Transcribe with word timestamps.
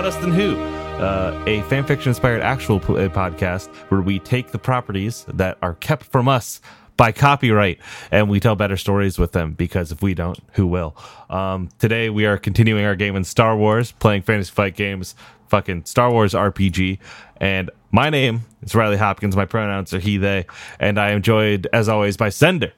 Not 0.00 0.06
Us 0.06 0.16
Then 0.16 0.32
Who, 0.32 0.56
uh, 0.56 1.44
a 1.46 1.60
fanfiction 1.64 2.06
inspired 2.06 2.40
actual 2.40 2.80
po- 2.80 2.96
uh, 2.96 3.10
podcast 3.10 3.68
where 3.90 4.00
we 4.00 4.18
take 4.18 4.50
the 4.50 4.58
properties 4.58 5.26
that 5.28 5.58
are 5.60 5.74
kept 5.74 6.04
from 6.04 6.26
us 6.26 6.62
by 6.96 7.12
copyright 7.12 7.80
and 8.10 8.30
we 8.30 8.40
tell 8.40 8.56
better 8.56 8.78
stories 8.78 9.18
with 9.18 9.32
them 9.32 9.52
because 9.52 9.92
if 9.92 10.00
we 10.00 10.14
don't, 10.14 10.38
who 10.52 10.66
will? 10.66 10.96
Um, 11.28 11.68
today 11.78 12.08
we 12.08 12.24
are 12.24 12.38
continuing 12.38 12.82
our 12.86 12.96
game 12.96 13.14
in 13.14 13.24
Star 13.24 13.54
Wars, 13.58 13.92
playing 13.92 14.22
Fantasy 14.22 14.50
Flight 14.50 14.74
Games, 14.74 15.14
fucking 15.48 15.84
Star 15.84 16.10
Wars 16.10 16.32
RPG. 16.32 16.98
And 17.36 17.70
my 17.90 18.08
name 18.08 18.46
is 18.62 18.74
Riley 18.74 18.96
Hopkins. 18.96 19.36
My 19.36 19.44
pronouns 19.44 19.92
are 19.92 20.00
he, 20.00 20.16
they. 20.16 20.46
And 20.78 20.98
I 20.98 21.10
am 21.10 21.20
joined, 21.20 21.66
as 21.74 21.90
always, 21.90 22.16
by 22.16 22.30
Sender. 22.30 22.72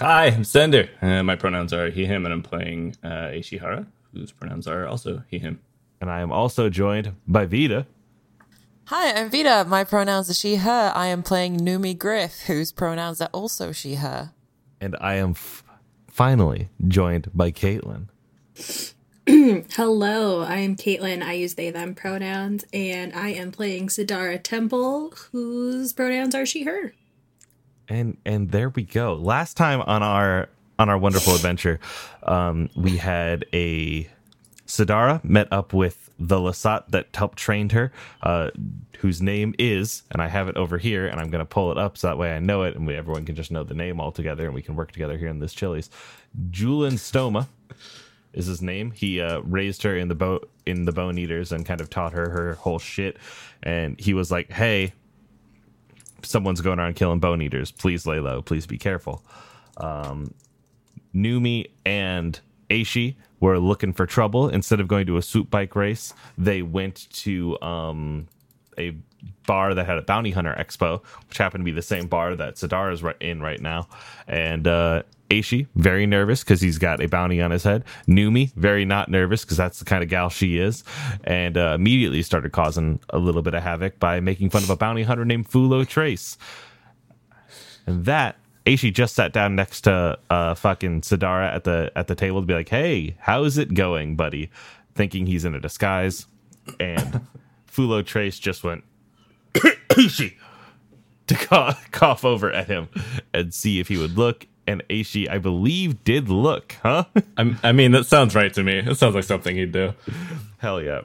Hi, 0.00 0.26
I'm 0.26 0.42
Sender. 0.42 0.90
Uh, 1.00 1.22
my 1.22 1.36
pronouns 1.36 1.72
are 1.72 1.88
he, 1.90 2.04
him, 2.04 2.26
and 2.26 2.34
I'm 2.34 2.42
playing 2.42 2.96
uh, 3.04 3.30
Ishihara, 3.30 3.86
whose 4.12 4.32
pronouns 4.32 4.66
are 4.66 4.88
also 4.88 5.22
he, 5.28 5.38
him. 5.38 5.60
And 6.02 6.10
I 6.10 6.20
am 6.20 6.32
also 6.32 6.68
joined 6.68 7.14
by 7.28 7.46
Vita. 7.46 7.86
Hi, 8.86 9.12
I'm 9.12 9.30
Vita. 9.30 9.64
My 9.68 9.84
pronouns 9.84 10.28
are 10.28 10.34
she, 10.34 10.56
her. 10.56 10.90
I 10.96 11.06
am 11.06 11.22
playing 11.22 11.60
Numi 11.60 11.96
Griff, 11.96 12.40
whose 12.40 12.72
pronouns 12.72 13.20
are 13.20 13.30
also 13.32 13.70
she, 13.70 13.94
her. 13.94 14.32
And 14.80 14.96
I 15.00 15.14
am 15.14 15.30
f- 15.30 15.62
finally 16.08 16.70
joined 16.88 17.30
by 17.32 17.52
Caitlin. 17.52 18.08
Hello, 19.70 20.40
I 20.40 20.56
am 20.56 20.74
Caitlin. 20.74 21.22
I 21.22 21.34
use 21.34 21.54
they 21.54 21.70
them 21.70 21.94
pronouns, 21.94 22.64
and 22.72 23.12
I 23.14 23.28
am 23.28 23.52
playing 23.52 23.86
Sidara 23.86 24.42
Temple, 24.42 25.14
whose 25.30 25.92
pronouns 25.92 26.34
are 26.34 26.44
she 26.44 26.64
her. 26.64 26.94
And 27.88 28.16
and 28.26 28.50
there 28.50 28.70
we 28.70 28.82
go. 28.82 29.14
Last 29.14 29.56
time 29.56 29.80
on 29.82 30.02
our 30.02 30.48
on 30.80 30.88
our 30.88 30.98
wonderful 30.98 31.36
adventure, 31.36 31.78
um, 32.24 32.70
we 32.74 32.96
had 32.96 33.44
a 33.54 34.10
Sidara 34.72 35.22
met 35.22 35.48
up 35.52 35.74
with 35.74 36.08
the 36.18 36.38
Lasat 36.38 36.88
that 36.88 37.14
helped 37.14 37.36
trained 37.36 37.72
her, 37.72 37.92
uh, 38.22 38.48
whose 39.00 39.20
name 39.20 39.54
is, 39.58 40.02
and 40.10 40.22
I 40.22 40.28
have 40.28 40.48
it 40.48 40.56
over 40.56 40.78
here, 40.78 41.06
and 41.06 41.20
I'm 41.20 41.28
going 41.28 41.40
to 41.40 41.44
pull 41.44 41.70
it 41.72 41.76
up 41.76 41.98
so 41.98 42.06
that 42.06 42.16
way 42.16 42.34
I 42.34 42.38
know 42.38 42.62
it, 42.62 42.74
and 42.74 42.86
we, 42.86 42.94
everyone 42.94 43.26
can 43.26 43.34
just 43.34 43.50
know 43.50 43.64
the 43.64 43.74
name 43.74 44.00
all 44.00 44.12
together, 44.12 44.46
and 44.46 44.54
we 44.54 44.62
can 44.62 44.74
work 44.74 44.90
together 44.90 45.18
here 45.18 45.28
in 45.28 45.40
this 45.40 45.52
Chili's. 45.52 45.90
Julian 46.48 46.94
Stoma 46.94 47.48
is 48.32 48.46
his 48.46 48.62
name. 48.62 48.92
He 48.92 49.20
uh, 49.20 49.40
raised 49.40 49.82
her 49.82 49.94
in 49.94 50.08
the 50.08 50.14
boat 50.14 50.50
in 50.64 50.86
the 50.86 50.92
Bone 50.92 51.18
Eaters 51.18 51.52
and 51.52 51.66
kind 51.66 51.82
of 51.82 51.90
taught 51.90 52.14
her 52.14 52.30
her 52.30 52.54
whole 52.54 52.78
shit. 52.78 53.18
And 53.62 54.00
he 54.00 54.14
was 54.14 54.30
like, 54.30 54.50
"Hey, 54.50 54.94
someone's 56.22 56.62
going 56.62 56.78
around 56.78 56.96
killing 56.96 57.20
Bone 57.20 57.42
Eaters. 57.42 57.70
Please 57.70 58.06
lay 58.06 58.20
low. 58.20 58.40
Please 58.40 58.66
be 58.66 58.78
careful." 58.78 59.22
Um, 59.76 60.32
Numi 61.14 61.66
and 61.84 62.40
Aishi 62.70 63.16
were 63.42 63.58
looking 63.58 63.92
for 63.92 64.06
trouble. 64.06 64.48
Instead 64.48 64.80
of 64.80 64.88
going 64.88 65.06
to 65.06 65.18
a 65.18 65.22
swoop 65.22 65.50
bike 65.50 65.76
race, 65.76 66.14
they 66.38 66.62
went 66.62 67.08
to 67.12 67.60
um, 67.60 68.28
a 68.78 68.96
bar 69.46 69.74
that 69.74 69.84
had 69.84 69.98
a 69.98 70.02
bounty 70.02 70.30
hunter 70.30 70.54
expo, 70.58 71.04
which 71.28 71.38
happened 71.38 71.62
to 71.62 71.64
be 71.64 71.72
the 71.72 71.82
same 71.82 72.06
bar 72.06 72.36
that 72.36 72.54
Sadar 72.54 72.92
is 72.92 73.02
in 73.20 73.42
right 73.42 73.60
now. 73.60 73.88
And 74.28 74.66
uh, 74.66 75.02
Aishi, 75.28 75.66
very 75.74 76.06
nervous 76.06 76.44
because 76.44 76.60
he's 76.60 76.78
got 76.78 77.02
a 77.02 77.08
bounty 77.08 77.42
on 77.42 77.50
his 77.50 77.64
head. 77.64 77.84
Numi, 78.06 78.54
very 78.54 78.84
not 78.84 79.08
nervous 79.08 79.44
because 79.44 79.56
that's 79.56 79.80
the 79.80 79.84
kind 79.84 80.04
of 80.04 80.08
gal 80.08 80.30
she 80.30 80.58
is. 80.58 80.84
And 81.24 81.58
uh, 81.58 81.72
immediately 81.74 82.22
started 82.22 82.52
causing 82.52 83.00
a 83.10 83.18
little 83.18 83.42
bit 83.42 83.54
of 83.54 83.62
havoc 83.64 83.98
by 83.98 84.20
making 84.20 84.50
fun 84.50 84.62
of 84.62 84.70
a 84.70 84.76
bounty 84.76 85.02
hunter 85.02 85.24
named 85.24 85.50
Fulo 85.50 85.86
Trace. 85.86 86.38
And 87.86 88.04
that 88.04 88.36
Aishi 88.66 88.92
just 88.92 89.14
sat 89.14 89.32
down 89.32 89.56
next 89.56 89.82
to 89.82 90.18
uh, 90.30 90.54
fucking 90.54 91.00
Sadara 91.00 91.52
at 91.52 91.64
the 91.64 91.90
at 91.96 92.06
the 92.06 92.14
table 92.14 92.40
to 92.40 92.46
be 92.46 92.54
like, 92.54 92.68
"Hey, 92.68 93.16
how's 93.18 93.58
it 93.58 93.74
going, 93.74 94.16
buddy?" 94.16 94.50
Thinking 94.94 95.26
he's 95.26 95.44
in 95.44 95.54
a 95.54 95.60
disguise, 95.60 96.26
and 96.78 97.26
Fulo 97.66 98.04
Trace 98.04 98.38
just 98.38 98.62
went 98.62 98.84
Aishi 99.54 100.34
to 101.26 101.34
cough, 101.34 101.90
cough 101.90 102.24
over 102.24 102.52
at 102.52 102.68
him 102.68 102.88
and 103.32 103.52
see 103.52 103.80
if 103.80 103.88
he 103.88 103.96
would 103.96 104.16
look. 104.16 104.46
And 104.66 104.82
Aishi, 104.88 105.28
I 105.28 105.38
believe, 105.38 106.04
did 106.04 106.28
look, 106.28 106.76
huh? 106.82 107.04
I'm, 107.36 107.58
I 107.64 107.72
mean, 107.72 107.90
that 107.92 108.06
sounds 108.06 108.34
right 108.34 108.52
to 108.54 108.62
me. 108.62 108.78
It 108.78 108.96
sounds 108.96 109.14
like 109.14 109.24
something 109.24 109.56
he'd 109.56 109.72
do. 109.72 109.94
Hell 110.58 110.80
yeah. 110.80 111.00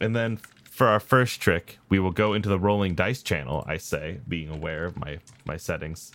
And 0.00 0.14
then 0.14 0.38
for 0.70 0.86
our 0.86 1.00
first 1.00 1.40
trick, 1.40 1.78
we 1.88 1.98
will 1.98 2.12
go 2.12 2.34
into 2.34 2.48
the 2.48 2.58
rolling 2.58 2.94
dice 2.94 3.22
channel, 3.22 3.64
I 3.66 3.78
say, 3.78 4.20
being 4.28 4.48
aware 4.48 4.84
of 4.84 4.96
my, 4.96 5.18
my 5.44 5.56
settings. 5.56 6.12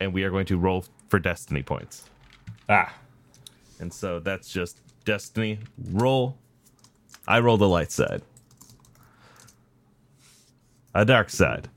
And 0.00 0.12
we 0.12 0.22
are 0.24 0.30
going 0.30 0.46
to 0.46 0.56
roll 0.58 0.84
for 1.08 1.18
destiny 1.18 1.62
points. 1.62 2.08
Ah, 2.68 2.94
And 3.80 3.92
so 3.92 4.18
that's 4.20 4.48
just 4.52 4.80
destiny 5.04 5.58
roll. 5.90 6.36
I 7.26 7.40
roll 7.40 7.56
the 7.56 7.68
light 7.68 7.90
side. 7.90 8.22
A 10.94 11.04
dark 11.04 11.30
side. 11.30 11.68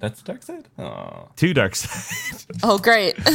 that's 0.00 0.20
the 0.22 0.32
dark 0.32 0.42
side? 0.42 0.68
Oh. 0.78 1.28
Two 1.36 1.52
dark 1.54 1.74
side. 1.76 2.44
Oh, 2.62 2.78
great. 2.78 3.16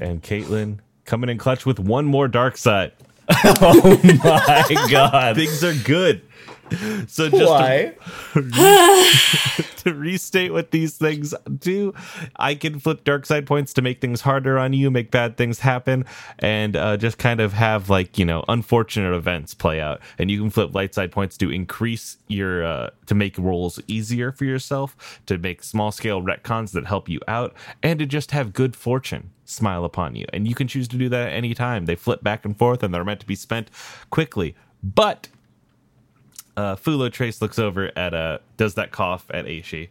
and 0.00 0.22
Caitlin 0.22 0.78
coming 1.04 1.30
in 1.30 1.38
clutch 1.38 1.66
with 1.66 1.78
one 1.78 2.04
more 2.06 2.28
dark 2.28 2.56
side. 2.56 2.92
oh 3.30 4.00
my 4.04 4.86
god. 4.90 5.36
Things 5.36 5.62
are 5.64 5.74
good. 5.84 6.22
So 7.06 7.28
just 7.28 7.40
to- 7.40 7.46
Why? 7.46 7.94
to 9.78 9.94
restate 9.94 10.52
what 10.52 10.70
these 10.70 10.96
things 10.96 11.34
do, 11.58 11.94
I 12.36 12.54
can 12.54 12.80
flip 12.80 13.04
dark 13.04 13.26
side 13.26 13.46
points 13.46 13.72
to 13.74 13.82
make 13.82 14.00
things 14.00 14.22
harder 14.22 14.58
on 14.58 14.72
you, 14.72 14.90
make 14.90 15.10
bad 15.10 15.36
things 15.36 15.60
happen, 15.60 16.04
and 16.38 16.76
uh, 16.76 16.96
just 16.96 17.18
kind 17.18 17.40
of 17.40 17.52
have 17.52 17.90
like 17.90 18.18
you 18.18 18.24
know 18.24 18.44
unfortunate 18.48 19.14
events 19.14 19.54
play 19.54 19.80
out. 19.80 20.00
And 20.18 20.30
you 20.30 20.40
can 20.40 20.50
flip 20.50 20.74
light 20.74 20.94
side 20.94 21.12
points 21.12 21.36
to 21.38 21.50
increase 21.50 22.18
your 22.28 22.64
uh, 22.64 22.90
to 23.06 23.14
make 23.14 23.36
rolls 23.38 23.80
easier 23.86 24.32
for 24.32 24.44
yourself, 24.44 25.20
to 25.26 25.38
make 25.38 25.62
small 25.62 25.92
scale 25.92 26.22
retcons 26.22 26.72
that 26.72 26.86
help 26.86 27.08
you 27.08 27.20
out, 27.28 27.54
and 27.82 27.98
to 27.98 28.06
just 28.06 28.30
have 28.30 28.52
good 28.52 28.74
fortune 28.76 29.30
smile 29.44 29.84
upon 29.84 30.16
you. 30.16 30.24
And 30.32 30.48
you 30.48 30.54
can 30.54 30.66
choose 30.66 30.88
to 30.88 30.96
do 30.96 31.08
that 31.10 31.28
at 31.28 31.34
any 31.34 31.52
time. 31.54 31.84
They 31.84 31.96
flip 31.96 32.22
back 32.22 32.44
and 32.44 32.56
forth, 32.56 32.82
and 32.82 32.94
they're 32.94 33.04
meant 33.04 33.20
to 33.20 33.26
be 33.26 33.34
spent 33.34 33.70
quickly, 34.10 34.54
but 34.82 35.28
uh, 36.56 36.76
Fulo 36.76 37.10
Trace 37.10 37.40
looks 37.42 37.58
over 37.58 37.90
at 37.96 38.14
uh 38.14 38.38
does 38.56 38.74
that 38.74 38.90
cough 38.92 39.26
at 39.30 39.46
Aishi, 39.46 39.88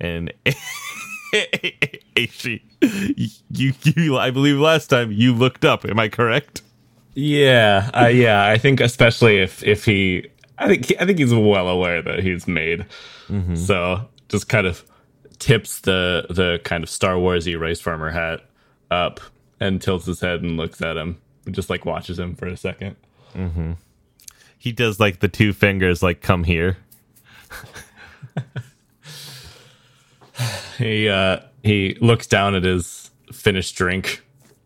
and 0.00 0.32
Aishi, 1.32 2.60
you 3.50 3.72
you 3.84 4.18
I 4.18 4.30
believe 4.30 4.56
last 4.58 4.88
time 4.88 5.12
you 5.12 5.34
looked 5.34 5.64
up. 5.64 5.84
Am 5.84 5.98
I 5.98 6.08
correct? 6.08 6.62
Yeah, 7.14 7.90
uh, 7.94 8.06
yeah. 8.06 8.46
I 8.46 8.58
think 8.58 8.80
especially 8.80 9.38
if 9.38 9.62
if 9.64 9.84
he, 9.84 10.28
I 10.58 10.68
think 10.68 10.92
I 11.00 11.06
think 11.06 11.18
he's 11.18 11.34
well 11.34 11.68
aware 11.68 12.02
that 12.02 12.20
he's 12.22 12.46
made. 12.48 12.86
So 13.54 14.08
just 14.28 14.48
kind 14.48 14.66
of 14.66 14.84
tips 15.38 15.80
the 15.82 16.26
the 16.30 16.60
kind 16.64 16.82
of 16.82 16.90
Star 16.90 17.14
Warsy 17.14 17.58
rice 17.58 17.80
farmer 17.80 18.10
hat 18.10 18.40
up 18.90 19.20
and 19.60 19.80
tilts 19.80 20.06
his 20.06 20.20
head 20.20 20.42
and 20.42 20.56
looks 20.56 20.82
at 20.82 20.96
him. 20.96 21.20
and 21.46 21.54
Just 21.54 21.70
like 21.70 21.84
watches 21.84 22.18
him 22.18 22.34
for 22.34 22.46
a 22.46 22.56
second. 22.56 22.96
He 24.60 24.72
does 24.72 25.00
like 25.00 25.20
the 25.20 25.28
two 25.28 25.54
fingers, 25.54 26.02
like 26.02 26.20
come 26.20 26.44
here. 26.44 26.76
He 30.76 31.08
uh 31.08 31.40
he 31.62 31.96
looks 32.00 32.26
down 32.26 32.54
at 32.54 32.64
his 32.64 33.10
finished 33.32 33.74
drink 33.76 34.22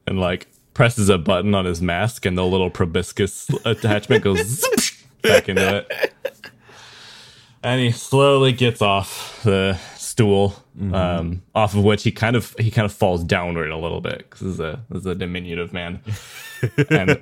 and 0.06 0.20
like 0.20 0.48
presses 0.72 1.08
a 1.08 1.18
button 1.18 1.54
on 1.54 1.64
his 1.64 1.80
mask 1.80 2.26
and 2.26 2.36
the 2.36 2.44
little 2.44 2.70
proboscis 2.70 3.48
attachment 3.64 4.24
goes 4.24 4.64
back 5.22 5.48
into 5.48 5.76
it. 5.78 6.12
And 7.62 7.80
he 7.80 7.92
slowly 7.92 8.52
gets 8.52 8.82
off 8.82 9.40
the 9.42 9.78
stool, 9.96 10.54
um, 10.92 11.42
off 11.54 11.74
of 11.74 11.82
which 11.82 12.02
he 12.02 12.12
kind 12.12 12.36
of 12.36 12.54
he 12.58 12.70
kind 12.70 12.84
of 12.84 12.92
falls 12.92 13.24
downward 13.24 13.70
a 13.70 13.78
little 13.78 14.00
bit 14.00 14.18
because 14.18 14.40
this 14.40 14.52
is 14.54 14.60
a 14.60 14.82
this 14.90 15.00
is 15.00 15.06
a 15.06 15.14
diminutive 15.14 15.72
man, 15.72 16.00
and 16.90 17.20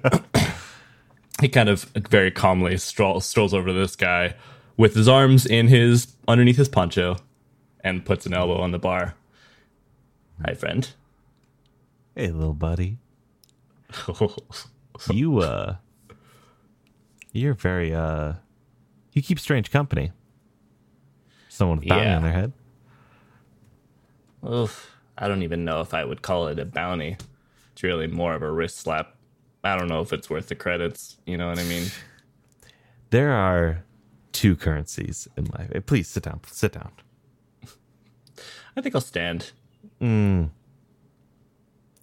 he 1.43 1.49
kind 1.49 1.69
of 1.69 1.85
very 2.09 2.31
calmly 2.31 2.77
stroll, 2.79 3.21
strolls 3.21 3.53
over 3.53 3.67
to 3.69 3.73
this 3.73 3.97
guy 3.97 4.35
with 4.77 4.95
his 4.95 5.09
arms 5.09 5.45
in 5.45 5.69
his 5.69 6.15
underneath 6.27 6.57
his 6.57 6.69
poncho 6.69 7.17
and 7.85 8.05
puts 8.05 8.25
an 8.27 8.33
elbow 8.35 8.59
on 8.61 8.71
the 8.71 8.79
bar. 8.79 9.15
Hi, 10.45 10.55
friend. 10.55 10.89
Hey, 12.15 12.29
little 12.31 12.55
buddy, 12.55 12.99
you 15.11 15.39
uh, 15.39 15.77
you're 17.33 17.55
very 17.55 17.95
uh, 17.95 18.35
you 19.13 19.23
keep 19.23 19.39
strange 19.41 19.71
company. 19.71 20.13
Someone 21.49 21.79
with 21.81 21.89
bounty 21.89 22.05
Yeah. 22.07 22.17
on 22.17 22.23
their 22.23 22.33
head. 22.33 22.53
Oof, 24.47 24.91
I 25.17 25.29
don't 25.29 25.43
even 25.43 25.65
know 25.65 25.81
if 25.81 25.95
I 25.95 26.05
would 26.05 26.23
call 26.23 26.49
it 26.49 26.59
a 26.59 26.65
bounty. 26.65 27.17
It's 27.73 27.83
really 27.83 28.07
more 28.07 28.35
of 28.35 28.43
a 28.43 28.51
wrist 28.51 28.77
slap. 28.77 29.15
I 29.65 29.77
don't 29.77 29.89
know 29.89 30.01
if 30.01 30.13
it's 30.13 30.29
worth 30.29 30.49
the 30.49 30.55
credits. 30.55 31.19
You 31.27 31.37
know 31.37 31.49
what 31.49 31.59
I 31.59 31.65
mean? 31.65 31.87
There 33.11 33.33
are 33.33 33.85
two 34.33 34.57
currencies 34.57 35.29
in 35.37 35.45
life. 35.45 35.71
Please 35.85 36.09
sit 36.09 36.23
down. 36.23 36.41
Sit 36.47 36.73
down. 36.73 36.93
I 38.75 38.81
think 38.81 38.95
I'll 38.95 39.03
stand. 39.03 39.53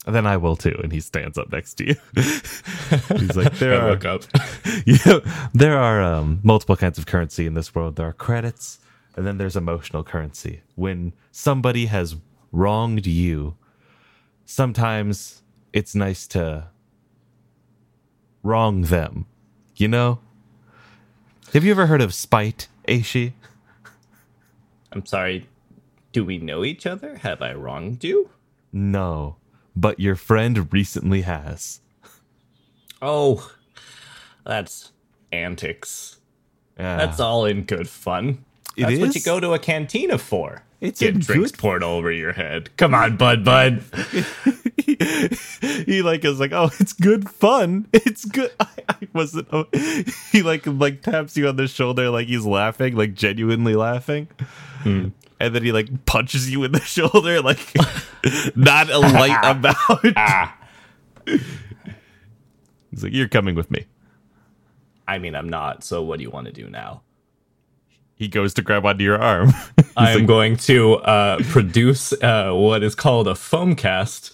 then 0.06 0.28
I 0.28 0.38
will 0.38 0.56
too. 0.56 0.80
And 0.84 0.92
he 0.92 1.00
stands 1.00 1.38
up 1.38 1.52
next 1.52 1.76
to 1.76 1.88
you. 1.88 1.96
He's 2.16 3.36
like, 3.36 3.54
there 3.58 3.74
I 3.82 3.86
are 3.86 3.90
look 3.92 4.06
up. 4.06 4.24
yeah, 4.86 5.20
there 5.54 5.78
are 5.78 6.02
um, 6.02 6.40
multiple 6.44 6.76
kinds 6.76 6.98
of 6.98 7.06
currency 7.06 7.46
in 7.46 7.54
this 7.54 7.74
world. 7.76 7.96
There 7.96 8.08
are 8.08 8.14
credits, 8.14 8.80
and 9.16 9.26
then 9.26 9.38
there's 9.38 9.56
emotional 9.56 10.04
currency. 10.04 10.62
When 10.76 11.14
somebody 11.32 11.88
has 11.88 12.16
wronged 12.52 13.06
you, 13.06 13.56
sometimes 14.46 15.42
it's 15.74 15.96
nice 15.96 16.28
to 16.28 16.68
wrong 18.44 18.84
them. 18.84 19.26
You 19.76 19.88
know? 19.88 20.20
Have 21.54 21.64
you 21.64 21.72
ever 21.72 21.88
heard 21.88 22.02
of 22.02 22.14
spite, 22.14 22.68
Aishi? 22.88 23.34
I'm 24.92 25.06
sorry. 25.06 25.48
Do 26.12 26.26
we 26.26 26.38
know 26.38 26.64
each 26.66 26.86
other? 26.86 27.18
Have 27.18 27.42
I 27.42 27.54
wronged 27.54 28.04
you? 28.04 28.30
No, 28.74 29.38
but 29.76 30.00
your 30.00 30.16
friend 30.16 30.72
recently 30.74 31.22
has. 31.22 31.82
Oh, 33.02 33.52
that's 34.46 34.92
antics. 35.32 36.18
Yeah. 36.78 36.98
That's 36.98 37.20
all 37.20 37.46
in 37.46 37.64
good 37.64 37.88
fun. 37.90 38.44
It 38.76 38.84
That's 38.86 39.00
what 39.00 39.10
is? 39.10 39.16
you 39.16 39.22
go 39.22 39.40
to 39.40 39.54
a 39.54 39.60
cantina 39.60 40.18
for. 40.18 40.64
It's 40.82 41.00
Get 41.00 41.20
drinks 41.20 41.52
good- 41.52 41.60
poured 41.60 41.84
over 41.84 42.12
your 42.12 42.34
head. 42.34 42.76
Come 42.78 42.94
on, 42.96 43.18
bud, 43.18 43.44
bud. 43.44 43.84
he 45.86 46.02
like 46.02 46.24
is 46.26 46.40
like, 46.40 46.52
oh, 46.54 46.70
it's 46.80 46.94
good 46.94 47.30
fun. 47.30 47.88
It's 47.94 48.26
good. 48.26 48.52
I, 48.60 48.68
I 48.90 49.08
wasn't. 49.14 49.48
Oh. 49.52 49.66
He 50.32 50.44
like 50.44 50.66
like 50.66 51.02
taps 51.02 51.36
you 51.38 51.48
on 51.48 51.56
the 51.56 51.68
shoulder, 51.68 52.10
like 52.10 52.28
he's 52.28 52.46
laughing, 52.46 52.96
like 52.96 53.14
genuinely 53.14 53.76
laughing, 53.76 54.28
and 54.86 55.14
then 55.40 55.64
he 55.64 55.72
like 55.72 56.06
punches 56.06 56.50
you 56.52 56.64
in 56.64 56.72
the 56.72 56.82
shoulder, 56.82 57.42
like 57.42 57.60
not 58.56 58.90
a 58.90 59.00
light 59.00 59.40
amount. 59.44 60.14
ah, 60.18 60.56
He's 62.92 63.04
like, 63.04 63.14
you're 63.14 63.28
coming 63.28 63.56
with 63.56 63.70
me. 63.72 63.86
I 65.08 65.18
mean, 65.20 65.36
I'm 65.36 65.50
not. 65.50 65.84
So, 65.84 66.02
what 66.04 66.18
do 66.18 66.24
you 66.24 66.30
want 66.30 66.48
to 66.48 66.54
do 66.54 66.70
now? 66.70 67.02
He 68.16 68.28
goes 68.28 68.54
to 68.56 68.62
grab 68.62 68.86
onto 68.86 69.04
your 69.04 69.18
arm. 69.20 69.52
I 69.96 70.12
am 70.12 70.26
going 70.26 70.58
to 70.58 70.96
uh, 70.98 71.40
produce 71.46 72.12
uh, 72.22 72.52
what 72.52 72.84
is 72.84 72.94
called 72.94 73.28
a 73.28 73.36
foam 73.36 73.76
cast, 73.76 74.34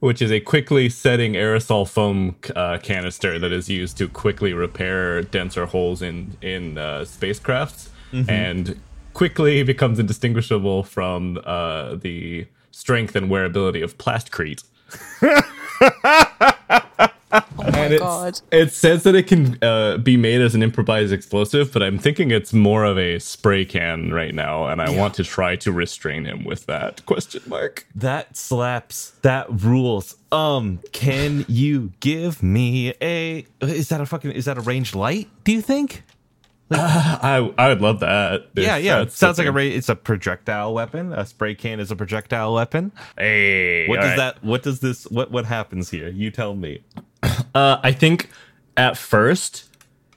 which 0.00 0.20
is 0.20 0.30
a 0.32 0.40
quickly 0.40 0.88
setting 0.88 1.34
aerosol 1.34 1.88
foam 1.88 2.34
uh, 2.56 2.78
canister 2.82 3.38
that 3.38 3.52
is 3.52 3.68
used 3.68 3.96
to 3.98 4.08
quickly 4.08 4.52
repair 4.52 5.22
denser 5.22 5.66
holes 5.66 6.02
in 6.02 6.36
in 6.42 6.76
uh, 6.78 7.00
spacecrafts, 7.00 7.88
and 8.28 8.80
quickly 9.14 9.62
becomes 9.62 9.98
indistinguishable 9.98 10.82
from 10.82 11.38
uh, 11.44 11.94
the 11.96 12.46
strength 12.72 13.14
and 13.16 13.30
wearability 13.30 13.82
of 13.84 13.96
plastcrete. 13.98 14.64
Oh 17.62 17.70
my 17.70 17.78
And 17.78 17.92
it's, 17.94 18.02
god. 18.02 18.40
it 18.50 18.72
says 18.72 19.02
that 19.04 19.14
it 19.14 19.26
can 19.26 19.58
uh, 19.62 19.98
be 19.98 20.16
made 20.16 20.40
as 20.40 20.54
an 20.54 20.62
improvised 20.62 21.12
explosive, 21.12 21.72
but 21.72 21.82
I'm 21.82 21.98
thinking 21.98 22.30
it's 22.30 22.52
more 22.52 22.84
of 22.84 22.98
a 22.98 23.18
spray 23.18 23.64
can 23.64 24.12
right 24.12 24.34
now, 24.34 24.66
and 24.66 24.80
I 24.80 24.90
want 24.90 25.14
to 25.14 25.24
try 25.24 25.56
to 25.56 25.72
restrain 25.72 26.24
him 26.24 26.44
with 26.44 26.66
that 26.66 27.04
question 27.06 27.42
mark. 27.46 27.86
that 27.94 28.36
slaps. 28.36 29.10
That 29.22 29.46
rules. 29.50 30.16
Um, 30.32 30.80
can 30.92 31.44
you 31.48 31.92
give 32.00 32.42
me 32.42 32.94
a? 33.02 33.44
Is 33.60 33.88
that 33.88 34.00
a 34.00 34.06
fucking? 34.06 34.30
Is 34.32 34.44
that 34.46 34.56
a 34.58 34.60
ranged 34.62 34.94
light? 34.94 35.28
Do 35.44 35.52
you 35.52 35.60
think? 35.60 36.02
I 36.72 37.52
I 37.58 37.68
would 37.68 37.80
love 37.80 37.98
that. 38.00 38.46
if 38.54 38.62
Yeah, 38.64 38.76
yeah. 38.76 39.00
It 39.02 39.10
sounds 39.10 39.38
like 39.38 39.46
a 39.46 39.48
something- 39.48 39.54
ra- 39.70 39.76
it's 39.76 39.88
a 39.88 39.96
projectile 39.96 40.72
weapon. 40.72 41.12
A 41.12 41.26
spray 41.26 41.56
can 41.56 41.80
is 41.80 41.90
a 41.90 41.96
projectile 41.96 42.54
weapon. 42.54 42.92
Hey, 43.18 43.88
What 43.88 43.96
does 44.00 44.10
right. 44.10 44.16
that? 44.16 44.44
What 44.44 44.62
does 44.62 44.78
this? 44.78 45.04
What 45.08 45.32
what 45.32 45.46
happens 45.46 45.90
here? 45.90 46.08
You 46.08 46.30
tell 46.30 46.54
me. 46.54 46.84
Uh, 47.54 47.78
I 47.82 47.92
think 47.92 48.30
at 48.76 48.96
first 48.96 49.68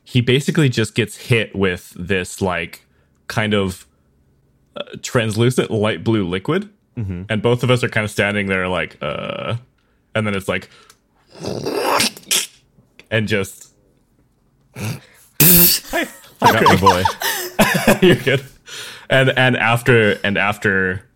he 0.04 0.22
basically 0.22 0.70
just 0.70 0.96
gets 0.96 1.18
hit 1.18 1.56
with 1.56 1.94
this 1.98 2.42
like 2.42 2.86
kind 3.28 3.54
of 3.54 3.88
uh, 4.76 4.84
translucent 5.02 5.72
light 5.72 6.04
blue 6.04 6.28
liquid, 6.28 6.70
and 7.30 7.42
both 7.42 7.64
of 7.64 7.72
us 7.72 7.84
are 7.84 7.90
kind 7.90 8.04
of 8.06 8.12
standing 8.12 8.48
there 8.48 8.68
like, 8.68 8.98
uh, 9.02 9.58
and 10.14 10.28
then 10.28 10.36
it's 10.36 10.48
like, 10.48 10.70
and 13.10 13.28
just 13.28 13.74
I 14.76 16.08
got 16.42 16.64
my 16.64 16.76
boy. 16.80 17.04
you're 18.08 18.16
good. 18.18 18.44
And 19.10 19.30
and 19.38 19.58
after 19.58 20.20
and 20.24 20.38
after 20.38 21.08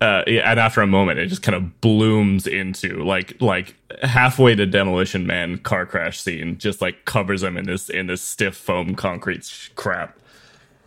uh 0.00 0.22
and 0.26 0.60
after 0.60 0.80
a 0.80 0.86
moment 0.86 1.18
it 1.18 1.26
just 1.26 1.42
kind 1.42 1.56
of 1.56 1.80
blooms 1.80 2.46
into 2.46 3.02
like 3.04 3.40
like 3.40 3.74
halfway 4.02 4.54
to 4.54 4.64
demolition 4.66 5.26
man 5.26 5.58
car 5.58 5.84
crash 5.86 6.20
scene 6.20 6.56
just 6.58 6.80
like 6.80 7.04
covers 7.04 7.42
him 7.42 7.56
in 7.56 7.66
this 7.66 7.88
in 7.88 8.06
this 8.06 8.22
stiff 8.22 8.56
foam 8.56 8.94
concrete 8.94 9.44
sh- 9.44 9.70
crap. 9.74 10.16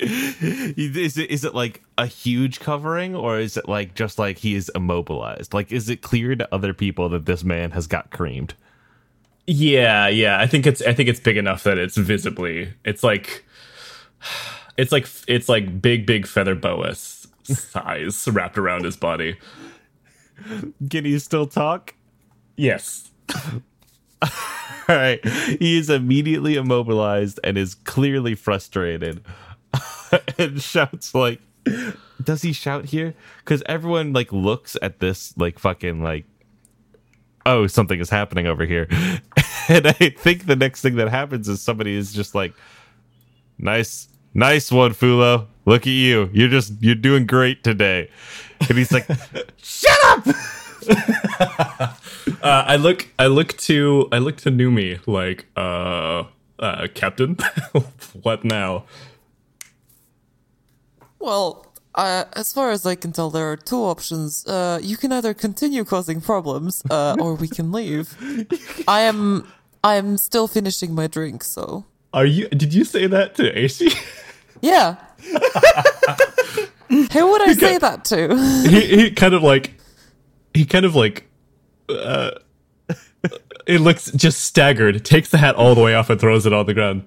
is 0.00 1.18
it 1.18 1.30
is 1.30 1.44
it 1.44 1.54
like 1.54 1.82
a 1.98 2.06
huge 2.06 2.60
covering 2.60 3.14
or 3.14 3.38
is 3.38 3.56
it 3.56 3.68
like 3.68 3.94
just 3.94 4.18
like 4.18 4.38
he 4.38 4.54
is 4.54 4.70
immobilized? 4.74 5.52
Like 5.52 5.70
is 5.72 5.88
it 5.88 6.02
clear 6.02 6.34
to 6.36 6.54
other 6.54 6.72
people 6.72 7.08
that 7.10 7.26
this 7.26 7.44
man 7.44 7.72
has 7.72 7.86
got 7.86 8.10
creamed? 8.10 8.54
Yeah, 9.46 10.08
yeah. 10.08 10.40
I 10.40 10.46
think 10.46 10.66
it's 10.66 10.82
I 10.82 10.94
think 10.94 11.08
it's 11.08 11.20
big 11.20 11.36
enough 11.36 11.64
that 11.64 11.78
it's 11.78 11.96
visibly 11.96 12.72
it's 12.84 13.02
like 13.02 13.44
it's 14.80 14.92
like 14.92 15.06
it's 15.28 15.48
like 15.48 15.82
big 15.82 16.06
big 16.06 16.26
feather 16.26 16.54
boa 16.54 16.94
size 16.94 18.26
wrapped 18.32 18.56
around 18.56 18.84
his 18.84 18.96
body. 18.96 19.36
Can 20.90 21.04
he 21.04 21.18
still 21.18 21.46
talk? 21.46 21.94
Yes. 22.56 23.10
All 24.22 24.96
right. 24.96 25.24
He 25.24 25.78
is 25.78 25.90
immediately 25.90 26.56
immobilized 26.56 27.38
and 27.44 27.58
is 27.58 27.74
clearly 27.74 28.34
frustrated 28.34 29.22
and 30.38 30.60
shouts 30.62 31.14
like 31.14 31.40
does 32.22 32.40
he 32.40 32.52
shout 32.54 32.86
here? 32.86 33.14
Cuz 33.44 33.62
everyone 33.66 34.14
like 34.14 34.32
looks 34.32 34.78
at 34.80 35.00
this 35.00 35.36
like 35.36 35.58
fucking 35.58 36.02
like 36.02 36.24
oh, 37.44 37.66
something 37.66 38.00
is 38.00 38.08
happening 38.08 38.46
over 38.46 38.64
here. 38.64 38.88
and 39.68 39.86
I 39.86 39.92
think 39.92 40.46
the 40.46 40.56
next 40.56 40.80
thing 40.80 40.96
that 40.96 41.08
happens 41.08 41.48
is 41.48 41.60
somebody 41.60 41.94
is 41.94 42.14
just 42.14 42.34
like 42.34 42.54
nice 43.58 44.08
nice 44.34 44.70
one 44.70 44.92
Fulo. 44.92 45.46
Look 45.66 45.82
at 45.82 45.92
you. 45.92 46.30
You're 46.32 46.48
just 46.48 46.72
you're 46.80 46.94
doing 46.94 47.26
great 47.26 47.62
today. 47.62 48.10
And 48.68 48.78
he's 48.78 48.92
like 48.92 49.06
shut 49.58 49.98
up. 50.04 50.26
Uh, 52.42 52.64
I 52.66 52.76
look, 52.76 53.08
I 53.18 53.26
look 53.26 53.56
to, 53.58 54.08
I 54.12 54.18
look 54.18 54.38
to 54.38 54.50
Numi 54.50 55.00
like, 55.06 55.46
uh, 55.56 56.24
uh, 56.58 56.86
Captain, 56.94 57.36
what 58.22 58.44
now? 58.44 58.84
Well, 61.18 61.66
uh, 61.94 62.24
as 62.34 62.52
far 62.52 62.70
as 62.70 62.86
I 62.86 62.94
can 62.94 63.12
tell, 63.12 63.28
there 63.30 63.50
are 63.50 63.56
two 63.56 63.82
options. 63.82 64.46
Uh, 64.46 64.78
you 64.82 64.96
can 64.96 65.12
either 65.12 65.34
continue 65.34 65.84
causing 65.84 66.20
problems, 66.20 66.82
uh, 66.88 67.16
or 67.20 67.34
we 67.34 67.48
can 67.48 67.72
leave. 67.72 68.16
I 68.88 69.00
am, 69.00 69.46
I 69.84 69.96
am 69.96 70.16
still 70.16 70.48
finishing 70.48 70.94
my 70.94 71.08
drink, 71.08 71.44
so 71.44 71.84
Are 72.12 72.26
you? 72.26 72.48
Did 72.48 72.74
you 72.74 72.84
say 72.84 73.06
that 73.06 73.34
to 73.36 73.52
Aishi? 73.52 73.94
yeah. 74.60 74.96
Who 76.88 77.30
would 77.30 77.42
I 77.42 77.52
say 77.52 77.78
that 77.78 78.04
to? 78.06 78.36
he, 78.68 79.02
he 79.02 79.10
kind 79.12 79.32
of 79.32 79.42
like, 79.42 79.74
he 80.52 80.66
kind 80.66 80.84
of 80.84 80.96
like, 80.96 81.28
uh, 81.88 82.32
it 83.66 83.80
looks 83.80 84.10
just 84.12 84.40
staggered. 84.40 85.04
Takes 85.04 85.28
the 85.28 85.38
hat 85.38 85.54
all 85.54 85.76
the 85.76 85.82
way 85.82 85.94
off 85.94 86.10
and 86.10 86.20
throws 86.20 86.46
it 86.46 86.52
on 86.52 86.66
the 86.66 86.74
ground. 86.74 87.06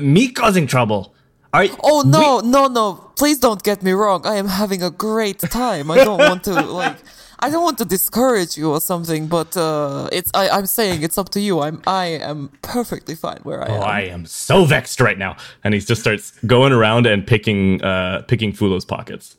Me 0.00 0.30
causing 0.30 0.66
trouble? 0.66 1.14
Are 1.54 1.66
Oh 1.82 2.02
no, 2.04 2.40
no, 2.40 2.66
no! 2.66 3.12
Please 3.16 3.38
don't 3.38 3.62
get 3.62 3.82
me 3.82 3.92
wrong. 3.92 4.26
I 4.26 4.34
am 4.34 4.48
having 4.48 4.82
a 4.82 4.90
great 4.90 5.38
time. 5.38 5.90
I 5.90 6.04
don't 6.04 6.18
want 6.18 6.44
to 6.44 6.52
like. 6.52 6.96
I 7.40 7.50
don't 7.50 7.62
want 7.62 7.78
to 7.78 7.84
discourage 7.84 8.56
you 8.56 8.70
or 8.70 8.80
something, 8.80 9.26
but 9.26 9.56
uh, 9.56 10.08
it's. 10.12 10.30
I, 10.34 10.48
I'm 10.48 10.66
saying 10.66 11.02
it's 11.02 11.18
up 11.18 11.28
to 11.30 11.40
you. 11.40 11.60
I'm. 11.60 11.82
I 11.86 12.06
am 12.06 12.50
perfectly 12.62 13.14
fine 13.14 13.38
where 13.42 13.62
I 13.62 13.66
Oh, 13.68 13.74
am. 13.76 13.82
I 13.82 14.00
am 14.02 14.26
so 14.26 14.64
vexed 14.64 15.00
right 15.00 15.18
now. 15.18 15.36
And 15.62 15.74
he 15.74 15.80
just 15.80 16.00
starts 16.00 16.32
going 16.46 16.72
around 16.72 17.06
and 17.06 17.26
picking, 17.26 17.82
uh, 17.82 18.22
picking 18.28 18.52
Fulo's 18.52 18.84
pockets. 18.84 19.36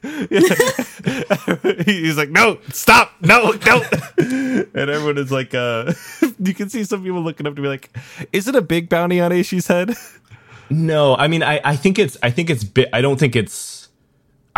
He's 0.02 0.40
like, 2.16 2.30
no, 2.30 2.58
stop, 2.72 3.12
no, 3.20 3.52
no. 3.66 3.82
and 4.18 4.76
everyone 4.76 5.18
is 5.18 5.32
like, 5.32 5.54
uh, 5.54 5.92
you 6.38 6.54
can 6.54 6.68
see 6.68 6.84
some 6.84 7.02
people 7.02 7.20
looking 7.20 7.46
up 7.46 7.56
to 7.56 7.62
be 7.62 7.68
like, 7.68 7.90
is 8.32 8.46
it 8.48 8.54
a 8.54 8.62
big 8.62 8.88
bounty 8.88 9.20
on 9.20 9.32
Aishi's 9.32 9.66
head? 9.66 9.94
No, 10.70 11.16
I 11.16 11.28
mean, 11.28 11.42
I, 11.42 11.60
I 11.64 11.76
think 11.76 11.98
it's, 11.98 12.16
I 12.22 12.30
think 12.30 12.50
it's, 12.50 12.64
bi- 12.64 12.86
I 12.92 13.00
don't 13.00 13.18
think 13.18 13.34
it's, 13.34 13.77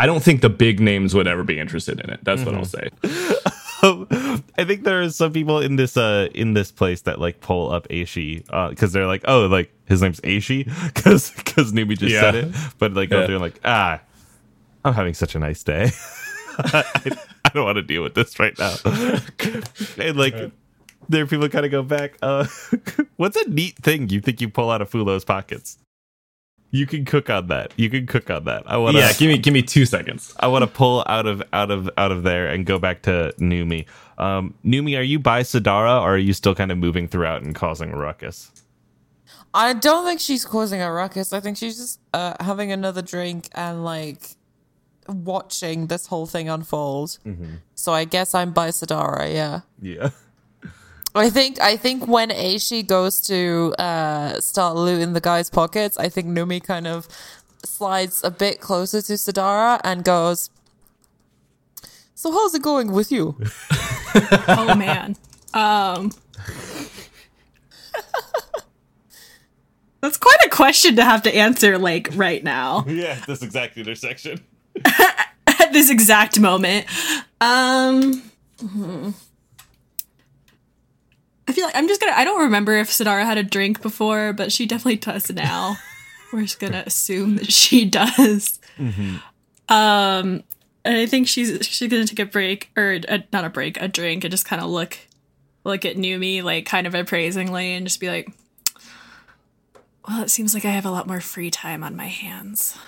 I 0.00 0.06
don't 0.06 0.22
think 0.22 0.40
the 0.40 0.48
big 0.48 0.80
names 0.80 1.14
would 1.14 1.26
ever 1.28 1.44
be 1.44 1.58
interested 1.58 2.00
in 2.00 2.08
it. 2.10 2.20
That's 2.22 2.42
what 2.44 2.54
I'll 2.54 2.64
say. 2.64 2.88
I 3.82 4.64
think 4.64 4.84
there 4.84 5.02
are 5.02 5.10
some 5.10 5.32
people 5.32 5.58
in 5.60 5.76
this 5.76 5.96
uh 5.96 6.28
in 6.34 6.54
this 6.54 6.70
place 6.70 7.02
that 7.02 7.18
like 7.20 7.40
pull 7.40 7.70
up 7.72 7.88
Aishi 7.88 8.44
because 8.70 8.92
they're 8.92 9.06
like, 9.06 9.22
oh, 9.26 9.46
like 9.46 9.72
his 9.86 10.02
name's 10.02 10.20
Aishi 10.20 10.64
because 10.94 11.30
because 11.32 11.72
Numi 11.72 11.98
just 11.98 12.12
Yeah. 12.12 12.20
said 12.20 12.34
it, 12.34 12.54
but 12.78 12.94
like 12.94 13.10
Yeah. 13.10 13.26
they're 13.26 13.38
like, 13.38 13.58
ah, 13.64 14.00
I'm 14.84 14.94
having 14.94 15.14
such 15.14 15.34
a 15.34 15.38
nice 15.38 15.62
day. 15.62 15.90
I, 16.58 16.84
I 17.44 17.48
don't 17.54 17.64
want 17.64 17.76
to 17.76 17.82
deal 17.82 18.02
with 18.02 18.14
this 18.14 18.38
right 18.38 18.58
now. 18.58 18.74
and 19.98 20.16
like, 20.18 20.34
there 21.08 21.22
are 21.24 21.26
people 21.26 21.48
kind 21.48 21.64
of 21.64 21.70
go 21.72 21.82
back. 21.82 22.16
Uh, 22.22 22.46
what's 23.16 23.36
a 23.36 23.48
neat 23.48 23.76
thing 23.76 24.08
you 24.10 24.20
think 24.20 24.40
you 24.40 24.48
pull 24.48 24.70
out 24.70 24.82
of 24.82 24.90
Fulo's 24.90 25.24
pockets? 25.24 25.78
You 26.72 26.86
can 26.86 27.04
cook 27.04 27.28
on 27.28 27.48
that. 27.48 27.72
You 27.76 27.90
can 27.90 28.06
cook 28.06 28.30
on 28.30 28.44
that. 28.44 28.62
I 28.66 28.76
want 28.76 28.94
to. 28.96 29.00
Yeah, 29.00 29.12
give 29.12 29.28
me 29.28 29.38
give 29.38 29.52
me 29.52 29.62
two 29.62 29.84
seconds. 29.84 30.34
I 30.38 30.46
want 30.46 30.62
to 30.62 30.68
pull 30.68 31.02
out 31.06 31.26
of 31.26 31.42
out 31.52 31.70
of 31.70 31.90
out 31.96 32.12
of 32.12 32.22
there 32.22 32.46
and 32.46 32.64
go 32.64 32.78
back 32.78 33.02
to 33.02 33.34
Numi. 33.38 33.86
Um, 34.18 34.54
Numi, 34.64 34.96
are 34.98 35.02
you 35.02 35.18
by 35.18 35.42
Sadara, 35.42 36.00
or 36.00 36.14
are 36.14 36.18
you 36.18 36.32
still 36.32 36.54
kind 36.54 36.70
of 36.70 36.78
moving 36.78 37.08
throughout 37.08 37.42
and 37.42 37.54
causing 37.54 37.92
a 37.92 37.96
ruckus? 37.96 38.52
I 39.52 39.72
don't 39.72 40.04
think 40.04 40.20
she's 40.20 40.44
causing 40.44 40.80
a 40.80 40.92
ruckus. 40.92 41.32
I 41.32 41.40
think 41.40 41.56
she's 41.56 41.76
just 41.76 42.00
uh, 42.14 42.34
having 42.38 42.70
another 42.70 43.02
drink 43.02 43.48
and 43.54 43.84
like 43.84 44.36
watching 45.08 45.88
this 45.88 46.06
whole 46.06 46.26
thing 46.26 46.48
unfold. 46.48 47.18
So 47.74 47.92
I 47.92 48.04
guess 48.04 48.32
I'm 48.34 48.52
by 48.52 48.68
Sadara. 48.68 49.32
Yeah. 49.32 49.60
Yeah. 49.82 50.10
I 51.14 51.28
think 51.30 51.60
I 51.60 51.76
think 51.76 52.06
when 52.06 52.30
Aishi 52.30 52.86
goes 52.86 53.20
to 53.22 53.74
uh, 53.78 54.40
start 54.40 54.76
looting 54.76 55.12
the 55.12 55.20
guy's 55.20 55.50
pockets, 55.50 55.98
I 55.98 56.08
think 56.08 56.28
Numi 56.28 56.62
kind 56.62 56.86
of 56.86 57.08
slides 57.64 58.22
a 58.22 58.30
bit 58.30 58.60
closer 58.60 59.02
to 59.02 59.14
Sadara 59.14 59.80
and 59.82 60.04
goes, 60.04 60.50
"So 62.14 62.30
how's 62.30 62.54
it 62.54 62.62
going 62.62 62.92
with 62.92 63.10
you?" 63.10 63.36
Oh 64.48 64.74
man. 64.74 65.14
Um 65.54 66.10
That's 70.00 70.16
quite 70.16 70.38
a 70.46 70.48
question 70.48 70.96
to 70.96 71.04
have 71.04 71.22
to 71.24 71.34
answer 71.34 71.78
like 71.78 72.08
right 72.14 72.42
now 72.42 72.84
Yeah, 72.88 73.14
this 73.26 73.42
exact 73.42 73.76
intersection. 73.76 74.40
at 74.84 75.70
this 75.72 75.90
exact 75.90 76.40
moment. 76.40 76.86
Um 77.40 78.22
hmm. 78.60 79.10
I 81.50 81.52
feel 81.52 81.64
like 81.64 81.74
I'm 81.74 81.88
just 81.88 82.00
gonna 82.00 82.12
I 82.12 82.22
don't 82.22 82.42
remember 82.42 82.76
if 82.76 82.90
Sadara 82.90 83.24
had 83.24 83.36
a 83.36 83.42
drink 83.42 83.82
before, 83.82 84.32
but 84.32 84.52
she 84.52 84.66
definitely 84.66 84.98
does 84.98 85.28
now. 85.32 85.78
We're 86.32 86.42
just 86.42 86.60
gonna 86.60 86.84
assume 86.86 87.34
that 87.36 87.50
she 87.50 87.84
does. 87.84 88.60
Um 89.68 90.44
and 90.84 90.96
I 90.96 91.06
think 91.06 91.26
she's 91.26 91.66
she's 91.66 91.90
gonna 91.90 92.06
take 92.06 92.20
a 92.20 92.24
break 92.24 92.70
or 92.76 93.00
uh 93.08 93.18
not 93.32 93.44
a 93.44 93.50
break, 93.50 93.82
a 93.82 93.88
drink, 93.88 94.22
and 94.22 94.30
just 94.30 94.46
kind 94.46 94.62
of 94.62 94.70
look 94.70 94.96
look 95.64 95.84
at 95.84 95.96
Numi 95.96 96.40
like 96.44 96.66
kind 96.66 96.86
of 96.86 96.94
appraisingly 96.94 97.74
and 97.74 97.84
just 97.84 97.98
be 97.98 98.06
like, 98.06 98.30
"Well, 100.06 100.22
it 100.22 100.30
seems 100.30 100.54
like 100.54 100.64
I 100.64 100.70
have 100.70 100.86
a 100.86 100.90
lot 100.92 101.08
more 101.08 101.20
free 101.20 101.50
time 101.50 101.82
on 101.82 101.96
my 101.96 102.06
hands." 102.06 102.78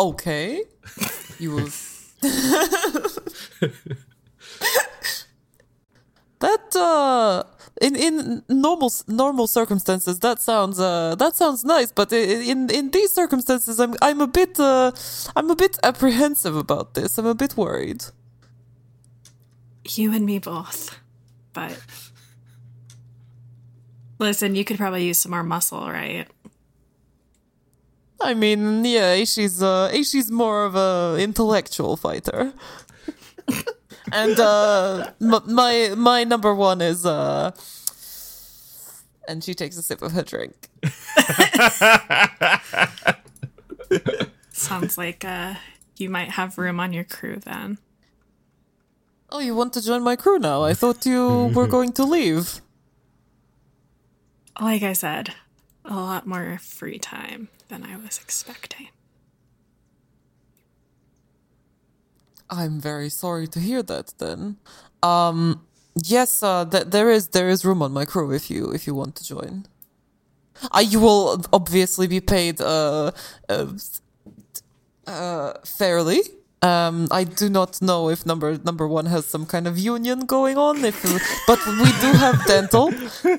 Okay, 0.00 0.64
you 1.38 1.52
will. 1.52 1.68
that 6.40 6.76
uh, 6.76 7.42
in 7.80 7.96
in 7.96 8.42
normal 8.48 8.92
normal 9.06 9.46
circumstances, 9.46 10.20
that 10.20 10.40
sounds 10.40 10.78
uh 10.80 11.14
that 11.16 11.36
sounds 11.36 11.64
nice. 11.64 11.92
But 11.92 12.12
in 12.12 12.70
in 12.70 12.90
these 12.90 13.12
circumstances, 13.12 13.80
I'm 13.80 13.94
I'm 14.02 14.20
a 14.20 14.26
bit 14.26 14.58
uh 14.60 14.92
I'm 15.36 15.50
a 15.50 15.56
bit 15.56 15.78
apprehensive 15.82 16.56
about 16.56 16.94
this. 16.94 17.18
I'm 17.18 17.26
a 17.26 17.34
bit 17.34 17.56
worried. 17.56 18.04
You 19.86 20.12
and 20.14 20.24
me 20.24 20.38
both, 20.38 20.98
but 21.52 21.78
listen, 24.18 24.54
you 24.54 24.64
could 24.64 24.78
probably 24.78 25.04
use 25.04 25.20
some 25.20 25.30
more 25.30 25.42
muscle, 25.42 25.86
right? 25.86 26.26
I 28.20 28.32
mean, 28.32 28.84
yeah, 28.84 29.16
Aishi's 29.16 29.62
uh, 29.62 29.90
Aishi's 29.92 30.30
more 30.30 30.64
of 30.64 30.74
a 30.74 31.16
intellectual 31.18 31.96
fighter, 31.96 32.54
and 34.12 34.38
uh, 34.38 35.10
m- 35.20 35.42
my 35.54 35.94
my 35.96 36.24
number 36.24 36.54
one 36.54 36.80
is 36.80 37.04
uh, 37.06 37.50
and 39.28 39.42
she 39.42 39.54
takes 39.54 39.76
a 39.76 39.82
sip 39.82 40.02
of 40.02 40.12
her 40.12 40.22
drink. 40.22 40.68
Sounds 44.50 44.96
like 44.96 45.24
uh, 45.24 45.54
you 45.96 46.08
might 46.10 46.30
have 46.30 46.58
room 46.58 46.80
on 46.80 46.92
your 46.92 47.04
crew 47.04 47.36
then. 47.36 47.78
Oh, 49.30 49.40
you 49.40 49.54
want 49.54 49.72
to 49.72 49.82
join 49.82 50.02
my 50.02 50.14
crew 50.16 50.38
now? 50.38 50.62
I 50.62 50.74
thought 50.74 51.04
you 51.06 51.50
were 51.54 51.66
going 51.66 51.92
to 51.92 52.04
leave. 52.04 52.60
Like 54.60 54.82
I 54.82 54.92
said, 54.92 55.34
a 55.84 55.94
lot 55.94 56.26
more 56.26 56.58
free 56.62 56.98
time 56.98 57.48
than 57.68 57.82
I 57.84 57.96
was 57.96 58.18
expecting. 58.22 58.88
I'm 62.50 62.80
very 62.80 63.08
sorry 63.08 63.46
to 63.48 63.60
hear 63.60 63.82
that. 63.82 64.14
Then, 64.18 64.56
um, 65.02 65.62
yes, 65.94 66.42
uh, 66.42 66.64
th- 66.64 66.86
there 66.86 67.10
is 67.10 67.28
there 67.28 67.48
is 67.48 67.64
room 67.64 67.82
on 67.82 67.92
my 67.92 68.04
crew 68.04 68.32
if 68.32 68.50
you 68.50 68.70
if 68.72 68.86
you 68.86 68.94
want 68.94 69.16
to 69.16 69.24
join. 69.24 69.66
Uh, 70.70 70.84
you 70.86 71.00
will 71.00 71.44
obviously 71.52 72.06
be 72.06 72.20
paid 72.20 72.60
uh, 72.60 73.10
uh, 73.48 73.66
uh, 75.06 75.52
fairly. 75.64 76.20
Um, 76.62 77.08
I 77.10 77.24
do 77.24 77.50
not 77.50 77.82
know 77.82 78.08
if 78.08 78.24
number 78.24 78.56
number 78.64 78.88
one 78.88 79.04
has 79.06 79.26
some 79.26 79.44
kind 79.44 79.66
of 79.66 79.78
union 79.78 80.20
going 80.24 80.56
on. 80.56 80.82
If, 80.84 80.96
but 81.46 81.58
we 81.66 81.90
do 82.00 82.12
have 82.16 82.46
dental, 82.46 82.90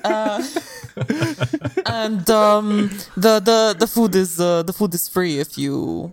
uh, 0.04 0.44
and 1.86 2.30
um, 2.30 2.90
the 3.16 3.40
the 3.40 3.74
the 3.76 3.86
food 3.88 4.14
is 4.14 4.38
uh, 4.38 4.62
the 4.62 4.72
food 4.72 4.94
is 4.94 5.08
free 5.08 5.40
if 5.40 5.58
you 5.58 6.12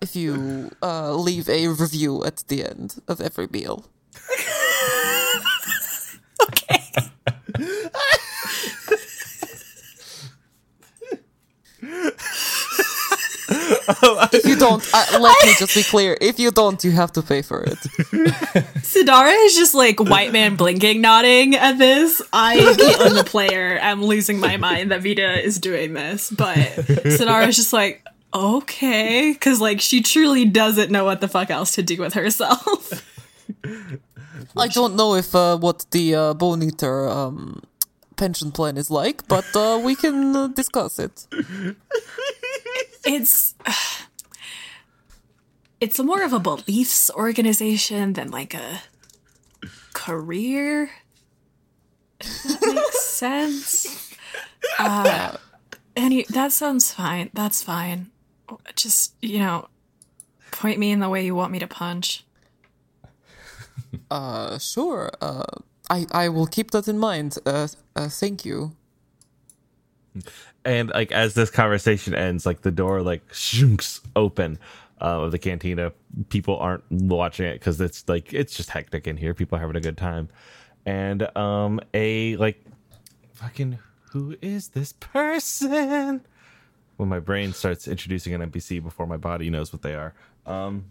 if 0.00 0.16
you 0.16 0.70
uh, 0.82 1.14
leave 1.14 1.48
a 1.48 1.68
review 1.68 2.24
at 2.24 2.44
the 2.48 2.64
end 2.64 2.96
of 3.08 3.20
every 3.20 3.48
meal. 3.48 3.86
If 14.32 14.44
you 14.44 14.56
don't, 14.56 14.86
uh, 14.92 15.18
let 15.20 15.46
me 15.46 15.54
just 15.58 15.74
be 15.74 15.82
clear. 15.82 16.16
If 16.20 16.38
you 16.38 16.50
don't, 16.50 16.82
you 16.84 16.90
have 16.92 17.12
to 17.12 17.22
pay 17.22 17.42
for 17.42 17.62
it. 17.62 17.78
Sidara 18.82 19.46
is 19.46 19.56
just 19.56 19.74
like 19.74 20.00
white 20.00 20.32
man 20.32 20.56
blinking, 20.56 21.00
nodding 21.00 21.54
at 21.54 21.78
this. 21.78 22.20
I, 22.32 22.58
Caitlin 22.58 23.14
the 23.14 23.24
player, 23.24 23.78
am 23.78 24.02
losing 24.02 24.40
my 24.40 24.56
mind 24.56 24.90
that 24.90 25.02
Vita 25.02 25.42
is 25.42 25.58
doing 25.58 25.94
this, 25.94 26.30
but 26.30 26.56
Sidara 26.56 27.48
is 27.48 27.56
just 27.56 27.72
like, 27.72 28.04
okay, 28.32 29.32
because 29.32 29.60
like 29.60 29.80
she 29.80 30.02
truly 30.02 30.44
doesn't 30.44 30.90
know 30.90 31.04
what 31.04 31.20
the 31.20 31.28
fuck 31.28 31.50
else 31.50 31.74
to 31.74 31.82
do 31.82 31.96
with 31.98 32.14
herself. 32.14 33.04
I 34.56 34.68
don't 34.68 34.96
know 34.96 35.14
if 35.14 35.34
uh, 35.34 35.56
what 35.56 35.86
the 35.90 36.14
uh, 36.14 36.34
Bone 36.34 36.62
Eater 36.62 37.08
um, 37.08 37.62
pension 38.16 38.52
plan 38.52 38.76
is 38.76 38.90
like, 38.90 39.26
but 39.28 39.44
uh, 39.54 39.80
we 39.82 39.94
can 39.94 40.36
uh, 40.36 40.46
discuss 40.48 40.98
it. 40.98 41.26
it's 43.04 43.54
it's 45.80 45.98
more 45.98 46.22
of 46.22 46.32
a 46.32 46.40
beliefs 46.40 47.10
organization 47.14 48.14
than 48.14 48.30
like 48.30 48.54
a 48.54 48.82
career. 49.94 50.90
That 52.20 52.72
makes 52.74 53.04
sense. 53.04 54.14
Uh, 54.78 55.36
any 55.96 56.24
that 56.24 56.52
sounds 56.52 56.92
fine. 56.92 57.30
That's 57.32 57.62
fine. 57.62 58.10
Just 58.74 59.14
you 59.20 59.38
know, 59.38 59.68
point 60.50 60.78
me 60.78 60.90
in 60.90 61.00
the 61.00 61.08
way 61.08 61.24
you 61.24 61.34
want 61.34 61.52
me 61.52 61.58
to 61.58 61.66
punch. 61.66 62.24
Uh, 64.10 64.58
sure. 64.58 65.10
Uh, 65.20 65.44
I 65.90 66.06
I 66.12 66.28
will 66.28 66.46
keep 66.46 66.70
that 66.72 66.88
in 66.88 66.98
mind. 66.98 67.38
Uh, 67.46 67.68
uh, 67.96 68.08
thank 68.08 68.44
you. 68.44 68.72
And 70.64 70.90
like 70.90 71.12
as 71.12 71.34
this 71.34 71.50
conversation 71.50 72.14
ends, 72.14 72.44
like 72.44 72.62
the 72.62 72.70
door 72.70 73.02
like 73.02 73.22
shunks 73.32 74.00
open 74.16 74.58
uh, 75.00 75.22
of 75.22 75.32
the 75.32 75.38
cantina. 75.38 75.92
People 76.28 76.58
aren't 76.58 76.84
watching 76.90 77.46
it 77.46 77.54
because 77.54 77.80
it's 77.80 78.08
like 78.08 78.32
it's 78.32 78.56
just 78.56 78.70
hectic 78.70 79.06
in 79.06 79.16
here. 79.16 79.34
People 79.34 79.56
are 79.56 79.60
having 79.60 79.76
a 79.76 79.80
good 79.80 79.96
time, 79.96 80.28
and 80.84 81.36
um, 81.36 81.80
a 81.94 82.36
like 82.36 82.64
fucking 83.32 83.78
who 84.12 84.36
is 84.42 84.68
this 84.68 84.92
person? 84.94 86.26
When 86.98 87.08
my 87.08 87.18
brain 87.20 87.52
starts 87.54 87.88
introducing 87.88 88.34
an 88.34 88.50
NPC 88.50 88.82
before 88.82 89.06
my 89.06 89.16
body 89.16 89.48
knows 89.50 89.72
what 89.72 89.80
they 89.82 89.94
are, 89.94 90.12
um, 90.46 90.84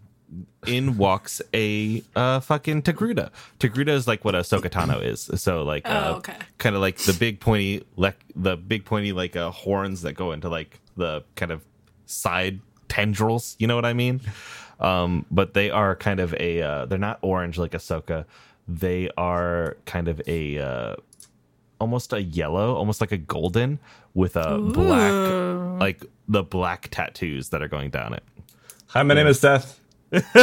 in 0.66 0.98
walks 0.98 1.42
a 1.54 2.04
uh 2.16 2.40
fucking 2.42 2.82
Togruta. 2.82 3.30
Togruta 3.60 3.90
is 3.90 4.08
like 4.08 4.26
what 4.26 4.36
Ahsoka 4.36 4.70
Tano 4.70 5.02
is. 5.02 5.30
So 5.42 5.64
like 5.64 5.88
uh, 5.88 6.14
Oh, 6.14 6.18
okay. 6.18 6.36
kind 6.58 6.76
of 6.76 6.82
like 6.82 6.98
the 6.98 7.14
big 7.14 7.40
pointy 7.40 7.86
like 7.96 8.20
the 8.36 8.58
big 8.58 8.84
pointy 8.84 9.14
like 9.14 9.38
uh 9.38 9.52
horns 9.52 10.02
that 10.02 10.14
go 10.14 10.34
into 10.34 10.50
like 10.50 10.82
the 10.98 11.24
kind 11.36 11.52
of 11.52 11.64
side 12.08 12.60
tendrils, 12.90 13.56
you 13.60 13.68
know 13.68 13.76
what 13.76 13.86
I 13.86 13.94
mean? 13.94 14.20
Um 14.82 15.26
but 15.32 15.54
they 15.54 15.70
are 15.72 15.96
kind 15.96 16.20
of 16.20 16.34
a 16.34 16.62
uh 16.62 16.86
they're 16.88 16.98
not 16.98 17.20
orange 17.22 17.58
like 17.58 17.74
a 17.74 17.78
Ahsoka. 17.78 18.26
They 18.68 19.10
are 19.18 19.78
kind 19.86 20.10
of 20.10 20.22
a 20.28 20.60
uh 20.60 20.96
almost 21.80 22.12
a 22.12 22.22
yellow, 22.22 22.76
almost 22.76 23.00
like 23.00 23.14
a 23.14 23.18
golden 23.18 23.80
with 24.18 24.36
a 24.36 24.58
black 24.58 25.80
like 25.80 26.04
the 26.28 26.42
black 26.44 26.88
tattoos 26.90 27.50
that 27.50 27.62
are 27.62 27.68
going 27.68 27.92
down 27.92 28.14
it. 28.14 28.24
Hi, 28.88 29.04
my 29.04 29.14
name 29.14 29.28
is 29.28 29.40
Seth. 29.40 29.80
Can 30.12 30.24
you 30.24 30.34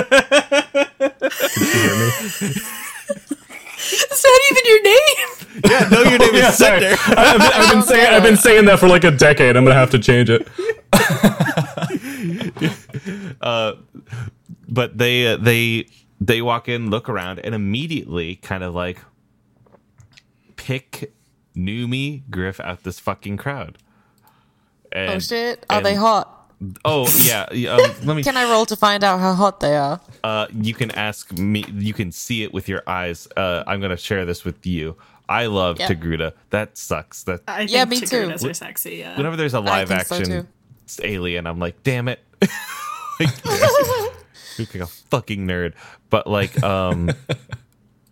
hear 1.67 1.95
me? 1.97 2.07
Is 3.77 4.23
that 4.23 4.41
even 4.51 4.63
your 4.65 4.83
name? 4.83 5.29
Yeah, 5.69 5.89
no, 5.91 6.03
your 6.09 6.19
name 6.19 6.31
Yeah, 6.35 6.49
is 6.51 6.57
sorry. 6.57 6.81
Cinder. 6.81 6.97
I've, 7.19 7.39
been- 7.39 7.53
I've 7.53 7.73
been 7.73 7.83
saying 7.91 8.15
I've 8.15 8.23
been 8.23 8.37
saying 8.37 8.65
that 8.67 8.79
for 8.79 8.87
like 8.89 9.03
a 9.05 9.11
decade. 9.11 9.57
I'm 9.57 9.65
gonna 9.65 9.75
have 9.75 9.91
to 9.91 9.99
change 9.99 10.31
it. 10.31 10.47
but 14.69 14.97
they 14.99 15.27
uh, 15.33 15.37
they 15.37 15.89
they 16.21 16.43
walk 16.43 16.69
in, 16.69 16.91
look 16.91 17.09
around, 17.09 17.41
and 17.41 17.55
immediately 17.57 18.37
kind 18.37 18.63
of 18.63 18.73
like 18.75 18.99
pick 20.57 21.13
Numi 21.57 22.23
Griff 22.31 22.61
out 22.61 22.83
this 22.83 22.99
fucking 22.99 23.37
crowd. 23.37 23.79
And, 24.93 25.11
Oh 25.13 25.19
shit! 25.19 25.65
Are 25.71 25.79
and- 25.79 25.87
they 25.87 25.95
hot? 25.95 26.31
Oh 26.85 27.09
yeah. 27.23 27.47
yeah, 27.53 27.75
Um, 27.75 27.91
let 28.05 28.17
me. 28.17 28.23
Can 28.23 28.37
I 28.37 28.51
roll 28.51 28.65
to 28.67 28.77
find 28.77 29.03
out 29.05 29.19
how 29.21 29.35
hot 29.35 29.61
they 29.61 29.77
are? 29.77 30.01
Uh, 30.23 30.47
you 30.53 30.73
can 30.73 30.91
ask 30.93 31.33
me. 31.33 31.65
You 31.73 31.93
can 31.93 32.13
see 32.13 32.43
it 32.43 32.55
with 32.55 32.69
your 32.69 32.83
eyes. 32.87 33.29
Uh, 33.37 33.65
I'm 33.67 33.81
gonna 33.81 33.97
share 33.97 34.25
this 34.25 34.45
with 34.45 34.65
you. 34.67 34.97
I 35.29 35.47
love 35.47 35.79
Yeah. 35.81 35.89
Togruta. 35.89 36.33
That 36.51 36.77
sucks. 36.79 37.25
That 37.25 37.41
I 37.49 37.59
think 37.59 37.71
Yeah, 37.73 37.85
me 37.87 38.01
too. 38.01 38.31
Are 38.31 38.55
sexy. 38.55 38.97
Yeah. 38.97 39.17
whenever 39.17 39.37
there's 39.37 39.55
a 39.55 39.61
live 39.61 39.89
think 39.89 40.03
so, 40.05 40.17
action 40.17 40.49
alien, 41.03 41.47
I'm 41.47 41.59
like, 41.59 41.83
damn 41.83 42.09
it. 42.09 42.21
like, 43.21 43.45
like 44.59 44.75
a 44.75 44.87
fucking 44.87 45.47
nerd. 45.47 45.75
But 46.11 46.27
like, 46.27 46.63
um, 46.63 47.11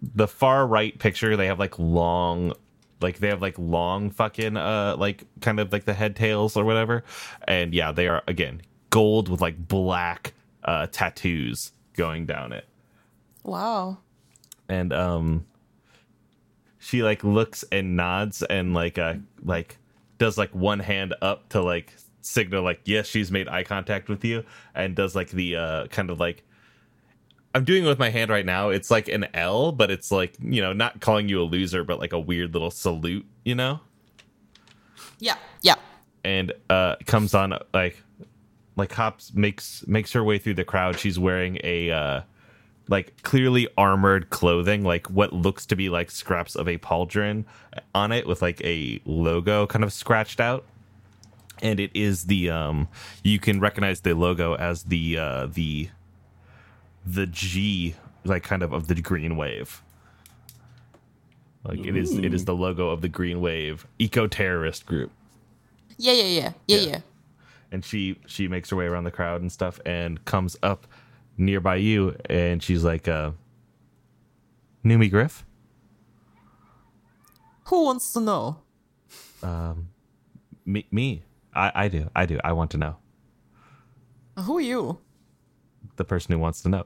the 0.02 0.26
far 0.26 0.66
right 0.66 0.98
picture, 0.98 1.36
they 1.36 1.46
have 1.46 1.58
like 1.58 1.78
long, 1.78 2.54
like 3.02 3.18
they 3.18 3.28
have 3.28 3.42
like 3.42 3.58
long 3.58 4.10
fucking, 4.10 4.56
uh, 4.56 4.96
like 4.98 5.24
kind 5.40 5.60
of 5.60 5.72
like 5.72 5.84
the 5.84 5.94
head 5.94 6.16
tails 6.16 6.56
or 6.56 6.64
whatever. 6.64 7.04
And 7.46 7.74
yeah, 7.74 7.92
they 7.92 8.08
are 8.08 8.22
again 8.28 8.62
gold 8.90 9.28
with 9.28 9.40
like 9.40 9.68
black 9.68 10.34
uh 10.64 10.86
tattoos 10.92 11.72
going 11.94 12.26
down 12.26 12.52
it. 12.52 12.66
Wow. 13.44 13.98
and 14.68 14.92
um 14.92 15.44
she 16.78 17.02
like 17.02 17.24
looks 17.24 17.64
and 17.72 17.96
nods 17.96 18.42
and 18.42 18.74
like 18.74 18.98
uh 18.98 19.14
like 19.44 19.78
does 20.18 20.38
like 20.38 20.54
one 20.54 20.78
hand 20.78 21.14
up 21.22 21.48
to 21.50 21.60
like 21.62 21.92
signal 22.20 22.62
like 22.62 22.80
yes 22.84 23.06
she's 23.06 23.30
made 23.32 23.48
eye 23.48 23.64
contact 23.64 24.08
with 24.08 24.24
you 24.24 24.44
and 24.74 24.94
does 24.94 25.14
like 25.16 25.30
the 25.30 25.56
uh 25.56 25.86
kind 25.88 26.10
of 26.10 26.20
like 26.20 26.44
I'm 27.54 27.64
doing 27.64 27.84
it 27.84 27.88
with 27.88 27.98
my 27.98 28.10
hand 28.10 28.30
right 28.30 28.46
now. 28.46 28.70
It's 28.70 28.90
like 28.90 29.08
an 29.08 29.26
L, 29.34 29.72
but 29.72 29.90
it's 29.90 30.10
like, 30.10 30.34
you 30.40 30.62
know, 30.62 30.72
not 30.72 31.00
calling 31.00 31.28
you 31.28 31.40
a 31.42 31.44
loser, 31.44 31.84
but 31.84 31.98
like 31.98 32.12
a 32.12 32.20
weird 32.20 32.52
little 32.54 32.70
salute, 32.70 33.26
you 33.44 33.54
know? 33.54 33.80
Yeah. 35.18 35.36
Yeah. 35.62 35.76
and 36.24 36.52
uh 36.70 36.96
comes 37.06 37.34
on 37.34 37.58
like 37.74 38.02
like 38.76 38.92
hops 38.92 39.32
makes 39.34 39.84
makes 39.86 40.12
her 40.12 40.24
way 40.24 40.38
through 40.38 40.54
the 40.54 40.64
crowd 40.64 40.98
she's 40.98 41.18
wearing 41.18 41.58
a 41.64 41.90
uh 41.90 42.20
like 42.88 43.22
clearly 43.22 43.68
armored 43.78 44.30
clothing 44.30 44.82
like 44.84 45.08
what 45.10 45.32
looks 45.32 45.66
to 45.66 45.76
be 45.76 45.88
like 45.88 46.10
scraps 46.10 46.54
of 46.56 46.68
a 46.68 46.78
pauldron 46.78 47.44
on 47.94 48.12
it 48.12 48.26
with 48.26 48.42
like 48.42 48.60
a 48.64 49.00
logo 49.04 49.66
kind 49.66 49.84
of 49.84 49.92
scratched 49.92 50.40
out 50.40 50.64
and 51.60 51.78
it 51.80 51.90
is 51.94 52.24
the 52.24 52.50
um 52.50 52.88
you 53.22 53.38
can 53.38 53.60
recognize 53.60 54.00
the 54.00 54.14
logo 54.14 54.54
as 54.54 54.84
the 54.84 55.16
uh 55.18 55.46
the 55.46 55.88
the 57.04 57.26
g 57.26 57.94
like 58.24 58.42
kind 58.42 58.62
of 58.62 58.72
of 58.72 58.86
the 58.88 58.94
green 59.00 59.36
wave 59.36 59.82
like 61.64 61.84
it 61.84 61.96
is 61.96 62.16
it 62.18 62.32
is 62.34 62.44
the 62.44 62.54
logo 62.54 62.88
of 62.90 63.00
the 63.00 63.08
green 63.08 63.40
wave 63.40 63.86
eco 63.98 64.26
terrorist 64.26 64.86
group 64.86 65.10
Yeah. 65.98 66.12
Yeah. 66.12 66.22
Yeah. 66.24 66.52
Yeah. 66.66 66.76
Yeah. 66.78 66.86
Yeah. 66.90 67.00
and 67.70 67.84
she 67.84 68.18
she 68.26 68.48
makes 68.48 68.70
her 68.70 68.76
way 68.76 68.86
around 68.86 69.04
the 69.04 69.10
crowd 69.10 69.40
and 69.40 69.50
stuff 69.50 69.80
and 69.86 70.24
comes 70.24 70.56
up 70.62 70.86
nearby 71.36 71.76
you 71.76 72.16
and 72.28 72.62
she's 72.62 72.84
like 72.84 73.08
uh 73.08 73.30
Numi 74.84 75.10
Griff 75.10 75.44
Who 77.66 77.84
wants 77.84 78.12
to 78.14 78.20
know? 78.20 78.56
Um, 79.42 79.88
me 80.64 80.86
me 80.90 81.22
I 81.54 81.72
I 81.74 81.88
do 81.88 82.10
I 82.14 82.26
do 82.26 82.38
I 82.44 82.52
want 82.52 82.70
to 82.72 82.78
know 82.78 82.96
Who 84.38 84.58
are 84.58 84.60
you? 84.60 84.98
The 86.02 86.08
person 86.08 86.32
who 86.32 86.38
wants 86.38 86.62
to 86.62 86.68
know 86.68 86.84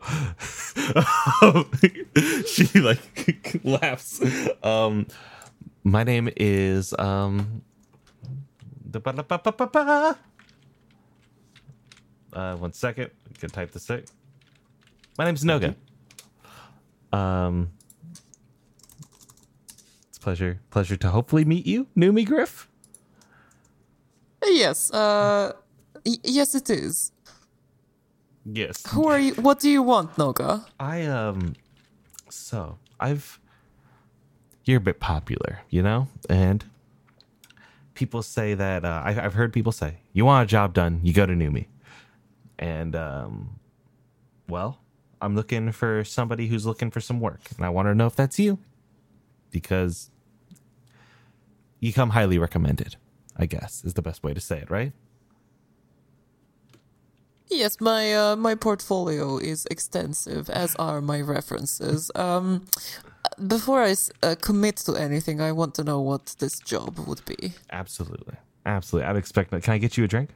she 2.46 2.66
like 2.80 3.60
laughs 3.64 4.20
um 4.62 5.06
my 5.84 6.04
name 6.04 6.28
is 6.36 6.92
um 6.98 7.62
uh 12.32 12.56
one 12.56 12.72
second 12.72 13.10
I 13.34 13.38
can 13.38 13.48
type 13.50 13.72
this 13.72 13.90
out 13.90 14.04
my 15.18 15.24
name's 15.24 15.44
Noga 15.44 15.74
um 17.12 17.70
it's 20.10 20.18
a 20.18 20.20
pleasure 20.20 20.60
pleasure 20.70 20.96
to 20.96 21.08
hopefully 21.08 21.44
meet 21.46 21.66
you 21.66 21.86
Numi 21.96 22.26
Griff 22.26 22.68
Yes. 24.48 24.92
Uh. 24.92 25.52
y- 26.04 26.18
yes, 26.22 26.54
it 26.54 26.70
is. 26.70 27.10
Yes 28.52 28.86
Who 28.92 29.08
are 29.08 29.18
you? 29.18 29.34
What 29.34 29.60
do 29.60 29.68
you 29.68 29.82
want, 29.82 30.14
Noga? 30.16 30.64
I 30.78 31.04
um 31.06 31.54
so 32.28 32.78
I've 33.00 33.40
you're 34.64 34.78
a 34.78 34.80
bit 34.80 35.00
popular, 35.00 35.60
you 35.70 35.82
know? 35.82 36.08
And 36.28 36.64
people 37.94 38.22
say 38.22 38.54
that 38.54 38.84
uh, 38.84 39.02
I, 39.04 39.24
I've 39.24 39.34
heard 39.34 39.52
people 39.52 39.72
say, 39.72 39.98
you 40.12 40.24
want 40.24 40.44
a 40.44 40.50
job 40.50 40.74
done, 40.74 41.00
you 41.02 41.12
go 41.12 41.24
to 41.26 41.32
Numi. 41.32 41.66
And 42.58 42.94
um 42.96 43.58
well, 44.48 44.78
I'm 45.20 45.34
looking 45.34 45.72
for 45.72 46.04
somebody 46.04 46.46
who's 46.46 46.66
looking 46.66 46.90
for 46.90 47.00
some 47.00 47.20
work, 47.20 47.40
and 47.56 47.64
I 47.66 47.68
want 47.70 47.88
to 47.88 47.94
know 47.94 48.06
if 48.06 48.14
that's 48.14 48.38
you. 48.38 48.58
Because 49.50 50.10
you 51.80 51.92
come 51.92 52.10
highly 52.10 52.38
recommended, 52.38 52.96
I 53.36 53.46
guess, 53.46 53.84
is 53.84 53.94
the 53.94 54.02
best 54.02 54.22
way 54.22 54.34
to 54.34 54.40
say 54.40 54.58
it, 54.58 54.70
right? 54.70 54.92
Yes, 57.48 57.80
my 57.80 58.14
uh, 58.14 58.36
my 58.36 58.54
portfolio 58.54 59.38
is 59.38 59.66
extensive, 59.70 60.50
as 60.50 60.74
are 60.76 61.00
my 61.00 61.20
references. 61.20 62.10
Um, 62.14 62.64
before 63.46 63.82
I 63.82 63.94
uh, 64.22 64.34
commit 64.40 64.76
to 64.78 64.94
anything, 64.94 65.40
I 65.40 65.52
want 65.52 65.74
to 65.76 65.84
know 65.84 66.00
what 66.00 66.34
this 66.38 66.58
job 66.58 66.98
would 66.98 67.24
be. 67.24 67.52
Absolutely. 67.70 68.36
Absolutely. 68.64 69.08
I'd 69.08 69.16
expect 69.16 69.50
that. 69.52 69.62
Can 69.62 69.74
I 69.74 69.78
get 69.78 69.96
you 69.96 70.04
a 70.04 70.08
drink? 70.08 70.30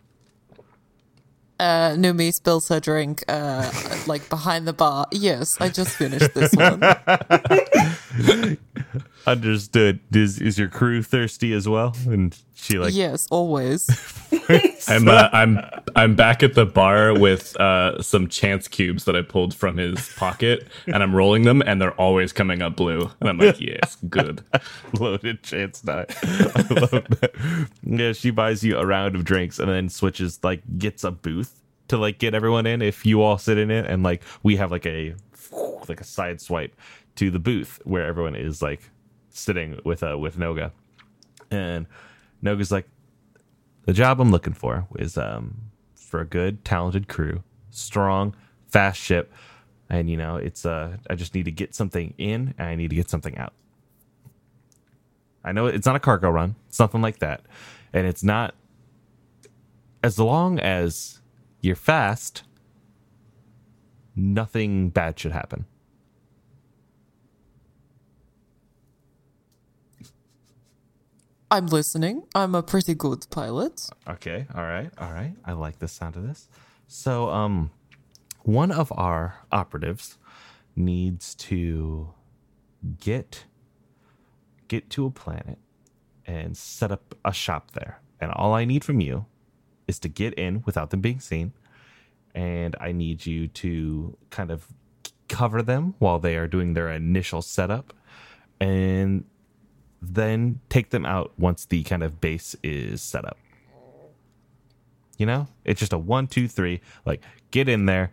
Uh, 1.59 1.91
Numi 1.91 2.33
spills 2.33 2.69
her 2.69 2.81
drink, 2.81 3.23
uh, 3.29 3.71
like 4.07 4.29
behind 4.31 4.67
the 4.67 4.73
bar. 4.73 5.07
Yes, 5.13 5.59
I 5.61 5.69
just 5.69 5.91
finished 5.91 6.33
this 6.33 6.55
one. 6.55 6.81
Understood. 9.27 10.01
Is 10.13 10.41
is 10.41 10.59
your 10.59 10.69
crew 10.69 11.03
thirsty 11.03 11.53
as 11.53 11.69
well? 11.69 11.95
And 12.07 12.37
she 12.55 12.79
like 12.79 12.95
yes, 12.95 13.29
always. 13.31 13.89
I'm 14.89 15.09
uh, 15.09 15.29
I'm 15.33 15.61
I'm 15.95 16.17
back 16.17 16.43
at 16.43 16.55
the 16.55 16.67
bar 16.67 17.19
with 17.19 17.55
uh, 17.61 18.03
some 18.03 18.29
chance 18.29 18.67
cubes 18.67 19.05
that 19.05 19.15
I 19.15 19.23
pulled 19.23 19.55
from 19.55 19.77
his 19.77 20.13
pocket, 20.17 20.67
and 20.87 21.03
I'm 21.03 21.15
rolling 21.15 21.43
them, 21.43 21.63
and 21.65 21.81
they're 21.81 21.99
always 22.01 22.33
coming 22.33 22.63
up 22.63 22.77
blue. 22.77 23.11
And 23.21 23.29
I'm 23.29 23.39
like, 23.39 23.61
yes, 23.61 23.97
good. 24.09 24.43
loaded 24.99 25.43
chance 25.43 25.81
die. 25.83 26.07
I 26.09 26.67
love 26.71 26.91
that. 26.91 27.71
Yeah, 27.83 28.13
she 28.13 28.31
buys 28.31 28.65
you 28.65 28.79
a 28.79 28.87
round 28.87 29.17
of 29.17 29.25
drinks 29.25 29.59
and 29.59 29.69
then 29.69 29.89
switches 29.89 30.41
like 30.43 30.63
gets 30.79 31.05
a 31.05 31.11
booth 31.11 31.61
to 31.89 31.99
like 31.99 32.19
get 32.19 32.35
everyone 32.35 32.67
in 32.67 32.83
if 32.83 33.05
you 33.05 33.21
all 33.21 33.37
sit 33.37 33.59
in 33.59 33.71
it 33.71 33.85
and 33.87 34.03
like 34.03 34.23
we 34.43 34.57
have 34.57 34.71
like 34.71 34.87
a 34.87 35.15
like 35.89 36.01
a 36.01 36.05
side 36.05 36.41
swipe 36.41 36.75
to 37.17 37.31
the 37.31 37.39
booth 37.39 37.81
where 37.85 38.07
everyone 38.07 38.35
is 38.35 38.63
like 38.63 38.91
sitting 39.31 39.79
with 39.85 40.03
uh 40.03 40.19
with 40.19 40.37
Noga. 40.37 40.73
And 41.51 41.87
Noga's 42.43 42.71
like 42.71 42.89
the 43.87 43.93
job 43.93 44.21
I'm 44.21 44.31
looking 44.31 44.55
for 44.55 44.87
is 44.99 45.17
um 45.19 45.57
for 45.95 46.21
a 46.21 46.25
good 46.25 46.65
talented 46.65 47.09
crew, 47.09 47.43
strong, 47.71 48.35
fast 48.69 49.01
ship 49.01 49.33
and 49.89 50.09
you 50.09 50.17
know, 50.17 50.37
it's 50.37 50.65
uh 50.65 50.97
I 51.09 51.15
just 51.15 51.35
need 51.35 51.45
to 51.45 51.51
get 51.53 51.75
something 51.75 52.15
in 52.17 52.55
and 52.59 52.69
I 52.69 52.75
need 52.77 52.91
to 52.91 52.97
get 52.97 53.11
something 53.11 53.37
out. 53.37 53.53
I 55.45 55.53
know 55.53 55.67
it's 55.67 55.87
not 55.87 55.97
a 55.97 56.01
cargo 56.01 56.31
run. 56.31 56.55
It's 56.69 56.79
nothing 56.79 57.03
like 57.03 57.19
that. 57.19 57.43
And 57.93 58.07
it's 58.07 58.23
not 58.23 58.55
as 60.03 60.19
long 60.19 60.59
as 60.59 61.21
you're 61.61 61.77
fast, 61.77 62.45
nothing 64.15 64.91
bad 64.91 65.19
should 65.19 65.33
happen. 65.33 65.67
I'm 71.51 71.67
listening. 71.67 72.25
I'm 72.35 72.55
a 72.55 72.63
pretty 72.63 72.95
good 72.95 73.27
pilot. 73.31 73.89
Okay, 74.09 74.47
all 74.55 74.63
right, 74.63 74.91
all 74.99 75.13
right. 75.13 75.35
I 75.45 75.53
like 75.53 75.79
the 75.79 75.89
sound 75.89 76.17
of 76.17 76.23
this. 76.23 76.49
So, 76.87 77.31
um, 77.31 77.71
one 78.43 78.71
of 78.71 78.93
our 78.97 79.35
operatives 79.51 80.19
needs 80.77 81.35
to 81.35 82.13
get 82.99 83.45
get 84.69 84.89
to 84.91 85.05
a 85.05 85.11
planet 85.11 85.59
and 86.27 86.57
set 86.57 86.93
up 86.93 87.15
a 87.25 87.33
shop 87.33 87.73
there. 87.73 88.01
And 88.21 88.31
all 88.33 88.55
I 88.55 88.65
need 88.65 88.85
from 88.85 89.01
you 89.01 89.27
is 89.89 89.99
to 90.01 90.09
get 90.09 90.33
in 90.35 90.63
without 90.65 90.91
them 90.91 91.01
being 91.01 91.19
seen 91.19 91.53
and 92.35 92.77
I 92.81 92.93
need 92.93 93.27
you 93.27 93.49
to 93.49 94.17
kind 94.31 94.51
of 94.51 94.67
cover 95.29 95.63
them 95.63 95.95
while 95.99 96.19
they 96.19 96.37
are 96.37 96.47
doing 96.47 96.75
their 96.75 96.91
initial 96.91 97.43
setup, 97.43 97.93
and 98.61 99.25
then 100.03 100.61
take 100.69 100.91
them 100.91 101.05
out 101.05 101.33
once 101.39 101.65
the 101.67 101.83
kind 101.83 102.03
of 102.03 102.21
base 102.21 102.57
is 102.63 103.03
set 103.03 103.25
up. 103.25 103.39
You 105.19 105.27
know, 105.27 105.49
it's 105.65 105.81
just 105.81 105.93
a 105.93 105.99
one, 105.99 106.27
two, 106.27 106.49
three. 106.49 106.81
Like, 107.05 107.23
get 107.51 107.69
in 107.69 107.85
there, 107.87 108.13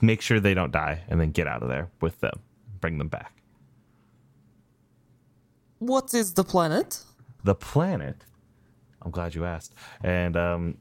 make 0.00 0.20
sure 0.20 0.40
they 0.40 0.54
don't 0.54 0.72
die, 0.72 1.02
and 1.08 1.20
then 1.20 1.30
get 1.30 1.46
out 1.46 1.62
of 1.62 1.68
there 1.68 1.88
with 2.00 2.20
them. 2.20 2.40
Bring 2.80 2.98
them 2.98 3.08
back. 3.08 3.32
What 5.78 6.12
is 6.12 6.34
the 6.34 6.44
planet? 6.44 7.02
The 7.44 7.54
planet. 7.54 8.24
I'm 9.00 9.10
glad 9.10 9.34
you 9.34 9.44
asked. 9.44 9.74
And 10.02 10.36
um, 10.36 10.76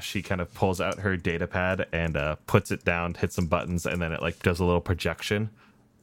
she 0.00 0.22
kind 0.22 0.40
of 0.40 0.52
pulls 0.54 0.80
out 0.80 1.00
her 1.00 1.16
data 1.16 1.46
pad 1.46 1.86
and 1.92 2.16
uh, 2.16 2.36
puts 2.46 2.70
it 2.70 2.84
down, 2.84 3.14
hits 3.14 3.34
some 3.34 3.46
buttons, 3.46 3.84
and 3.84 4.00
then 4.00 4.12
it 4.12 4.22
like 4.22 4.42
does 4.42 4.60
a 4.60 4.64
little 4.64 4.80
projection, 4.80 5.50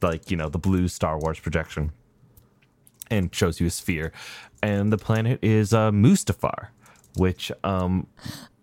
like 0.02 0.30
you 0.30 0.38
know 0.38 0.50
the 0.50 0.60
blue 0.60 0.88
Star 0.88 1.18
Wars 1.18 1.40
projection, 1.40 1.92
and 3.10 3.34
shows 3.34 3.60
you 3.60 3.67
a 3.67 3.69
sphere. 3.72 4.12
And 4.62 4.91
the 4.91 4.98
planet 4.98 5.39
is 5.41 5.74
uh, 5.74 5.91
Mustafar, 5.91 6.67
which 7.15 7.52
um 7.63 8.08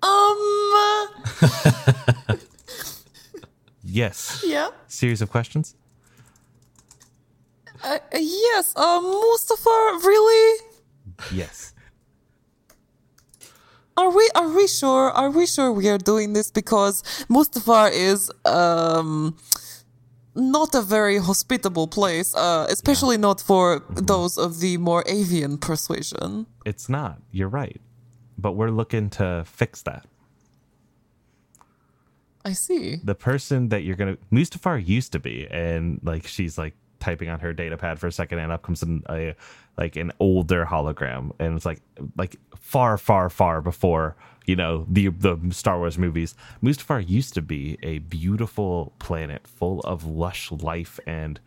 Um. 0.02 1.09
yes, 3.82 4.42
Yeah. 4.46 4.68
series 4.87 5.22
of 5.22 5.30
questions. 5.30 5.74
Uh, 7.82 7.98
yes. 8.12 8.72
Uh, 8.76 9.00
Mustafar. 9.00 10.02
Really? 10.04 10.61
Yes. 11.32 11.72
Are 13.96 14.11
we? 14.11 14.28
Are 14.35 14.48
we 14.48 14.66
sure? 14.66 15.11
Are 15.11 15.30
we 15.30 15.46
sure 15.46 15.72
we 15.72 15.88
are 15.88 15.98
doing 15.98 16.32
this 16.35 16.50
because 16.50 17.02
Mustafar 17.30 17.90
is 17.92 18.30
um 18.44 19.37
not 20.37 20.75
a 20.75 20.83
very 20.83 21.18
hospitable 21.18 21.88
place, 21.88 22.35
uh, 22.35 22.66
especially 22.68 23.16
not 23.16 23.40
for 23.40 23.83
those 23.90 24.38
of 24.38 24.61
the 24.61 24.77
more 24.77 25.03
avian 25.07 25.59
persuasion. 25.59 26.46
It's 26.64 26.88
not. 26.88 27.20
You're 27.33 27.49
right. 27.49 27.81
But 28.38 28.53
we're 28.53 28.70
looking 28.70 29.09
to 29.11 29.44
fix 29.46 29.83
that. 29.83 30.07
I 32.44 32.53
see. 32.53 33.01
the 33.03 33.16
person 33.16 33.70
that 33.70 33.83
you're 33.83 33.96
gonna 33.96 34.18
Mustafar 34.33 34.87
used 34.87 35.11
to 35.12 35.18
be, 35.18 35.49
and 35.51 35.99
like 36.05 36.29
she's 36.29 36.57
like 36.57 36.75
typing 37.01 37.29
on 37.29 37.40
her 37.40 37.53
data 37.53 37.77
pad 37.77 37.99
for 37.99 38.07
a 38.07 38.12
second, 38.12 38.38
and 38.38 38.53
up 38.53 38.62
comes 38.62 38.85
an, 38.85 39.03
a 39.11 39.35
like 39.77 39.96
an 39.96 40.12
older 40.20 40.64
hologram, 40.64 41.33
and 41.40 41.57
it's 41.57 41.66
like 41.66 41.81
like 42.16 42.37
far, 42.66 42.98
far, 42.98 43.31
far 43.31 43.62
before 43.62 44.16
you 44.44 44.57
know 44.57 44.87
the 44.88 45.09
the 45.09 45.38
Star 45.50 45.79
Wars 45.79 45.98
movies. 45.98 46.35
Mustafar 46.62 47.09
used 47.09 47.35
to 47.35 47.42
be 47.42 47.79
a 47.83 47.98
beautiful 47.98 48.92
planet 48.98 49.46
full 49.46 49.81
of 49.81 50.05
lush 50.05 50.50
life 50.50 50.98
and 51.07 51.38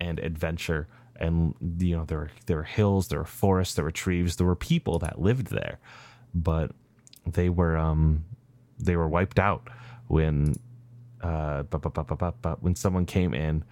and 0.00 0.18
adventure. 0.18 0.88
And 1.16 1.54
you 1.78 1.96
know 1.96 2.04
there 2.04 2.18
were 2.18 2.30
there 2.46 2.56
were 2.58 2.62
hills, 2.64 3.08
there 3.08 3.20
were 3.20 3.24
forests, 3.24 3.74
there 3.74 3.84
were 3.84 3.90
trees, 3.92 4.36
there 4.36 4.46
were 4.46 4.56
people 4.56 4.98
that 5.00 5.20
lived 5.20 5.48
there, 5.48 5.78
but 6.34 6.72
they 7.26 7.48
were 7.48 7.76
um 7.76 8.24
they 8.78 8.96
were 8.96 9.08
wiped 9.08 9.38
out 9.38 9.68
when 10.08 10.54
uh 11.22 11.62
when 12.60 12.74
someone 12.74 13.06
came 13.06 13.34
in 13.34 13.64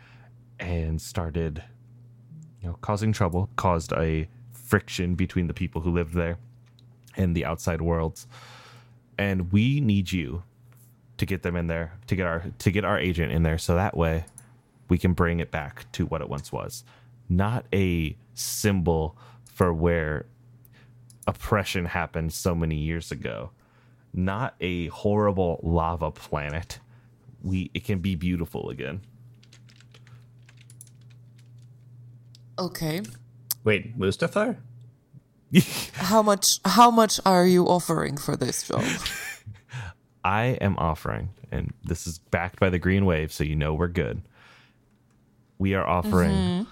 and 0.61 1.01
started 1.01 1.63
you 2.61 2.69
know 2.69 2.77
causing 2.83 3.13
trouble 3.13 3.49
caused 3.57 3.93
a 3.93 4.29
friction 4.53 5.15
between 5.15 5.47
the 5.47 5.55
people 5.55 5.81
who 5.81 5.91
lived 5.91 6.15
there 6.15 6.37
and 7.17 7.37
the 7.37 7.45
outside 7.45 7.81
worlds 7.81 8.27
and 9.17 9.53
we 9.53 9.81
need 9.81 10.11
you 10.13 10.43
to 11.17 11.27
get 11.27 11.43
them 11.43 11.57
in 11.57 11.67
there 11.67 11.93
to 12.07 12.15
get 12.15 12.27
our 12.27 12.45
to 12.59 12.71
get 12.71 12.85
our 12.85 12.99
agent 12.99 13.33
in 13.33 13.43
there 13.43 13.59
so 13.59 13.75
that 13.75 13.97
way 13.97 14.25
we 14.89 14.97
can 14.99 15.13
bring 15.13 15.41
it 15.41 15.51
back 15.51 15.91
to 15.93 16.07
what 16.07 16.21
it 16.21 16.29
once 16.29 16.53
was 16.53 16.85
not 17.29 17.67
a 17.73 18.17
symbol 18.35 19.17
for 19.45 19.73
where 19.73 20.27
oppression 21.27 21.85
happened 21.85 22.33
so 22.33 22.55
many 22.55 22.77
years 22.77 23.11
ago 23.11 23.51
not 24.13 24.55
a 24.61 24.89
horrible 24.89 25.61
lava 25.63 26.11
planet. 26.11 26.81
We 27.43 27.71
it 27.75 27.85
can 27.85 28.01
be 28.01 28.15
beautiful 28.15 28.71
again. 28.71 29.01
Okay. 32.59 33.03
Wait, 33.65 33.99
Mustafar? 33.99 34.57
How 35.95 36.23
much? 36.23 36.61
How 36.65 36.91
much 36.91 37.21
are 37.25 37.47
you 37.47 37.65
offering 37.65 38.17
for 38.17 38.37
this 38.37 38.67
job? 38.69 38.85
I 40.25 40.59
am 40.61 40.77
offering, 40.79 41.31
and 41.51 41.73
this 41.85 42.07
is 42.07 42.19
backed 42.19 42.61
by 42.61 42.69
the 42.71 42.79
green 42.79 43.07
wave, 43.07 43.33
so 43.33 43.45
you 43.45 43.57
know 43.57 43.73
we're 43.73 43.89
good. 43.89 44.23
We 45.59 45.75
are 45.75 45.87
offering 45.87 46.31
mm-hmm. 46.31 46.63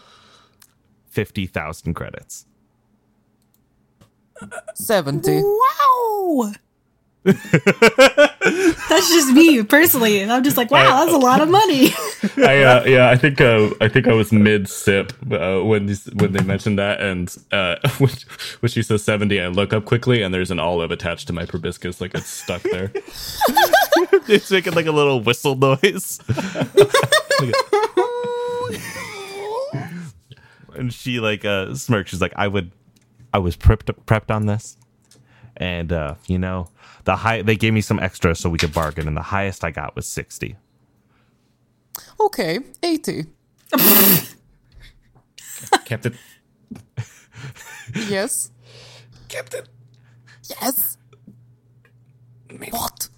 fifty 1.07 1.47
thousand 1.47 1.95
credits. 1.95 2.47
Seventy. 4.75 5.43
Wow. 5.43 6.53
that's 8.89 9.09
just 9.09 9.33
me 9.33 9.62
personally. 9.65 10.23
I'm 10.23 10.45
just 10.45 10.57
like, 10.57 10.71
wow, 10.71 11.05
that's 11.05 11.12
a 11.12 11.19
lot 11.19 11.41
of 11.41 11.49
money. 11.49 11.89
I 12.37 12.62
uh, 12.62 12.85
yeah, 12.87 13.11
I 13.11 13.17
think 13.17 13.41
uh, 13.41 13.71
I 13.81 13.89
think 13.89 14.07
I 14.07 14.12
was 14.12 14.31
mid 14.33 14.69
sip 14.69 15.12
uh, 15.33 15.61
when 15.61 15.87
these- 15.87 16.09
when 16.15 16.33
they 16.33 16.43
mentioned 16.45 16.79
that, 16.79 17.01
and 17.01 17.35
uh, 17.51 17.77
when, 17.99 18.11
when 18.61 18.71
she 18.71 18.83
says 18.83 19.03
seventy, 19.03 19.41
I 19.41 19.49
look 19.49 19.73
up 19.73 19.85
quickly, 19.87 20.23
and 20.23 20.33
there's 20.33 20.53
an 20.53 20.61
olive 20.61 20.93
attached 20.93 21.27
to 21.27 21.33
my 21.33 21.45
proboscis, 21.47 22.01
like 22.01 22.15
it's 22.15 22.29
stuck 22.29 22.62
there. 22.62 22.93
it's 24.29 24.51
making 24.51 24.75
like 24.75 24.87
a 24.87 24.93
little 24.93 25.21
whistle 25.21 25.57
noise. 25.57 26.21
and 30.75 30.93
she 30.93 31.21
like 31.21 31.45
uh 31.45 31.75
smirks. 31.75 32.11
She's 32.11 32.21
like, 32.21 32.35
I 32.37 32.49
would 32.49 32.71
I 33.33 33.39
was 33.39 33.57
prepped 33.57 33.93
prepped 34.07 34.33
on 34.35 34.47
this. 34.47 34.77
And 35.59 35.92
uh, 35.92 36.14
you 36.27 36.38
know, 36.38 36.69
the 37.05 37.16
high 37.16 37.42
they 37.42 37.57
gave 37.57 37.73
me 37.73 37.81
some 37.81 37.99
extra 37.99 38.35
so 38.35 38.51
we 38.51 38.59
could 38.59 38.73
bargain, 38.73 39.09
and 39.09 39.16
the 39.16 39.23
highest 39.23 39.64
I 39.64 39.71
got 39.71 39.97
was 39.97 40.07
sixty. 40.07 40.57
Okay, 42.21 42.61
eighty. 42.83 43.25
Captain, 45.85 46.16
Yes. 48.09 48.51
Captain. 49.29 49.64
Yes. 50.49 50.97
What? 52.71 53.09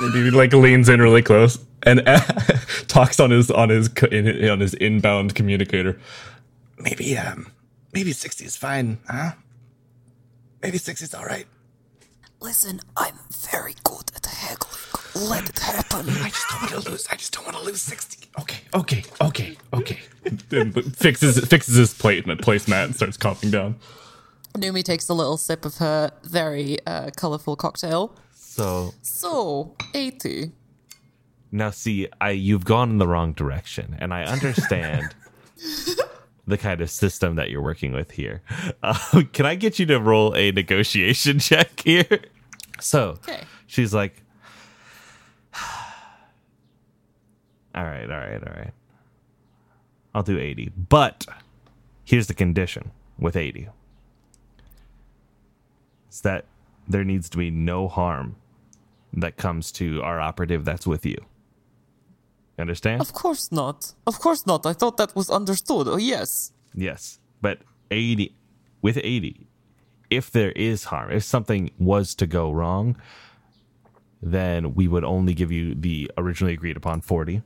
Maybe 0.00 0.24
he 0.24 0.30
like 0.30 0.52
leans 0.52 0.88
in 0.88 1.00
really 1.00 1.22
close 1.22 1.58
and 1.82 2.02
talks 2.88 3.20
on 3.20 3.30
his 3.30 3.50
on 3.50 3.68
his 3.68 3.88
in, 4.10 4.48
on 4.48 4.60
his 4.60 4.74
inbound 4.74 5.34
communicator. 5.34 5.98
Maybe 6.78 7.16
um 7.18 7.50
maybe 7.92 8.12
sixty 8.12 8.44
is 8.44 8.56
fine, 8.56 8.98
huh? 9.08 9.32
Maybe 10.62 10.78
sixty 10.78 11.04
is 11.04 11.14
all 11.14 11.24
right. 11.24 11.46
Listen, 12.40 12.80
I'm 12.96 13.14
very 13.50 13.74
good 13.84 14.10
at 14.16 14.24
haggling. 14.26 15.28
Let 15.28 15.48
it 15.48 15.58
happen. 15.58 16.08
I 16.08 16.28
just 16.30 16.48
don't 16.48 16.62
want 16.72 16.84
to 16.84 16.90
lose. 16.90 17.06
I 17.10 17.16
just 17.16 17.32
don't 17.32 17.44
want 17.44 17.56
to 17.58 17.62
lose 17.62 17.82
sixty. 17.82 18.28
Okay, 18.40 18.60
okay, 18.74 19.04
okay, 19.20 19.56
okay. 19.72 19.98
And 20.52 20.96
fixes 20.96 21.38
fixes 21.46 21.76
his 21.76 21.94
plate 21.94 22.26
and 22.26 22.38
placemat 22.40 22.84
and 22.86 22.94
starts 22.96 23.16
coughing 23.16 23.50
down. 23.50 23.76
Numi 24.54 24.82
takes 24.84 25.08
a 25.08 25.14
little 25.14 25.36
sip 25.36 25.64
of 25.64 25.76
her 25.76 26.10
very 26.24 26.78
uh, 26.86 27.10
colorful 27.16 27.56
cocktail. 27.56 28.14
So 28.34 28.92
So, 29.02 29.76
80. 29.94 30.52
now, 31.52 31.70
see, 31.70 32.08
I 32.20 32.30
you've 32.30 32.64
gone 32.64 32.90
in 32.90 32.98
the 32.98 33.06
wrong 33.06 33.32
direction, 33.32 33.96
and 33.98 34.12
I 34.14 34.24
understand 34.24 35.14
the 36.46 36.58
kind 36.58 36.80
of 36.80 36.90
system 36.90 37.36
that 37.36 37.50
you're 37.50 37.62
working 37.62 37.92
with 37.92 38.12
here. 38.12 38.42
Uh, 38.82 39.22
can 39.32 39.46
I 39.46 39.54
get 39.54 39.78
you 39.78 39.86
to 39.86 39.98
roll 40.00 40.34
a 40.36 40.50
negotiation 40.52 41.38
check 41.40 41.80
here? 41.80 42.06
So 42.80 43.10
Okay. 43.28 43.42
she's 43.66 43.92
like, 43.94 44.22
"All 47.74 47.84
right, 47.84 48.10
all 48.10 48.18
right, 48.18 48.42
all 48.46 48.54
right. 48.54 48.72
I'll 50.14 50.22
do 50.22 50.38
eighty, 50.38 50.72
but 50.76 51.26
here's 52.04 52.26
the 52.26 52.34
condition 52.34 52.90
with 53.18 53.36
eighty: 53.36 53.68
is 56.10 56.20
that 56.22 56.46
there 56.88 57.04
needs 57.04 57.28
to 57.30 57.38
be 57.38 57.50
no 57.50 57.86
harm 57.86 58.34
that 59.12 59.36
comes 59.36 59.70
to 59.72 60.02
our 60.02 60.20
operative 60.20 60.64
that's 60.64 60.86
with 60.86 61.06
you. 61.06 61.16
Understand? 62.60 63.00
Of 63.00 63.12
course 63.12 63.50
not. 63.52 63.94
Of 64.06 64.18
course 64.18 64.46
not. 64.46 64.66
I 64.66 64.72
thought 64.72 64.96
that 64.98 65.14
was 65.16 65.30
understood. 65.30 65.88
Oh, 65.88 65.96
yes. 65.96 66.52
Yes. 66.74 67.18
But 67.40 67.58
80 67.90 68.34
with 68.82 68.98
80 69.02 69.46
if 70.10 70.30
there 70.30 70.50
is 70.52 70.84
harm, 70.84 71.12
if 71.12 71.22
something 71.22 71.70
was 71.78 72.14
to 72.16 72.26
go 72.26 72.50
wrong, 72.50 72.96
then 74.20 74.74
we 74.74 74.88
would 74.88 75.04
only 75.04 75.34
give 75.34 75.52
you 75.52 75.74
the 75.74 76.10
originally 76.18 76.52
agreed 76.52 76.76
upon 76.76 77.00
40. 77.00 77.42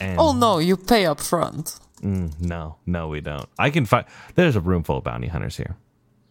And 0.00 0.18
Oh, 0.18 0.32
no, 0.32 0.58
you 0.58 0.76
pay 0.76 1.06
up 1.06 1.20
front. 1.20 1.78
Mm, 2.02 2.40
no, 2.40 2.76
no, 2.86 3.08
we 3.08 3.20
don't. 3.20 3.48
I 3.58 3.70
can 3.70 3.84
find 3.84 4.06
there's 4.34 4.56
a 4.56 4.60
room 4.60 4.84
full 4.84 4.98
of 4.98 5.04
bounty 5.04 5.26
hunters 5.26 5.56
here, 5.56 5.76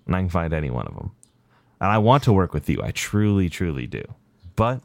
and 0.07 0.15
I 0.15 0.19
can 0.21 0.29
find 0.29 0.53
any 0.53 0.71
one 0.71 0.87
of 0.87 0.95
them. 0.95 1.11
And 1.79 1.91
I 1.91 1.99
want 1.99 2.23
to 2.23 2.33
work 2.33 2.53
with 2.53 2.67
you. 2.69 2.81
I 2.81 2.91
truly, 2.91 3.49
truly 3.49 3.85
do. 3.87 4.03
But 4.55 4.81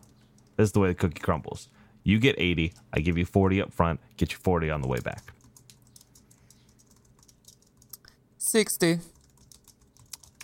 This 0.57 0.67
is 0.69 0.73
the 0.73 0.81
way 0.81 0.89
the 0.89 0.95
cookie 0.95 1.21
crumbles. 1.21 1.69
You 2.05 2.19
get 2.19 2.37
80, 2.39 2.73
I 2.93 3.01
give 3.01 3.17
you 3.19 3.25
40 3.25 3.63
up 3.63 3.73
front, 3.73 3.99
get 4.19 4.31
you 4.33 4.39
40 4.39 4.71
on 4.71 4.83
the 4.83 4.89
way 4.89 5.01
back. 5.01 5.33
60. 8.39 8.99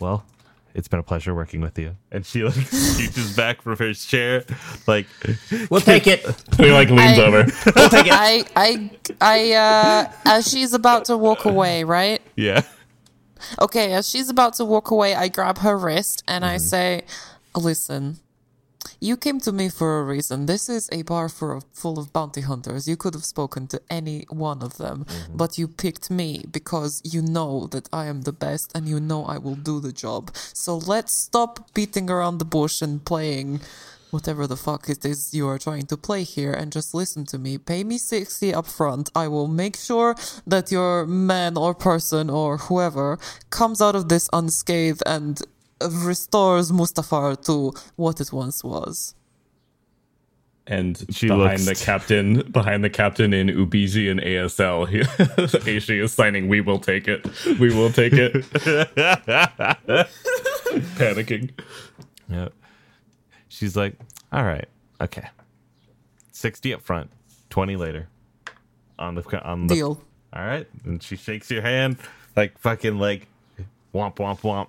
Well, 0.00 0.24
it's 0.74 0.88
been 0.88 1.00
a 1.00 1.02
pleasure 1.02 1.34
working 1.34 1.60
with 1.60 1.78
you. 1.78 1.96
And 2.10 2.24
she 2.24 2.42
like 2.42 2.54
scooches 2.54 3.36
back 3.36 3.60
from 3.62 3.76
her 3.76 3.92
chair, 3.92 4.44
like 4.86 5.06
We'll 5.70 5.80
take 5.80 6.06
it. 6.06 6.24
He 6.56 6.70
like 6.72 6.88
leans 6.88 7.18
I- 7.18 7.22
over. 7.22 7.44
I, 7.76 8.44
I, 8.56 8.90
I, 9.20 9.52
uh, 9.52 10.12
as 10.24 10.50
she's 10.50 10.72
about 10.72 11.04
to 11.06 11.16
walk 11.16 11.44
away, 11.44 11.84
right? 11.84 12.20
yeah. 12.36 12.62
Okay, 13.58 13.94
as 13.94 14.06
she's 14.08 14.28
about 14.28 14.52
to 14.54 14.66
walk 14.66 14.90
away, 14.90 15.14
I 15.14 15.28
grab 15.28 15.58
her 15.58 15.76
wrist 15.78 16.22
and 16.28 16.44
I 16.44 16.58
say, 16.58 17.04
Listen, 17.56 18.18
you 19.00 19.16
came 19.16 19.40
to 19.40 19.52
me 19.52 19.68
for 19.68 20.00
a 20.00 20.04
reason. 20.04 20.46
This 20.46 20.68
is 20.68 20.88
a 20.92 21.02
bar 21.02 21.28
for, 21.28 21.60
full 21.72 21.98
of 21.98 22.12
bounty 22.12 22.42
hunters. 22.42 22.86
You 22.86 22.96
could 22.96 23.14
have 23.14 23.24
spoken 23.24 23.66
to 23.68 23.80
any 23.88 24.26
one 24.28 24.62
of 24.62 24.76
them, 24.76 25.04
mm-hmm. 25.04 25.36
but 25.36 25.58
you 25.58 25.68
picked 25.68 26.10
me 26.10 26.44
because 26.50 27.00
you 27.04 27.22
know 27.22 27.66
that 27.68 27.88
I 27.92 28.06
am 28.06 28.22
the 28.22 28.32
best 28.32 28.72
and 28.74 28.88
you 28.88 29.00
know 29.00 29.24
I 29.24 29.38
will 29.38 29.54
do 29.54 29.80
the 29.80 29.92
job. 29.92 30.30
So 30.34 30.76
let's 30.76 31.12
stop 31.12 31.72
beating 31.74 32.10
around 32.10 32.38
the 32.38 32.44
bush 32.44 32.82
and 32.82 33.04
playing 33.04 33.60
whatever 34.10 34.46
the 34.46 34.56
fuck 34.56 34.88
it 34.88 35.04
is 35.04 35.32
you 35.32 35.46
are 35.46 35.58
trying 35.58 35.86
to 35.86 35.96
play 35.96 36.24
here 36.24 36.52
and 36.52 36.72
just 36.72 36.94
listen 36.94 37.24
to 37.24 37.38
me. 37.38 37.58
Pay 37.58 37.84
me 37.84 37.96
60 37.96 38.52
up 38.52 38.66
front. 38.66 39.08
I 39.14 39.28
will 39.28 39.46
make 39.46 39.76
sure 39.76 40.16
that 40.46 40.72
your 40.72 41.06
man 41.06 41.56
or 41.56 41.74
person 41.74 42.28
or 42.28 42.58
whoever 42.58 43.18
comes 43.50 43.80
out 43.80 43.94
of 43.94 44.08
this 44.08 44.28
unscathed 44.32 45.02
and 45.06 45.40
restores 45.80 46.70
Mustafar 46.72 47.42
to 47.46 47.72
what 47.96 48.20
it 48.20 48.32
once 48.32 48.62
was. 48.64 49.14
And 50.66 51.04
She 51.10 51.26
behind 51.28 51.64
looks- 51.64 51.80
the 51.80 51.84
captain, 51.84 52.42
behind 52.52 52.84
the 52.84 52.90
captain 52.90 53.32
in 53.34 53.48
Ubiji 53.48 54.10
and 54.10 54.20
ASL, 54.20 54.86
he, 54.88 55.00
Aishi 55.64 56.00
is 56.02 56.12
signing. 56.12 56.46
We 56.48 56.60
will 56.60 56.78
take 56.78 57.08
it. 57.08 57.26
We 57.58 57.74
will 57.74 57.90
take 57.90 58.12
it. 58.12 58.34
Panicking. 60.96 61.50
Yep. 62.28 62.52
She's 63.48 63.76
like, 63.76 63.94
all 64.32 64.44
right, 64.44 64.68
okay. 65.00 65.28
60 66.32 66.74
up 66.74 66.82
front, 66.82 67.10
20 67.50 67.76
later. 67.76 68.08
On 68.98 69.14
the 69.14 69.42
on 69.44 69.66
the 69.66 69.74
Deal. 69.74 70.00
All 70.32 70.44
right. 70.44 70.68
And 70.84 71.02
she 71.02 71.16
shakes 71.16 71.50
your 71.50 71.62
hand 71.62 71.96
like 72.36 72.58
fucking 72.58 72.98
like 72.98 73.26
womp 73.94 74.16
womp 74.16 74.40
womp. 74.42 74.68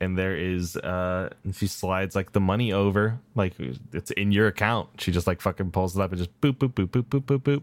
And 0.00 0.18
there 0.18 0.36
is 0.36 0.76
uh 0.76 1.30
and 1.44 1.54
she 1.54 1.66
slides 1.66 2.14
like 2.14 2.32
the 2.32 2.40
money 2.40 2.72
over, 2.72 3.18
like 3.34 3.54
it's 3.92 4.10
in 4.12 4.32
your 4.32 4.48
account. 4.48 4.88
She 4.98 5.12
just 5.12 5.26
like 5.26 5.40
fucking 5.40 5.70
pulls 5.70 5.96
it 5.96 6.02
up 6.02 6.10
and 6.10 6.18
just 6.18 6.40
boop 6.40 6.54
boop 6.54 6.72
boop 6.72 6.88
boop 6.88 7.04
boop 7.04 7.22
boop 7.22 7.40
boop. 7.40 7.62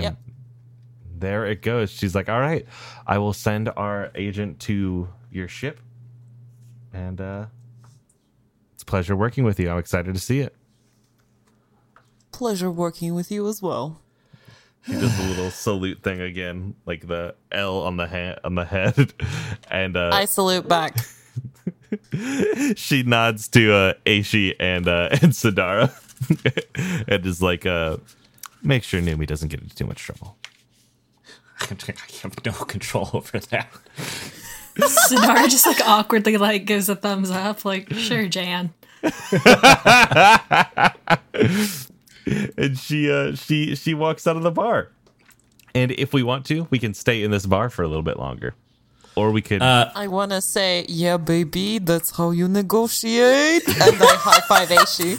Yep. 0.00 0.16
There 1.18 1.46
it 1.46 1.62
goes. 1.62 1.90
She's 1.90 2.14
like, 2.14 2.28
All 2.28 2.40
right, 2.40 2.66
I 3.06 3.18
will 3.18 3.32
send 3.32 3.68
our 3.76 4.10
agent 4.14 4.60
to 4.60 5.08
your 5.30 5.48
ship. 5.48 5.80
And 6.92 7.20
uh 7.20 7.46
it's 8.74 8.82
a 8.82 8.86
pleasure 8.86 9.16
working 9.16 9.44
with 9.44 9.58
you. 9.58 9.70
I'm 9.70 9.78
excited 9.78 10.14
to 10.14 10.20
see 10.20 10.40
it. 10.40 10.54
Pleasure 12.32 12.70
working 12.70 13.14
with 13.14 13.30
you 13.30 13.48
as 13.48 13.62
well. 13.62 14.00
She 14.88 14.94
does 14.94 15.18
the 15.18 15.24
little 15.24 15.50
salute 15.50 16.02
thing 16.02 16.18
again, 16.22 16.74
like 16.86 17.06
the 17.06 17.34
L 17.52 17.82
on 17.82 17.98
the 17.98 18.06
hand 18.06 18.40
on 18.42 18.54
the 18.54 18.64
head, 18.64 19.12
and 19.70 19.98
uh, 19.98 20.10
I 20.14 20.24
salute 20.24 20.66
back. 20.66 20.96
she 22.74 23.02
nods 23.02 23.48
to 23.48 23.72
uh, 23.74 23.92
Aishi 24.06 24.54
and 24.58 24.88
uh, 24.88 25.10
and 25.22 25.32
Sadara, 25.32 25.92
and 27.06 27.26
is 27.26 27.42
like, 27.42 27.66
uh, 27.66 27.98
"Make 28.62 28.82
sure 28.82 29.02
Numi 29.02 29.26
doesn't 29.26 29.48
get 29.48 29.60
into 29.60 29.76
too 29.76 29.86
much 29.86 30.02
trouble." 30.02 30.38
I 31.60 31.66
have 32.22 32.46
no 32.46 32.52
control 32.52 33.10
over 33.12 33.40
that. 33.40 33.68
Sonara 34.78 35.50
just 35.50 35.66
like 35.66 35.86
awkwardly 35.86 36.38
like 36.38 36.64
gives 36.64 36.88
a 36.88 36.94
thumbs 36.96 37.30
up, 37.30 37.64
like, 37.64 37.92
sure, 37.92 38.26
Jan. 38.26 38.72
And 42.56 42.78
she 42.78 43.10
uh, 43.10 43.34
she 43.34 43.74
she 43.74 43.94
walks 43.94 44.26
out 44.26 44.36
of 44.36 44.42
the 44.42 44.50
bar. 44.50 44.90
And 45.74 45.92
if 45.92 46.12
we 46.12 46.22
want 46.22 46.46
to, 46.46 46.66
we 46.70 46.78
can 46.78 46.94
stay 46.94 47.22
in 47.22 47.30
this 47.30 47.46
bar 47.46 47.70
for 47.70 47.82
a 47.82 47.88
little 47.88 48.02
bit 48.02 48.18
longer, 48.18 48.54
or 49.14 49.30
we 49.30 49.42
could. 49.42 49.62
I 49.62 50.08
want 50.08 50.32
to 50.32 50.40
say, 50.40 50.86
yeah, 50.88 51.16
baby, 51.18 51.78
that's 51.78 52.16
how 52.16 52.30
you 52.30 52.48
negotiate. 52.48 53.68
And 53.68 53.82
I 53.82 54.16
high 54.18 54.40
five 54.48 54.68
Aishi. 54.68 55.18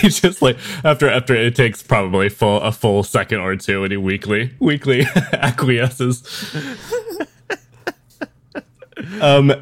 he 0.00 0.08
just 0.08 0.42
like 0.42 0.56
after 0.84 1.08
after 1.08 1.34
it 1.34 1.54
takes 1.54 1.82
probably 1.82 2.28
full 2.28 2.60
a 2.60 2.72
full 2.72 3.02
second 3.02 3.40
or 3.40 3.56
two, 3.56 3.82
and 3.84 3.92
he 3.92 3.96
weakly 3.96 4.52
weakly 4.58 5.02
acquiesces. 5.32 6.22
um, 9.20 9.52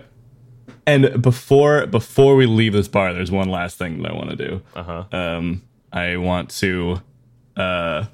and 0.87 1.23
before 1.23 1.87
before 1.87 2.37
we 2.37 2.47
leave 2.47 2.73
this 2.73 2.89
bar, 2.89 3.13
there's 3.13 3.31
one 3.31 3.49
last 3.49 3.79
thing 3.79 4.03
that 4.03 4.13
I 4.13 4.15
want 4.15 4.31
to 4.31 4.37
do. 4.37 4.63
uh-huh. 4.75 5.05
Um, 5.17 5.63
I 5.93 6.17
want 6.17 6.51
to 6.51 7.01
uh 7.57 8.07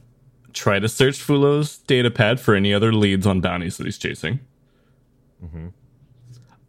try 0.53 0.79
to 0.79 0.89
search 0.89 1.21
Fulo's 1.21 1.79
data 1.79 2.11
pad 2.11 2.41
for 2.41 2.55
any 2.55 2.75
other 2.75 2.93
leads 2.93 3.27
on 3.27 3.41
bounties 3.41 3.77
that 3.77 3.87
he's 3.87 3.99
chasing. 3.99 4.41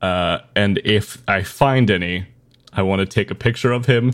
Uh, 0.02 0.40
and 0.56 0.80
if 0.84 1.22
I 1.28 1.44
find 1.44 1.92
any, 1.92 2.28
I 2.74 2.82
want 2.84 3.00
to 3.00 3.06
take 3.06 3.30
a 3.32 3.36
picture 3.36 3.72
of 3.72 3.86
him, 3.86 4.14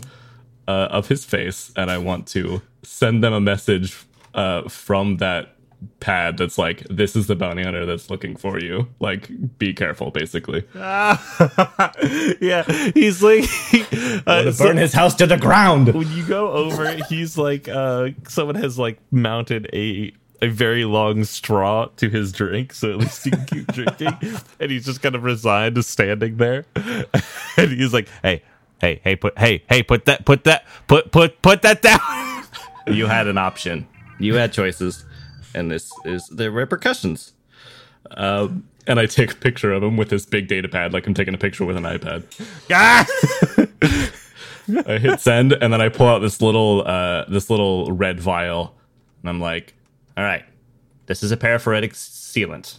uh, 0.66 0.88
of 0.90 1.08
his 1.08 1.24
face, 1.24 1.72
and 1.76 1.90
I 1.90 1.98
want 1.98 2.26
to 2.28 2.62
send 2.82 3.22
them 3.22 3.32
a 3.32 3.40
message 3.40 3.96
uh, 4.34 4.68
from 4.68 5.18
that 5.18 5.57
pad 6.00 6.38
that's 6.38 6.58
like, 6.58 6.82
"This 6.90 7.14
is 7.16 7.26
the 7.26 7.36
bounty 7.36 7.62
hunter 7.62 7.86
that's 7.86 8.10
looking 8.10 8.36
for 8.36 8.58
you. 8.60 8.88
Like, 9.00 9.28
be 9.58 9.72
careful." 9.74 10.10
Basically, 10.10 10.64
yeah, 12.40 12.62
he's 12.94 13.22
like, 13.22 13.44
uh, 14.26 14.42
To 14.44 14.52
so- 14.52 14.64
burn 14.66 14.76
his 14.76 14.92
house 14.92 15.14
to 15.16 15.26
the 15.26 15.36
ground. 15.36 15.94
when 15.94 16.10
you 16.12 16.24
go 16.26 16.50
over, 16.52 16.96
he's 17.08 17.36
like, 17.38 17.68
uh, 17.68 18.10
someone 18.26 18.54
has 18.56 18.78
like 18.78 18.98
mounted 19.10 19.68
a 19.72 20.12
a 20.40 20.46
very 20.48 20.84
long 20.84 21.24
straw 21.24 21.86
to 21.96 22.08
his 22.08 22.30
drink, 22.32 22.72
so 22.72 22.92
at 22.92 22.98
least 22.98 23.24
he 23.24 23.30
can 23.30 23.44
keep 23.46 23.66
drinking. 23.72 24.12
And 24.60 24.70
he's 24.70 24.84
just 24.84 25.02
kind 25.02 25.14
of 25.14 25.24
resigned 25.24 25.74
to 25.76 25.82
standing 25.82 26.36
there. 26.36 26.64
and 27.56 27.70
he's 27.72 27.92
like, 27.92 28.08
"Hey, 28.22 28.42
hey, 28.80 29.00
hey, 29.02 29.16
put, 29.16 29.36
hey, 29.38 29.62
hey, 29.68 29.82
put 29.82 30.04
that, 30.06 30.24
put 30.24 30.44
that, 30.44 30.64
put, 30.86 31.10
put, 31.10 31.40
put 31.42 31.62
that 31.62 31.82
down." 31.82 32.44
You 32.86 33.06
had 33.06 33.26
an 33.26 33.36
option. 33.38 33.86
You 34.20 34.34
had 34.34 34.52
choices, 34.52 35.04
and 35.54 35.70
this 35.70 35.92
is 36.04 36.26
the 36.28 36.50
repercussions. 36.50 37.32
um, 38.12 38.68
and 38.86 38.98
I 38.98 39.04
take 39.06 39.32
a 39.32 39.36
picture 39.36 39.70
of 39.72 39.82
him 39.82 39.96
with 39.98 40.08
this 40.08 40.24
big 40.24 40.48
data 40.48 40.66
pad, 40.68 40.94
like 40.94 41.06
I'm 41.06 41.12
taking 41.14 41.34
a 41.34 41.38
picture 41.38 41.64
with 41.66 41.76
an 41.76 41.82
iPad. 41.84 42.24
ah! 42.72 43.06
I 44.86 44.98
hit 44.98 45.20
send, 45.20 45.52
and 45.54 45.72
then 45.72 45.80
I 45.80 45.88
pull 45.88 46.06
out 46.06 46.18
this 46.20 46.40
little 46.42 46.86
uh, 46.86 47.24
this 47.26 47.48
little 47.50 47.90
red 47.92 48.20
vial, 48.20 48.74
and 49.22 49.28
I'm 49.30 49.40
like, 49.40 49.74
All 50.16 50.24
right, 50.24 50.44
this 51.06 51.22
is 51.22 51.32
a 51.32 51.36
paraphoretic 51.36 51.92
sealant. 51.92 52.78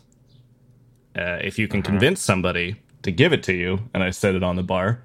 Uh, 1.17 1.39
if 1.41 1.58
you 1.60 1.67
can 1.67 1.82
convince 1.82 2.21
somebody 2.21 2.79
to 3.01 3.12
give 3.12 3.34
it 3.34 3.43
to 3.43 3.53
you, 3.53 3.79
and 3.93 4.03
I 4.03 4.12
set 4.12 4.36
it 4.36 4.43
on 4.43 4.55
the 4.55 4.63
bar. 4.63 5.01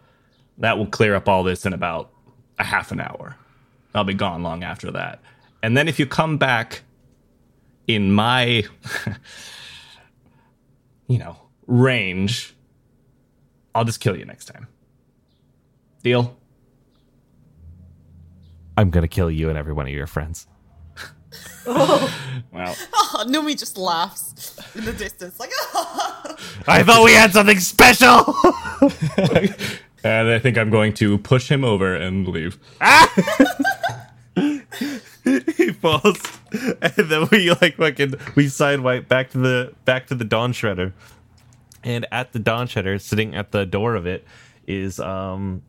that 0.58 0.76
will 0.78 0.86
clear 0.86 1.14
up 1.14 1.28
all 1.28 1.42
this 1.42 1.64
in 1.66 1.72
about 1.72 2.10
a 2.58 2.64
half 2.64 2.92
an 2.92 3.00
hour. 3.00 3.36
I'll 3.94 4.04
be 4.04 4.14
gone 4.14 4.42
long 4.42 4.62
after 4.62 4.90
that. 4.92 5.20
And 5.62 5.76
then 5.76 5.88
if 5.88 5.98
you 5.98 6.06
come 6.06 6.36
back 6.36 6.82
in 7.86 8.12
my, 8.12 8.64
you 11.06 11.18
know, 11.18 11.36
range, 11.66 12.54
I'll 13.74 13.84
just 13.84 14.00
kill 14.00 14.16
you 14.16 14.24
next 14.24 14.46
time. 14.46 14.68
Deal? 16.02 16.36
I'm 18.76 18.90
gonna 18.90 19.08
kill 19.08 19.30
you 19.30 19.48
and 19.48 19.56
every 19.56 19.72
one 19.72 19.86
of 19.86 19.92
your 19.92 20.06
friends. 20.06 20.46
oh. 21.66 22.42
Well, 22.52 22.76
oh, 22.94 23.24
Numi 23.26 23.58
just 23.58 23.76
laughs 23.78 24.58
in 24.76 24.84
the 24.84 24.92
distance, 24.92 25.38
like, 25.40 25.50
I 26.68 26.82
thought 26.82 27.04
we 27.04 27.12
had 27.12 27.32
something 27.32 27.58
special. 27.58 28.34
And 30.04 30.28
I 30.28 30.38
think 30.38 30.58
I'm 30.58 30.68
going 30.68 30.92
to 30.94 31.16
push 31.16 31.50
him 31.50 31.64
over 31.64 31.94
and 31.94 32.28
leave. 32.28 32.58
he 35.56 35.72
falls, 35.72 36.20
and 36.52 36.92
then 36.96 37.28
we 37.32 37.50
like 37.50 37.76
fucking 37.76 38.14
we 38.34 38.46
sidewipe 38.46 39.08
back 39.08 39.30
to 39.30 39.38
the 39.38 39.74
back 39.86 40.06
to 40.08 40.14
the 40.14 40.24
Dawn 40.24 40.52
Shredder, 40.52 40.92
and 41.82 42.06
at 42.12 42.32
the 42.32 42.38
Dawn 42.38 42.66
Shredder, 42.68 43.00
sitting 43.00 43.34
at 43.34 43.50
the 43.50 43.64
door 43.64 43.94
of 43.94 44.06
it, 44.06 44.26
is 44.66 45.00
um, 45.00 45.62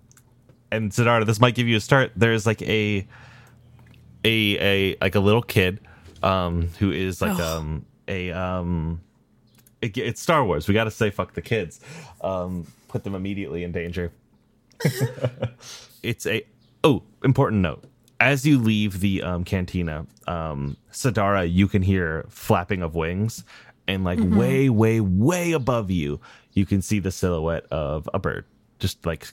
and 0.72 0.94
Siddhartha, 0.94 1.26
this 1.26 1.40
might 1.40 1.56
give 1.56 1.68
you 1.68 1.78
a 1.78 1.82
start. 1.82 2.12
There's 2.18 2.46
like 2.46 2.62
a 2.64 3.08
a 4.26 4.58
a 4.60 4.98
like 5.00 5.16
a 5.16 5.22
little 5.22 5.44
kid, 5.44 5.80
um, 6.22 6.70
who 6.80 6.92
is 6.92 7.22
like 7.22 7.40
um 7.40 7.86
a 8.10 8.32
um, 8.32 9.00
it, 9.82 9.98
it's 9.98 10.22
Star 10.22 10.44
Wars. 10.44 10.68
We 10.68 10.74
got 10.74 10.84
to 10.84 10.92
say 10.92 11.12
fuck 11.12 11.34
the 11.34 11.42
kids, 11.42 11.80
um, 12.20 12.68
put 12.90 13.06
them 13.06 13.16
immediately 13.16 13.64
in 13.64 13.72
danger. 13.72 14.12
it's 16.04 16.26
a 16.26 16.46
oh 16.84 17.04
important 17.24 17.62
note 17.62 17.86
as 18.20 18.46
you 18.46 18.60
leave 18.60 19.00
the 19.00 19.22
um, 19.22 19.44
cantina 19.44 20.06
um, 20.28 20.78
sadara 20.92 21.52
you 21.52 21.68
can 21.68 21.82
hear 21.82 22.26
flapping 22.30 22.82
of 22.82 22.96
wings 22.96 23.44
and 23.88 24.04
like 24.04 24.20
way 24.20 24.70
way 24.70 25.00
way 25.00 25.52
above 25.52 25.92
you 25.92 26.20
you 26.56 26.66
can 26.66 26.82
see 26.82 27.00
the 27.00 27.12
silhouette 27.12 27.66
of 27.70 28.10
a 28.14 28.18
bird. 28.18 28.46
Just 28.80 29.06
like 29.06 29.28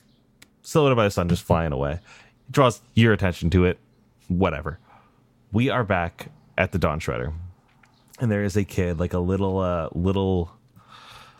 silhouetted 0.61 0.97
by 0.97 1.05
the 1.05 1.11
sun 1.11 1.27
just 1.29 1.41
flying 1.43 1.71
away. 1.71 1.93
It 1.93 2.51
draws 2.51 2.81
your 2.93 3.13
attention 3.13 3.49
to 3.51 3.65
it. 3.65 3.79
Whatever. 4.27 4.77
We 5.51 5.69
are 5.69 5.83
back 5.83 6.27
at 6.57 6.71
the 6.71 6.77
dawn 6.77 6.99
shredder. 6.99 7.33
And 8.19 8.29
there 8.29 8.43
is 8.43 8.55
a 8.55 8.63
kid 8.63 8.99
like 8.99 9.13
a 9.13 9.19
little 9.19 9.57
uh 9.59 9.89
little 9.93 10.51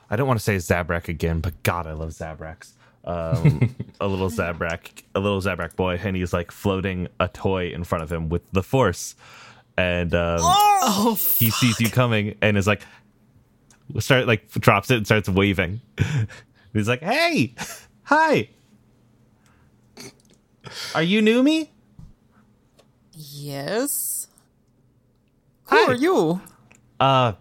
I 0.09 0.15
don't 0.15 0.27
want 0.27 0.39
to 0.39 0.43
say 0.43 0.55
Zabrak 0.55 1.07
again, 1.07 1.39
but 1.39 1.61
God, 1.63 1.85
I 1.85 1.93
love 1.93 2.11
Zabraks. 2.11 2.71
Um, 3.05 3.75
a 3.99 4.07
little 4.07 4.29
Zabrak, 4.29 5.03
a 5.13 5.19
little 5.19 5.41
Zabrak 5.41 5.75
boy, 5.75 5.99
and 6.03 6.15
he's 6.15 6.31
like 6.33 6.51
floating 6.51 7.07
a 7.19 7.27
toy 7.27 7.69
in 7.69 7.83
front 7.83 8.03
of 8.03 8.11
him 8.11 8.29
with 8.29 8.43
the 8.51 8.63
Force, 8.63 9.15
and 9.77 10.13
um, 10.15 10.39
Oh, 10.41 11.17
he 11.37 11.49
sees 11.49 11.79
you 11.79 11.89
coming 11.89 12.35
and 12.41 12.57
is 12.57 12.67
like, 12.67 12.81
start 13.99 14.25
like 14.27 14.49
drops 14.51 14.89
it 14.89 14.97
and 14.97 15.05
starts 15.05 15.27
waving. 15.27 15.81
he's 16.73 16.87
like, 16.87 17.01
"Hey, 17.01 17.55
hi, 18.03 18.49
are 20.95 21.03
you 21.03 21.21
new 21.21 21.43
me? 21.43 21.71
Yes. 23.13 24.27
Who 25.65 25.75
Hi. 25.77 25.91
are 25.91 25.95
you? 25.95 26.41
Uh, 26.99 27.33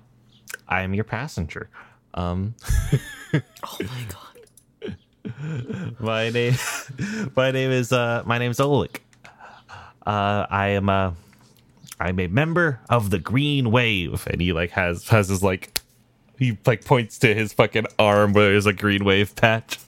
I 0.69 0.83
am 0.83 0.95
your 0.95 1.05
passenger. 1.05 1.69
Um, 2.15 2.55
oh 3.35 3.41
my 3.81 4.05
god. 4.09 4.32
My 6.01 6.31
name, 6.31 6.55
my 7.37 7.51
name 7.51 7.71
is 7.71 7.93
uh, 7.93 8.23
my 8.27 8.39
name 8.39 8.51
is 8.51 8.61
Oleg. 8.61 9.01
Uh, 10.05 10.47
I 10.51 10.69
am 10.69 10.89
uh, 10.89 11.13
I'm 12.01 12.19
a 12.19 12.27
member 12.27 12.81
of 12.91 13.11
the 13.11 13.19
Green 13.19 13.71
Wave, 13.71 14.27
and 14.29 14.41
he 14.41 14.53
like 14.53 14.71
has 14.73 15.09
has 15.09 15.29
his 15.29 15.43
like, 15.43 15.81
he 16.39 16.59
like 16.67 16.85
points 16.85 17.19
to 17.21 17.35
his 17.35 17.53
fucking 17.53 17.87
arm 17.99 18.33
where 18.33 18.51
there's 18.51 18.67
a 18.67 18.73
green 18.73 19.05
wave 19.05 19.37
patch. 19.37 19.79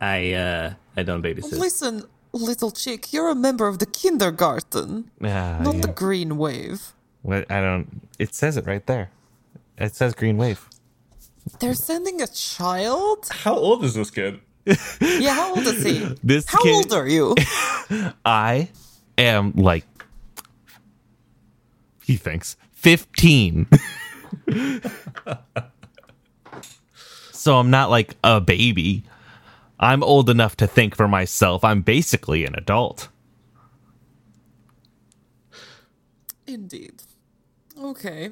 I 0.00 0.32
uh 0.32 0.74
I 0.96 1.02
don't 1.04 1.22
babysit. 1.22 1.52
Listen, 1.58 2.02
little 2.32 2.72
chick, 2.72 3.12
you're 3.12 3.28
a 3.28 3.34
member 3.36 3.68
of 3.68 3.78
the 3.78 3.86
kindergarten, 3.86 5.10
Yeah, 5.20 5.60
not 5.62 5.76
yeah. 5.76 5.80
the 5.82 5.88
green 5.88 6.36
wave. 6.38 6.92
What 7.22 7.50
I 7.50 7.60
don't. 7.60 8.08
It 8.18 8.34
says 8.34 8.56
it 8.56 8.66
right 8.66 8.84
there. 8.86 9.10
It 9.78 9.94
says 9.94 10.14
Green 10.14 10.36
Wave. 10.36 10.68
They're 11.60 11.74
sending 11.74 12.20
a 12.22 12.26
child? 12.26 13.28
How 13.30 13.54
old 13.54 13.84
is 13.84 13.94
this 13.94 14.10
kid? 14.10 14.40
Yeah, 15.00 15.34
how 15.34 15.54
old 15.56 15.66
is 15.66 15.82
he? 15.82 16.14
This 16.22 16.44
How 16.46 16.62
kid- 16.62 16.74
old 16.74 16.92
are 16.92 17.08
you? 17.08 17.34
I 18.24 18.68
am 19.18 19.52
like, 19.56 19.84
he 22.04 22.16
thinks 22.16 22.56
fifteen. 22.72 23.66
so 27.32 27.58
I'm 27.58 27.70
not 27.70 27.90
like 27.90 28.16
a 28.22 28.40
baby. 28.40 29.04
I'm 29.78 30.02
old 30.02 30.28
enough 30.28 30.56
to 30.58 30.66
think 30.66 30.94
for 30.94 31.08
myself. 31.08 31.64
I'm 31.64 31.80
basically 31.80 32.44
an 32.44 32.54
adult. 32.54 33.08
Indeed. 36.46 37.02
Okay. 37.82 38.30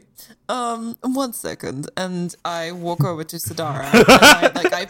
Um, 0.50 0.96
one 1.00 1.32
second, 1.32 1.88
and 1.96 2.34
I 2.44 2.72
walk 2.72 3.02
over 3.02 3.24
to 3.24 3.36
Sadara. 3.36 3.84
and 3.94 4.04
I, 4.08 4.50
like 4.54 4.72
I, 4.72 4.86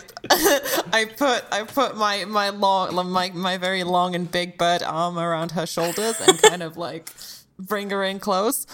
I 1.01 1.05
put 1.05 1.45
I 1.53 1.63
put 1.63 1.97
my 1.97 2.25
my 2.25 2.49
long 2.51 2.95
my 3.11 3.31
my 3.31 3.57
very 3.57 3.85
long 3.85 4.17
and 4.17 4.29
big 4.31 4.59
bird 4.59 4.83
arm 4.83 5.17
around 5.17 5.53
her 5.53 5.65
shoulders 5.65 6.21
and 6.21 6.43
kind 6.43 6.65
of 6.65 6.77
like 6.77 7.11
bring 7.59 7.91
her 7.91 8.03
in 8.03 8.19
close 8.19 8.67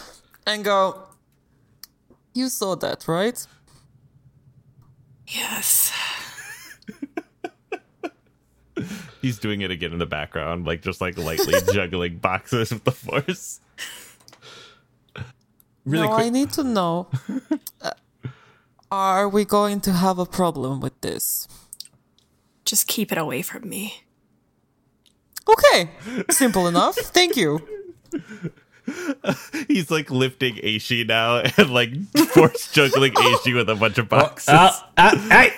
and 0.47 0.65
go. 0.65 1.03
You 2.33 2.49
saw 2.49 2.77
that, 2.77 3.07
right? 3.07 3.47
Yes. 5.29 5.93
He's 9.21 9.39
doing 9.39 9.61
it 9.61 9.71
again 9.71 9.93
in 9.93 9.99
the 9.99 10.07
background, 10.07 10.67
like 10.67 10.83
just 10.83 11.01
like 11.01 11.17
lightly 11.17 11.55
juggling 11.73 12.19
boxes 12.19 12.71
with 12.73 12.85
the 12.85 12.93
force. 12.93 13.61
Really 15.85 16.07
now 16.07 16.15
quick. 16.15 16.27
I 16.27 16.31
need 16.31 16.53
to 16.53 16.65
know. 16.65 17.09
uh, 17.81 17.91
are 18.91 19.29
we 19.29 19.45
going 19.45 19.81
to 19.83 19.93
have 19.93 20.19
a 20.19 20.27
problem 20.27 20.81
with 20.81 20.99
this? 21.01 21.47
Just 22.65 22.87
keep 22.89 23.13
it 23.13 23.19
away 23.19 23.43
from 23.43 23.69
me. 23.69 24.03
Okay, 25.49 25.91
simple 26.31 26.67
enough. 26.67 26.95
Thank 26.97 27.37
you. 27.37 27.61
He's 29.69 29.91
like 29.91 30.11
lifting 30.11 30.57
Aishi 30.57 31.07
now 31.07 31.39
and 31.57 31.71
like 31.71 31.91
force 32.29 32.71
juggling 32.73 33.13
Aishi 33.13 33.55
with 33.55 33.69
a 33.71 33.75
bunch 33.75 33.97
of 33.99 34.09
boxes. 34.09 34.49
Ah, 34.53 34.91
ah, 34.99 35.27
hey! 35.31 35.53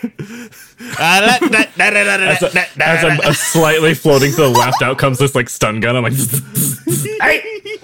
As, 0.99 1.41
a- 2.43 2.85
as 2.85 3.05
I'm 3.05 3.21
uh, 3.21 3.33
slightly 3.33 3.95
floating 3.95 4.31
to 4.33 4.37
the 4.37 4.49
left, 4.49 4.81
out 4.83 4.99
comes 4.99 5.19
this 5.19 5.35
like 5.35 5.49
stun 5.49 5.81
gun. 5.81 5.97
I'm 5.97 6.05
like, 6.05 6.13
hey! 7.21 7.76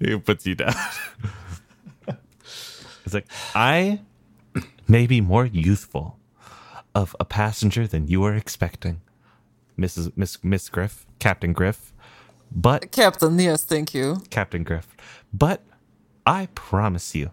He 0.00 0.18
puts 0.18 0.46
you 0.46 0.54
down. 0.54 0.74
It's 3.04 3.14
like 3.14 3.26
I 3.54 4.00
may 4.88 5.06
be 5.06 5.20
more 5.20 5.46
youthful 5.46 6.18
of 6.94 7.16
a 7.20 7.24
passenger 7.24 7.86
than 7.86 8.08
you 8.08 8.24
are 8.24 8.34
expecting, 8.34 9.00
Mrs. 9.78 10.12
Miss 10.16 10.42
Miss 10.44 10.68
Griff, 10.68 11.06
Captain 11.18 11.52
Griff, 11.52 11.92
but 12.52 12.90
Captain, 12.92 13.38
yes, 13.38 13.64
thank 13.64 13.94
you. 13.94 14.22
Captain 14.30 14.64
Griff. 14.64 14.96
But 15.32 15.62
I 16.26 16.48
promise 16.54 17.14
you, 17.14 17.30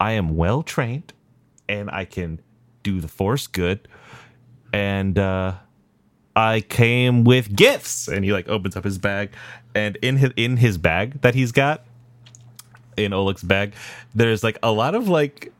I 0.00 0.12
am 0.12 0.36
well 0.36 0.62
trained, 0.62 1.12
and 1.68 1.90
I 1.90 2.04
can 2.04 2.40
do 2.82 3.00
the 3.00 3.08
Force 3.08 3.46
good, 3.46 3.88
and 4.72 5.18
uh, 5.18 5.54
I 6.36 6.60
came 6.60 7.24
with 7.24 7.54
gifts. 7.54 8.08
And 8.08 8.24
he 8.24 8.32
like 8.32 8.48
opens 8.48 8.76
up 8.76 8.84
his 8.84 8.98
bag, 8.98 9.30
and 9.74 9.96
in 10.02 10.16
his 10.16 10.32
in 10.36 10.56
his 10.58 10.78
bag 10.78 11.20
that 11.22 11.34
he's 11.34 11.52
got, 11.52 11.84
in 12.96 13.12
Oleg's 13.12 13.42
bag, 13.42 13.74
there's 14.14 14.44
like 14.44 14.58
a 14.62 14.72
lot 14.72 14.94
of 14.94 15.08
like. 15.08 15.52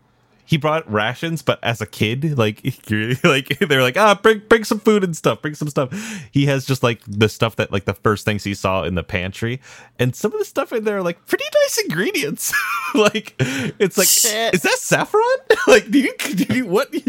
He 0.47 0.59
brought 0.59 0.91
rations, 0.91 1.41
but 1.43 1.59
as 1.63 1.81
a 1.81 1.87
kid, 1.87 2.37
like 2.37 2.61
you're- 2.91 3.17
like 3.25 3.49
they're 3.61 3.83
like, 3.83 3.97
ah, 3.97 4.15
bring 4.21 4.41
bring 4.49 4.65
some 4.65 4.79
food 4.79 5.03
and 5.03 5.17
stuff, 5.17 5.41
bring 5.41 5.55
some 5.55 5.69
stuff. 5.69 5.91
He 6.33 6.47
has 6.47 6.65
just 6.67 6.83
like 6.83 7.01
the 7.07 7.29
stuff 7.29 7.57
that 7.57 7.73
like 7.73 7.87
the 7.87 7.95
first 7.95 8.25
things 8.25 8.45
he 8.45 8.55
saw 8.55 8.83
in 8.85 8.95
the 8.95 9.03
pantry, 9.03 9.61
and 9.99 10.15
some 10.15 10.33
of 10.33 10.39
the 10.39 10.45
stuff 10.45 10.73
in 10.73 10.85
there 10.85 10.99
are 10.99 11.03
like 11.03 11.25
pretty 11.27 11.45
nice 11.63 11.79
ingredients. 11.79 12.53
like 12.95 13.35
it's 13.39 13.97
like, 13.97 14.09
Shit. 14.09 14.55
is 14.55 14.63
that 14.63 14.79
saffron? 14.79 15.23
like, 15.67 15.91
do 15.91 15.99
you, 16.01 16.15
do 16.19 16.55
you 16.55 16.67
what? 16.67 16.93
look 16.93 17.07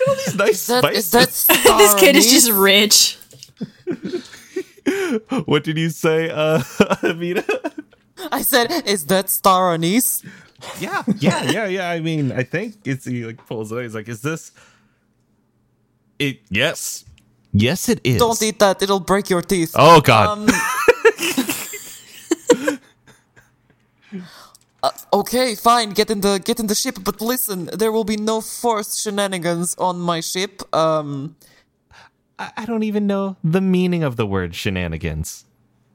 at 0.00 0.08
all 0.08 0.14
these 0.14 0.34
nice 0.34 0.66
That, 0.66 0.82
spices. 0.82 1.04
is 1.06 1.10
that 1.10 1.28
this 1.78 1.94
kid 2.00 2.16
is 2.16 2.30
just 2.30 2.50
rich. 2.50 3.18
what 5.44 5.64
did 5.64 5.78
you 5.78 5.90
say, 5.90 6.30
uh, 6.30 6.62
Amina? 7.02 7.44
I 8.30 8.42
said, 8.42 8.70
is 8.86 9.06
that 9.06 9.28
star 9.28 9.74
anise? 9.74 10.22
Yeah, 10.80 11.02
yeah, 11.18 11.42
yeah, 11.50 11.66
yeah. 11.66 11.90
I 11.90 12.00
mean, 12.00 12.32
I 12.32 12.42
think 12.42 12.76
it's 12.84 13.04
he 13.04 13.24
like 13.24 13.44
pulls 13.46 13.72
it. 13.72 13.76
out. 13.76 13.82
He's 13.82 13.94
like, 13.94 14.08
"Is 14.08 14.22
this 14.22 14.52
it?" 16.18 16.40
Yes, 16.50 17.04
yes, 17.52 17.88
it 17.88 18.00
is. 18.04 18.18
Don't 18.18 18.40
eat 18.42 18.58
that; 18.58 18.82
it'll 18.82 19.00
break 19.00 19.30
your 19.30 19.42
teeth. 19.42 19.72
Oh 19.76 20.00
God, 20.00 20.28
Um, 20.28 20.48
uh, 24.82 24.90
okay, 25.12 25.54
fine. 25.54 25.90
Get 25.90 26.10
in 26.10 26.20
the 26.20 26.40
get 26.44 26.60
in 26.60 26.66
the 26.66 26.74
ship, 26.74 26.98
but 27.02 27.20
listen, 27.20 27.70
there 27.72 27.92
will 27.92 28.04
be 28.04 28.16
no 28.16 28.40
forced 28.40 29.02
shenanigans 29.02 29.74
on 29.78 29.98
my 30.00 30.20
ship. 30.20 30.62
Um, 30.74 31.36
I, 32.38 32.50
I 32.58 32.64
don't 32.66 32.82
even 32.82 33.06
know 33.06 33.36
the 33.44 33.60
meaning 33.60 34.02
of 34.02 34.16
the 34.16 34.26
word 34.26 34.54
shenanigans. 34.54 35.44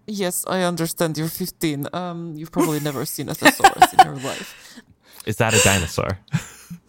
Yes, 0.07 0.43
I 0.47 0.61
understand. 0.63 1.17
You're 1.17 1.27
15. 1.29 1.87
Um, 1.93 2.33
you've 2.35 2.51
probably 2.51 2.79
never 2.79 3.05
seen 3.05 3.29
a 3.29 3.35
thesaurus 3.35 3.93
in 3.93 3.99
your 4.05 4.15
life. 4.31 4.81
Is 5.25 5.37
that 5.37 5.53
a 5.53 5.59
dinosaur? 5.63 6.19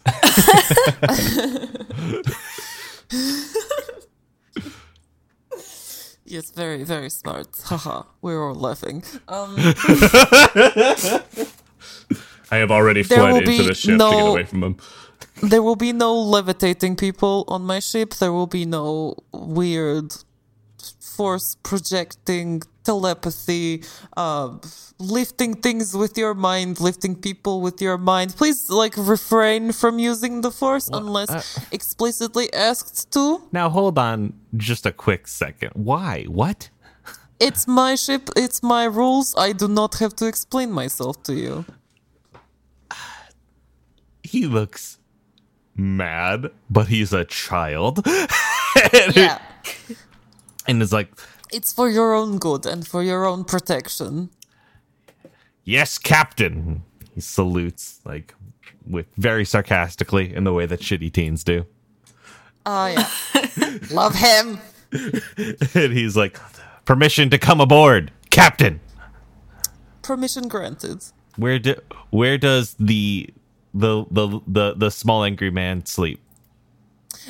Yes, 6.25 6.51
very 6.51 6.83
very 6.83 7.09
smart. 7.09 7.47
Haha, 7.65 8.03
we're 8.21 8.47
all 8.47 8.53
laughing. 8.53 9.03
Um, 9.27 9.55
I 12.51 12.57
have 12.57 12.69
already 12.71 13.01
fled 13.03 13.43
into 13.47 13.63
the 13.63 13.73
ship 13.73 13.97
to 13.97 13.97
get 13.97 14.27
away 14.27 14.43
from 14.43 14.63
him. 14.63 14.77
there 15.41 15.63
will 15.63 15.75
be 15.75 15.91
no 15.91 16.13
levitating 16.15 16.95
people 16.97 17.45
on 17.47 17.63
my 17.63 17.79
ship. 17.79 18.13
There 18.15 18.31
will 18.31 18.45
be 18.47 18.65
no 18.65 19.15
weird 19.33 20.13
force 21.19 21.47
projecting, 21.71 22.61
telepathy, 22.85 23.83
uh, 24.15 24.49
lifting 25.17 25.51
things 25.65 25.87
with 26.01 26.13
your 26.17 26.33
mind, 26.33 26.79
lifting 26.79 27.13
people 27.27 27.55
with 27.65 27.77
your 27.87 27.97
mind. 27.97 28.29
Please, 28.41 28.59
like, 28.69 28.95
refrain 29.15 29.63
from 29.81 29.93
using 30.11 30.33
the 30.45 30.51
force 30.61 30.87
unless 31.01 31.29
uh- 31.29 31.43
explicitly 31.77 32.47
asked 32.69 33.11
to. 33.15 33.23
Now 33.51 33.67
hold 33.69 33.95
on 34.09 34.19
just 34.55 34.83
a 34.85 34.93
quick 35.05 35.27
second. 35.27 35.71
Why? 35.91 36.13
What? 36.41 36.59
It's 37.47 37.63
my 37.67 37.95
ship, 38.03 38.23
it's 38.45 38.59
my 38.63 38.85
rules. 38.99 39.27
I 39.47 39.49
do 39.61 39.67
not 39.67 39.91
have 40.01 40.13
to 40.21 40.25
explain 40.33 40.69
myself 40.81 41.15
to 41.27 41.33
you. 41.43 41.65
He 44.33 44.41
looks 44.57 44.83
mad, 45.75 46.39
but 46.69 46.85
he's 46.93 47.11
a 47.11 47.25
child. 47.25 47.95
Yeah. 49.15 49.39
And 50.67 50.81
it's 50.81 50.91
like, 50.91 51.09
It's 51.51 51.73
for 51.73 51.89
your 51.89 52.13
own 52.13 52.37
good 52.37 52.65
and 52.65 52.87
for 52.87 53.03
your 53.03 53.25
own 53.25 53.43
protection. 53.43 54.29
"Yes, 55.63 55.97
captain." 55.97 56.83
He 57.13 57.21
salutes 57.21 57.99
like 58.05 58.33
with 58.87 59.07
very 59.17 59.45
sarcastically 59.45 60.33
in 60.33 60.43
the 60.43 60.53
way 60.53 60.65
that 60.65 60.79
shitty 60.79 61.11
teens 61.11 61.43
do. 61.43 61.65
Oh 62.65 62.87
yeah. 62.87 63.09
Love 63.91 64.15
him. 64.15 64.59
and 65.73 65.93
he's 65.93 66.15
like, 66.17 66.39
"Permission 66.85 67.29
to 67.29 67.37
come 67.37 67.61
aboard, 67.61 68.11
captain." 68.29 68.79
Permission 70.01 70.47
granted. 70.47 71.03
Where 71.35 71.59
do 71.59 71.75
where 72.09 72.37
does 72.37 72.75
the 72.79 73.29
the 73.73 74.05
the 74.11 74.39
the, 74.47 74.73
the 74.75 74.91
small 74.91 75.23
angry 75.23 75.51
man 75.51 75.85
sleep? 75.85 76.19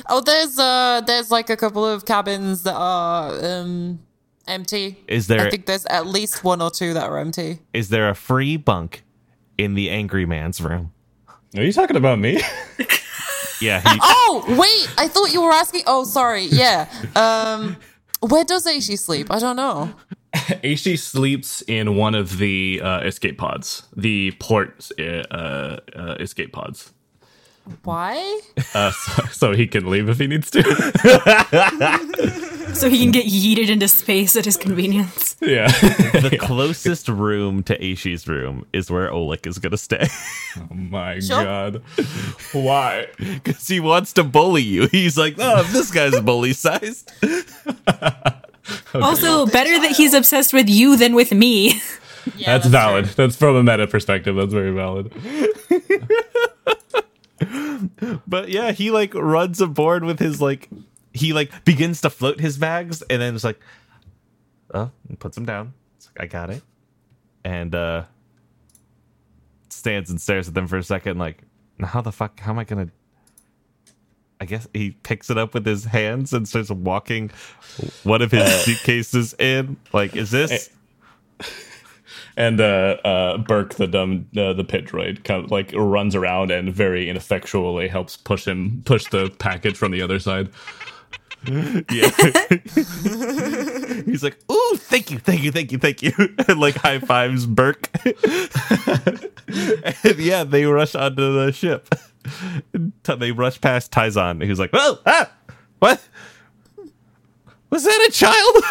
Oh, 0.08 0.20
there's 0.20 0.58
uh, 0.58 1.02
there's 1.06 1.30
like 1.30 1.50
a 1.50 1.56
couple 1.56 1.84
of 1.86 2.04
cabins 2.04 2.62
that 2.64 2.74
are 2.74 3.44
um 3.44 4.00
empty. 4.46 4.98
Is 5.06 5.26
there- 5.26 5.46
I 5.46 5.50
think 5.50 5.66
there's 5.66 5.86
at 5.86 6.06
least 6.06 6.42
one 6.44 6.60
or 6.62 6.70
two 6.70 6.94
that 6.94 7.04
are 7.04 7.18
empty. 7.18 7.60
Is 7.72 7.88
there 7.90 8.08
a 8.08 8.14
free 8.14 8.56
bunk 8.56 9.04
in 9.58 9.74
the 9.74 9.90
angry 9.90 10.26
man's 10.26 10.60
room? 10.60 10.92
Are 11.56 11.62
you 11.62 11.72
talking 11.72 11.96
about 11.96 12.18
me? 12.18 12.40
Yeah, 13.62 13.80
he, 13.82 13.98
Oh, 14.02 14.42
wait! 14.48 14.88
I 14.96 15.06
thought 15.06 15.34
you 15.34 15.42
were 15.42 15.52
asking. 15.52 15.82
Oh, 15.86 16.04
sorry. 16.04 16.44
Yeah. 16.44 16.88
Um, 17.14 17.76
where 18.20 18.42
does 18.42 18.64
Aishi 18.66 18.98
sleep? 18.98 19.30
I 19.30 19.38
don't 19.38 19.56
know. 19.56 19.92
Aishi 20.34 20.98
sleeps 20.98 21.62
in 21.66 21.94
one 21.94 22.14
of 22.14 22.38
the 22.38 22.80
uh, 22.82 23.00
escape 23.00 23.36
pods, 23.36 23.82
the 23.94 24.30
port 24.40 24.88
uh, 24.98 25.02
uh, 25.02 25.76
escape 26.20 26.54
pods, 26.54 26.94
Why? 27.84 28.40
uh, 28.74 28.90
so, 28.92 29.22
so 29.32 29.52
he 29.54 29.66
can 29.66 29.88
leave 29.90 30.08
if 30.08 30.18
he 30.18 30.26
needs 30.26 30.50
to. 30.50 30.62
So 32.72 32.88
he 32.88 33.00
can 33.00 33.10
get 33.10 33.26
yeeted 33.26 33.68
into 33.68 33.88
space 33.88 34.36
at 34.36 34.44
his 34.44 34.56
convenience. 34.56 35.36
yeah. 35.40 35.66
the 35.66 36.38
closest 36.40 37.08
room 37.08 37.64
to 37.64 37.76
Aishi's 37.76 38.28
room 38.28 38.64
is 38.72 38.88
where 38.92 39.10
Oleg 39.12 39.44
is 39.44 39.58
gonna 39.58 39.76
stay 39.76 40.06
Oh 40.56 40.72
my 40.74 41.18
Sure. 41.18 41.42
god. 41.42 41.82
Why? 42.52 43.08
because 43.18 43.66
he 43.66 43.80
wants 43.80 44.12
to 44.14 44.22
bully 44.24 44.62
you. 44.62 44.86
He's 44.86 45.18
like, 45.18 45.34
"Oh, 45.38 45.64
this 45.72 45.90
guy's 45.90 46.20
bully 46.20 46.52
sized." 46.52 47.10
Also, 48.94 49.46
better 49.46 49.76
that 49.80 49.94
he's 49.96 50.14
obsessed 50.14 50.52
with 50.52 50.68
you 50.68 50.96
than 50.96 51.14
with 51.16 51.32
me. 51.32 51.80
Yeah, 52.36 52.58
that's, 52.58 52.66
valid. 52.68 53.06
That's 53.06 53.34
from 53.34 53.56
a 53.56 53.62
meta 53.64 53.86
perspective. 53.88 54.36
That's 54.36 54.52
very 54.52 54.72
valid. 54.72 55.12
But 58.26 58.48
yeah, 58.50 58.72
he 58.72 58.90
like 58.90 59.14
runs 59.14 59.60
aboard 59.60 60.04
with 60.04 60.18
his 60.18 60.40
like 60.40 60.68
he 61.12 61.32
like 61.32 61.64
begins 61.64 62.00
to 62.02 62.10
float 62.10 62.40
his 62.40 62.58
bags 62.58 63.02
and 63.02 63.20
then 63.20 63.34
it's 63.34 63.44
like 63.44 63.58
oh 64.74 64.90
puts 65.18 65.34
them 65.34 65.46
down. 65.46 65.72
It's 65.96 66.08
like 66.08 66.24
I 66.24 66.26
got 66.26 66.50
it. 66.50 66.62
And 67.44 67.74
uh 67.74 68.04
stands 69.68 70.10
and 70.10 70.20
stares 70.20 70.48
at 70.48 70.54
them 70.54 70.66
for 70.66 70.76
a 70.76 70.82
second 70.82 71.18
like 71.18 71.42
how 71.82 72.00
the 72.00 72.12
fuck 72.12 72.38
how 72.40 72.52
am 72.52 72.58
I 72.58 72.64
gonna 72.64 72.90
I 74.40 74.46
guess 74.46 74.66
he 74.72 74.92
picks 74.92 75.28
it 75.28 75.36
up 75.36 75.52
with 75.52 75.66
his 75.66 75.84
hands 75.84 76.32
and 76.32 76.48
starts 76.48 76.70
walking 76.70 77.30
one 78.04 78.22
of 78.22 78.30
his 78.30 78.50
suitcases 78.64 79.34
in. 79.38 79.76
Like, 79.92 80.16
is 80.16 80.30
this 80.30 80.70
And 82.40 82.58
uh, 82.58 82.96
uh, 83.04 83.36
Burke, 83.36 83.74
the 83.74 83.86
dumb, 83.86 84.26
uh, 84.34 84.54
the 84.54 84.64
pit 84.64 84.86
droid, 84.86 85.24
kind 85.24 85.44
of 85.44 85.50
like 85.50 85.72
runs 85.74 86.14
around 86.14 86.50
and 86.50 86.72
very 86.72 87.10
ineffectually 87.10 87.86
helps 87.86 88.16
push 88.16 88.48
him, 88.48 88.80
push 88.86 89.04
the 89.10 89.28
package 89.38 89.76
from 89.76 89.92
the 89.92 90.00
other 90.00 90.18
side. 90.18 90.48
Yeah. 91.46 91.70
He's 94.04 94.22
like, 94.22 94.36
"Ooh, 94.52 94.76
thank 94.76 95.10
you, 95.10 95.18
thank 95.18 95.42
you, 95.42 95.50
thank 95.50 95.72
you, 95.72 95.78
thank 95.78 96.02
you," 96.02 96.12
and 96.48 96.60
like 96.60 96.74
high 96.74 96.98
fives 96.98 97.46
Burke. 97.46 97.88
and 98.04 98.14
yeah, 100.18 100.44
they 100.44 100.66
rush 100.66 100.94
onto 100.94 101.32
the 101.32 101.50
ship. 101.50 101.94
They 103.04 103.32
rush 103.32 103.58
past 103.58 103.90
Tyzon, 103.90 104.44
who's 104.44 104.58
like, 104.58 104.68
"Oh, 104.74 104.98
ah, 105.06 105.32
what? 105.78 106.06
Was 107.70 107.84
that 107.84 108.06
a 108.06 108.12
child?" 108.12 108.62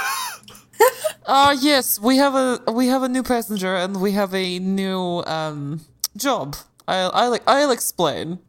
Uh 1.26 1.56
yes, 1.60 2.00
we 2.00 2.18
have 2.18 2.34
a 2.36 2.72
we 2.72 2.88
have 2.88 3.04
a 3.04 3.10
new 3.10 3.24
passenger 3.24 3.76
and 3.76 4.02
we 4.02 4.12
have 4.14 4.34
a 4.34 4.60
new 4.60 5.24
um 5.28 5.82
job. 6.18 6.56
I'll 6.88 7.12
I'll, 7.14 7.40
I'll 7.46 7.72
explain. 7.72 8.40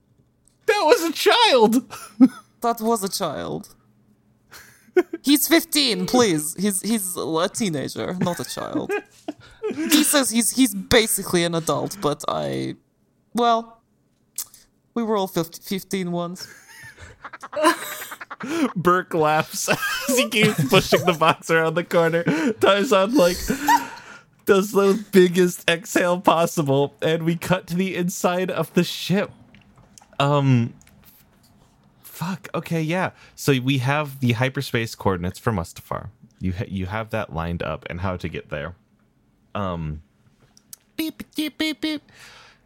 that 0.67 0.83
was 0.85 1.03
a 1.03 1.13
child. 1.13 1.85
That 2.63 2.79
was 2.83 3.03
a 3.03 3.09
child. 3.09 3.75
He's 5.23 5.49
15, 5.49 6.05
please. 6.07 6.55
He's 6.59 6.83
he's 6.83 7.17
a 7.17 7.49
teenager, 7.49 8.15
not 8.21 8.39
a 8.41 8.45
child. 8.45 8.93
He 9.75 10.03
says 10.05 10.31
he's 10.31 10.51
he's 10.51 10.75
basically 10.75 11.45
an 11.45 11.55
adult, 11.55 11.97
but 12.01 12.25
I 12.29 12.75
well, 13.35 13.81
we 14.95 15.03
were 15.03 15.17
all 15.17 15.29
50, 15.29 15.63
15 15.63 16.11
once. 16.13 16.49
Burke 18.77 19.15
laughs 19.15 19.69
as 19.69 20.19
he 20.19 20.29
keeps 20.29 20.69
pushing 20.69 21.05
the 21.05 21.13
box 21.13 21.51
around 21.51 21.75
the 21.75 21.85
corner. 21.85 22.25
Tyzon 22.25 23.15
like 23.15 23.37
does 24.47 24.73
the 24.73 25.05
biggest 25.13 25.69
exhale 25.69 26.21
possible, 26.21 26.95
and 27.03 27.23
we 27.25 27.37
cut 27.37 27.67
to 27.69 27.77
the 27.77 27.95
inside 27.97 28.51
of 28.51 28.73
the 28.75 28.85
ship. 28.85 29.31
Um, 30.19 30.75
fuck. 32.03 32.49
Okay, 32.55 32.83
yeah. 32.83 33.11
So 33.35 33.61
we 33.61 33.79
have 33.79 34.21
the 34.21 34.33
hyperspace 34.33 34.95
coordinates 34.95 35.39
for 35.39 35.53
Mustafar. 35.53 36.09
You 36.41 36.53
ha- 36.53 36.65
you 36.69 36.87
have 36.87 37.11
that 37.11 37.35
lined 37.35 37.63
up 37.63 37.87
and 37.89 38.01
how 38.01 38.17
to 38.17 38.29
get 38.29 38.49
there. 38.51 38.75
Um, 39.55 40.03
beep 40.97 41.23
beep 41.35 41.59
beep 41.59 41.81
beep. 41.81 42.03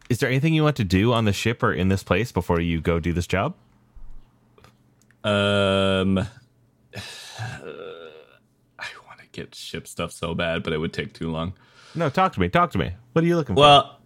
Is 0.09 0.19
there 0.19 0.29
anything 0.29 0.53
you 0.53 0.63
want 0.63 0.75
to 0.77 0.83
do 0.83 1.13
on 1.13 1.25
the 1.25 1.33
ship 1.33 1.63
or 1.63 1.73
in 1.73 1.87
this 1.89 2.03
place 2.03 2.31
before 2.31 2.59
you 2.59 2.79
go 2.79 2.99
do 2.99 3.11
this 3.13 3.27
job? 3.27 3.55
Um, 5.25 6.19
I 8.79 8.87
want 9.05 9.19
to 9.19 9.27
get 9.31 9.55
ship 9.55 9.87
stuff 9.87 10.11
so 10.11 10.33
bad, 10.33 10.63
but 10.63 10.73
it 10.73 10.77
would 10.77 10.93
take 10.93 11.13
too 11.13 11.29
long. 11.31 11.53
No, 11.95 12.09
talk 12.09 12.33
to 12.33 12.39
me. 12.39 12.49
Talk 12.49 12.71
to 12.71 12.77
me. 12.77 12.91
What 13.13 13.23
are 13.23 13.27
you 13.27 13.35
looking 13.35 13.55
for? 13.55 13.61
Well, 13.61 13.99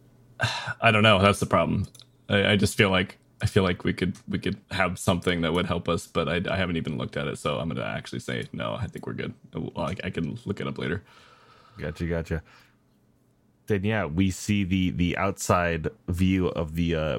I 0.80 0.90
don't 0.90 1.02
know. 1.02 1.20
That's 1.20 1.40
the 1.40 1.46
problem. 1.46 1.86
I, 2.28 2.52
I 2.52 2.56
just 2.56 2.76
feel 2.76 2.90
like 2.90 3.18
I 3.42 3.46
feel 3.46 3.62
like 3.62 3.84
we 3.84 3.92
could 3.92 4.16
we 4.28 4.38
could 4.38 4.58
have 4.70 4.98
something 4.98 5.40
that 5.42 5.52
would 5.52 5.66
help 5.66 5.88
us, 5.88 6.06
but 6.06 6.28
I, 6.28 6.40
I 6.50 6.56
haven't 6.56 6.76
even 6.76 6.98
looked 6.98 7.16
at 7.16 7.26
it, 7.28 7.38
so 7.38 7.58
I'm 7.58 7.68
gonna 7.68 7.84
actually 7.84 8.20
say 8.20 8.44
no. 8.52 8.74
I 8.74 8.86
think 8.86 9.06
we're 9.06 9.14
good. 9.14 9.34
Well, 9.54 9.86
I, 9.86 9.96
I 10.04 10.10
can 10.10 10.38
look 10.44 10.60
it 10.60 10.66
up 10.66 10.78
later. 10.78 11.02
Gotcha, 11.78 12.04
gotcha. 12.04 12.42
Then 13.66 13.84
yeah, 13.84 14.04
we 14.04 14.30
see 14.30 14.64
the 14.64 14.90
the 14.90 15.16
outside 15.16 15.88
view 16.08 16.48
of 16.48 16.74
the 16.74 16.94
uh 16.94 17.18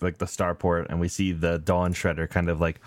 like 0.00 0.18
the 0.18 0.26
starport, 0.26 0.86
and 0.88 1.00
we 1.00 1.08
see 1.08 1.32
the 1.32 1.58
Dawn 1.58 1.92
Shredder 1.94 2.28
kind 2.28 2.48
of 2.48 2.60
like 2.60 2.80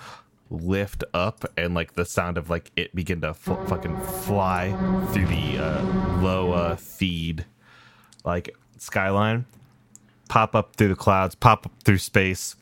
lift 0.49 1.03
up, 1.13 1.45
and 1.57 1.73
like 1.73 1.93
the 1.93 2.05
sound 2.05 2.37
of 2.37 2.49
like 2.49 2.71
it 2.75 2.93
begin 2.95 3.21
to 3.21 3.33
fucking 3.33 3.99
fly 4.01 4.71
through 5.11 5.27
the 5.27 5.57
uh, 5.57 6.21
low 6.21 6.51
uh, 6.53 6.75
feed 6.75 7.45
like 8.23 8.55
skyline, 8.77 9.45
pop 10.29 10.55
up 10.55 10.75
through 10.75 10.89
the 10.89 10.95
clouds, 10.95 11.35
pop 11.35 11.65
up 11.65 11.71
through 11.83 11.97
space, 11.97 12.55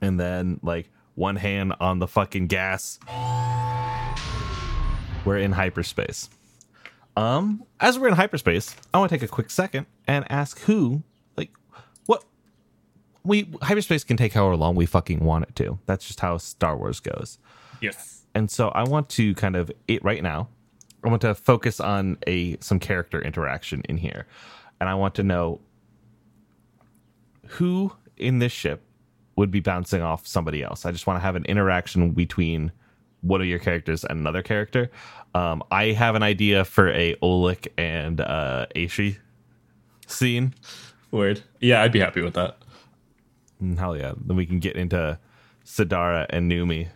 and 0.00 0.18
then 0.18 0.60
like 0.62 0.90
one 1.14 1.36
hand 1.36 1.74
on 1.80 1.98
the 1.98 2.06
fucking 2.06 2.46
gas. 2.46 2.98
We're 5.24 5.38
in 5.38 5.52
hyperspace. 5.52 6.28
Um, 7.16 7.64
as 7.78 7.98
we're 7.98 8.08
in 8.08 8.14
hyperspace, 8.14 8.74
I 8.92 8.98
want 8.98 9.10
to 9.10 9.18
take 9.18 9.22
a 9.22 9.30
quick 9.30 9.50
second 9.50 9.86
and 10.06 10.24
ask 10.30 10.60
who, 10.60 11.02
we 13.24 13.48
hyperspace 13.62 14.04
can 14.04 14.16
take 14.16 14.32
however 14.32 14.56
long 14.56 14.74
we 14.74 14.86
fucking 14.86 15.20
want 15.20 15.44
it 15.48 15.56
to. 15.56 15.78
That's 15.86 16.06
just 16.06 16.20
how 16.20 16.38
Star 16.38 16.76
Wars 16.76 17.00
goes. 17.00 17.38
Yes. 17.80 18.22
And 18.34 18.50
so 18.50 18.68
I 18.70 18.84
want 18.84 19.08
to 19.10 19.34
kind 19.34 19.56
of 19.56 19.70
it 19.88 20.02
right 20.04 20.22
now. 20.22 20.48
I 21.04 21.08
want 21.08 21.22
to 21.22 21.34
focus 21.34 21.80
on 21.80 22.16
a 22.26 22.56
some 22.60 22.78
character 22.78 23.20
interaction 23.20 23.82
in 23.88 23.96
here, 23.96 24.26
and 24.80 24.88
I 24.88 24.94
want 24.94 25.14
to 25.16 25.22
know 25.22 25.60
who 27.46 27.92
in 28.16 28.38
this 28.38 28.52
ship 28.52 28.82
would 29.36 29.50
be 29.50 29.60
bouncing 29.60 30.02
off 30.02 30.26
somebody 30.26 30.62
else. 30.62 30.86
I 30.86 30.92
just 30.92 31.06
want 31.06 31.16
to 31.16 31.20
have 31.22 31.36
an 31.36 31.44
interaction 31.46 32.10
between 32.10 32.70
one 33.22 33.40
of 33.40 33.46
your 33.46 33.58
characters 33.58 34.04
and 34.04 34.20
another 34.20 34.42
character. 34.42 34.90
Um, 35.34 35.62
I 35.70 35.86
have 35.86 36.14
an 36.14 36.22
idea 36.22 36.64
for 36.64 36.90
a 36.90 37.16
Oleg 37.22 37.72
and 37.76 38.20
uh, 38.20 38.66
Aishi 38.76 39.18
scene. 40.06 40.54
Word. 41.10 41.42
Yeah, 41.60 41.82
I'd 41.82 41.92
be 41.92 42.00
happy 42.00 42.22
with 42.22 42.34
that. 42.34 42.58
Hell 43.78 43.96
yeah! 43.96 44.12
Then 44.16 44.36
we 44.36 44.46
can 44.46 44.58
get 44.58 44.76
into 44.76 45.18
Sadara 45.64 46.26
and 46.30 46.50
Numi 46.50 46.88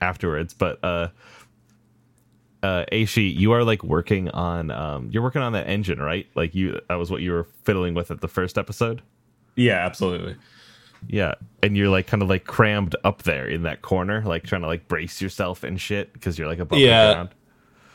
afterwards. 0.00 0.54
But 0.54 0.78
uh, 0.84 1.08
uh, 2.62 2.84
Aishi, 2.92 3.34
you 3.34 3.52
are 3.52 3.64
like 3.64 3.82
working 3.82 4.30
on 4.30 4.70
um, 4.70 5.10
you're 5.10 5.22
working 5.22 5.42
on 5.42 5.52
that 5.52 5.68
engine, 5.68 5.98
right? 5.98 6.26
Like 6.34 6.54
you 6.54 6.80
that 6.88 6.94
was 6.96 7.10
what 7.10 7.20
you 7.20 7.32
were 7.32 7.44
fiddling 7.64 7.94
with 7.94 8.10
at 8.10 8.20
the 8.20 8.28
first 8.28 8.56
episode. 8.56 9.02
Yeah, 9.56 9.84
absolutely. 9.84 10.36
Yeah, 11.06 11.34
and 11.62 11.76
you're 11.76 11.90
like 11.90 12.06
kind 12.06 12.22
of 12.22 12.28
like 12.30 12.44
crammed 12.44 12.96
up 13.04 13.24
there 13.24 13.46
in 13.46 13.64
that 13.64 13.82
corner, 13.82 14.22
like 14.24 14.44
trying 14.44 14.62
to 14.62 14.66
like 14.66 14.88
brace 14.88 15.20
yourself 15.20 15.62
and 15.62 15.78
shit 15.78 16.12
because 16.14 16.38
you're 16.38 16.48
like 16.48 16.58
above 16.60 16.78
Yeah. 16.78 17.06
the 17.08 17.14
ground. 17.14 17.28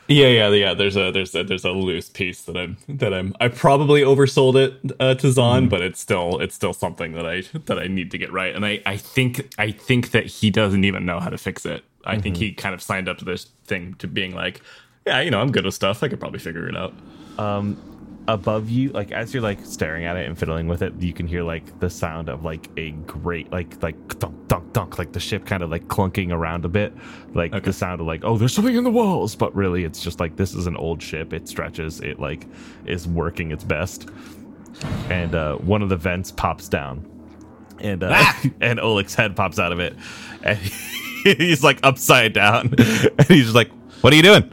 Yeah, 0.10 0.28
yeah, 0.28 0.50
yeah. 0.50 0.74
There's 0.74 0.98
a 0.98 1.12
there's 1.12 1.36
a 1.36 1.44
there's 1.44 1.64
a 1.64 1.72
loose 1.72 2.10
piece 2.10 2.42
that 2.44 2.58
I'm 2.58 2.78
that 2.88 3.14
I'm 3.14 3.36
I 3.40 3.48
probably 3.48 4.02
oversold 4.02 4.56
it 4.56 4.96
uh, 5.00 5.14
to 5.16 5.32
Zahn, 5.32 5.68
mm. 5.68 5.70
but 5.70 5.82
it's 5.82 6.00
still 6.00 6.40
it's 6.40 6.56
still 6.56 6.74
something 6.74 7.12
that 7.14 7.28
I 7.28 7.44
that 7.66 7.78
I 7.78 7.86
need 7.86 8.10
to 8.12 8.18
get 8.18 8.32
right. 8.34 8.56
And 8.56 8.66
I 8.66 8.82
I 8.88 8.98
think 8.98 9.54
I 9.60 9.70
think 9.72 10.10
that 10.12 10.26
he 10.26 10.50
doesn't 10.50 10.84
even 10.84 11.06
know 11.06 11.20
how 11.20 11.30
to 11.30 11.38
fix 11.38 11.64
it. 11.64 11.86
I 12.06 12.18
think 12.18 12.36
mm-hmm. 12.36 12.44
he 12.44 12.54
kind 12.54 12.74
of 12.74 12.82
signed 12.82 13.08
up 13.08 13.20
to 13.20 13.26
this 13.26 13.46
thing 13.66 13.94
to 13.96 14.08
being 14.08 14.34
like, 14.34 14.62
yeah, 15.06 15.22
you 15.22 15.30
know, 15.30 15.42
I'm 15.42 15.52
good 15.52 15.66
with 15.66 15.76
stuff. 15.76 16.02
I 16.02 16.08
could 16.08 16.20
probably 16.20 16.40
figure 16.40 16.68
it 16.68 16.76
out. 16.76 16.94
Um, 17.38 17.78
above 18.34 18.70
you 18.70 18.90
like 18.90 19.12
as 19.12 19.34
you're 19.34 19.44
like 19.44 19.66
staring 19.66 20.06
at 20.06 20.16
it 20.16 20.28
and 20.28 20.38
fiddling 20.38 20.68
with 20.68 20.82
it 20.82 20.94
you 21.00 21.14
can 21.14 21.28
hear 21.28 21.44
like 21.44 21.80
the 21.80 21.90
sound 21.90 22.30
of 22.30 22.44
like 22.44 22.70
a 22.78 22.92
great 22.92 23.52
like 23.52 23.82
like 23.82 24.20
dunk 24.20 24.48
dunk 24.48 24.72
dunk 24.74 25.00
like 25.00 25.12
the 25.14 25.20
ship 25.20 25.46
kind 25.46 25.64
of 25.64 25.70
like 25.70 25.88
clunking 25.88 26.32
around 26.32 26.66
a 26.66 26.70
bit. 26.70 26.94
Like 27.34 27.64
the 27.64 27.74
sound 27.74 28.02
of 28.02 28.08
like 28.08 28.24
oh 28.24 28.38
there's 28.38 28.54
something 28.54 28.76
in 28.76 28.84
the 28.84 28.92
walls 28.92 29.36
but 29.36 29.56
really 29.56 29.84
it's 29.84 30.02
just 30.02 30.20
like 30.20 30.36
this 30.36 30.54
is 30.54 30.68
an 30.68 30.76
old 30.78 31.02
ship. 31.02 31.34
It 31.34 31.48
stretches. 31.48 32.02
It 32.02 32.20
like 32.20 32.46
is 32.86 33.08
working 33.08 33.52
its 33.52 33.64
best. 33.64 34.10
And 35.10 35.36
uh 35.36 35.56
one 35.58 35.82
of 35.82 35.90
the 35.90 35.98
vents 35.98 36.32
pops 36.32 36.68
down. 36.70 37.06
And 37.80 38.04
uh 38.04 38.34
and 38.62 38.80
Oleg's 38.80 39.16
head 39.16 39.36
pops 39.36 39.60
out 39.60 39.72
of 39.72 39.80
it. 39.80 39.96
And 40.44 40.58
he's 41.24 41.64
like 41.64 41.80
upside 41.84 42.34
down. 42.34 42.74
And 43.18 43.28
he's 43.28 43.46
just 43.46 43.56
like 43.56 43.72
what 44.02 44.14
are 44.14 44.16
you 44.16 44.24
doing? 44.24 44.44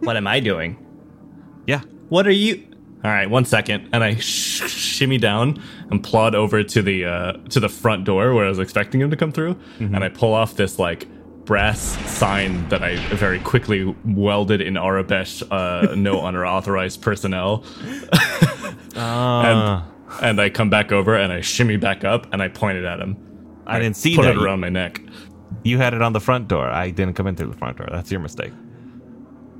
What 0.00 0.16
am 0.16 0.26
I 0.26 0.40
doing? 0.40 0.78
yeah 1.66 1.80
What 2.12 2.26
are 2.26 2.30
you? 2.30 2.62
All 3.02 3.10
right, 3.10 3.30
one 3.30 3.46
second, 3.46 3.88
and 3.90 4.04
I 4.04 4.16
sh- 4.16 4.70
shimmy 4.70 5.16
down 5.16 5.62
and 5.90 6.04
plod 6.04 6.34
over 6.34 6.62
to 6.62 6.82
the 6.82 7.06
uh, 7.06 7.32
to 7.48 7.58
the 7.58 7.70
front 7.70 8.04
door 8.04 8.34
where 8.34 8.44
I 8.44 8.50
was 8.50 8.58
expecting 8.58 9.00
him 9.00 9.10
to 9.10 9.16
come 9.16 9.32
through, 9.32 9.58
and 9.78 10.04
I 10.04 10.10
pull 10.10 10.34
off 10.34 10.54
this 10.54 10.78
like 10.78 11.08
brass 11.46 11.80
sign 12.10 12.68
that 12.68 12.84
I 12.84 12.96
very 13.14 13.38
quickly 13.38 13.96
welded 14.04 14.60
in 14.60 14.74
Aurebesh, 14.74 15.42
uh, 15.50 15.94
no 15.94 16.26
unauthorized 16.26 17.00
personnel, 17.00 17.64
and 18.94 19.82
and 20.20 20.38
I 20.38 20.50
come 20.50 20.68
back 20.68 20.92
over 20.92 21.16
and 21.16 21.32
I 21.32 21.40
shimmy 21.40 21.78
back 21.78 22.04
up 22.04 22.30
and 22.30 22.42
I 22.42 22.48
point 22.48 22.76
it 22.76 22.84
at 22.84 23.00
him. 23.00 23.16
I 23.66 23.78
didn't 23.78 23.96
see 23.96 24.16
Put 24.16 24.24
that 24.24 24.36
it 24.36 24.42
around 24.42 24.60
my 24.60 24.68
neck. 24.68 25.00
You 25.64 25.78
had 25.78 25.94
it 25.94 26.02
on 26.02 26.12
the 26.12 26.20
front 26.20 26.46
door. 26.46 26.68
I 26.68 26.90
didn't 26.90 27.14
come 27.14 27.26
in 27.26 27.36
through 27.36 27.48
the 27.48 27.56
front 27.56 27.78
door. 27.78 27.88
That's 27.90 28.10
your 28.10 28.20
mistake. 28.20 28.52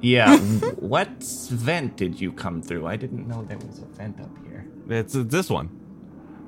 Yeah, 0.02 0.36
what 0.78 1.22
vent 1.22 1.96
did 1.96 2.20
you 2.20 2.32
come 2.32 2.60
through? 2.60 2.86
I 2.86 2.96
didn't 2.96 3.26
know 3.28 3.42
there 3.44 3.56
was 3.58 3.78
a 3.78 3.86
vent 3.86 4.20
up 4.20 4.30
here. 4.44 4.66
It's 4.88 5.14
uh, 5.14 5.22
this 5.26 5.48
one. 5.48 5.78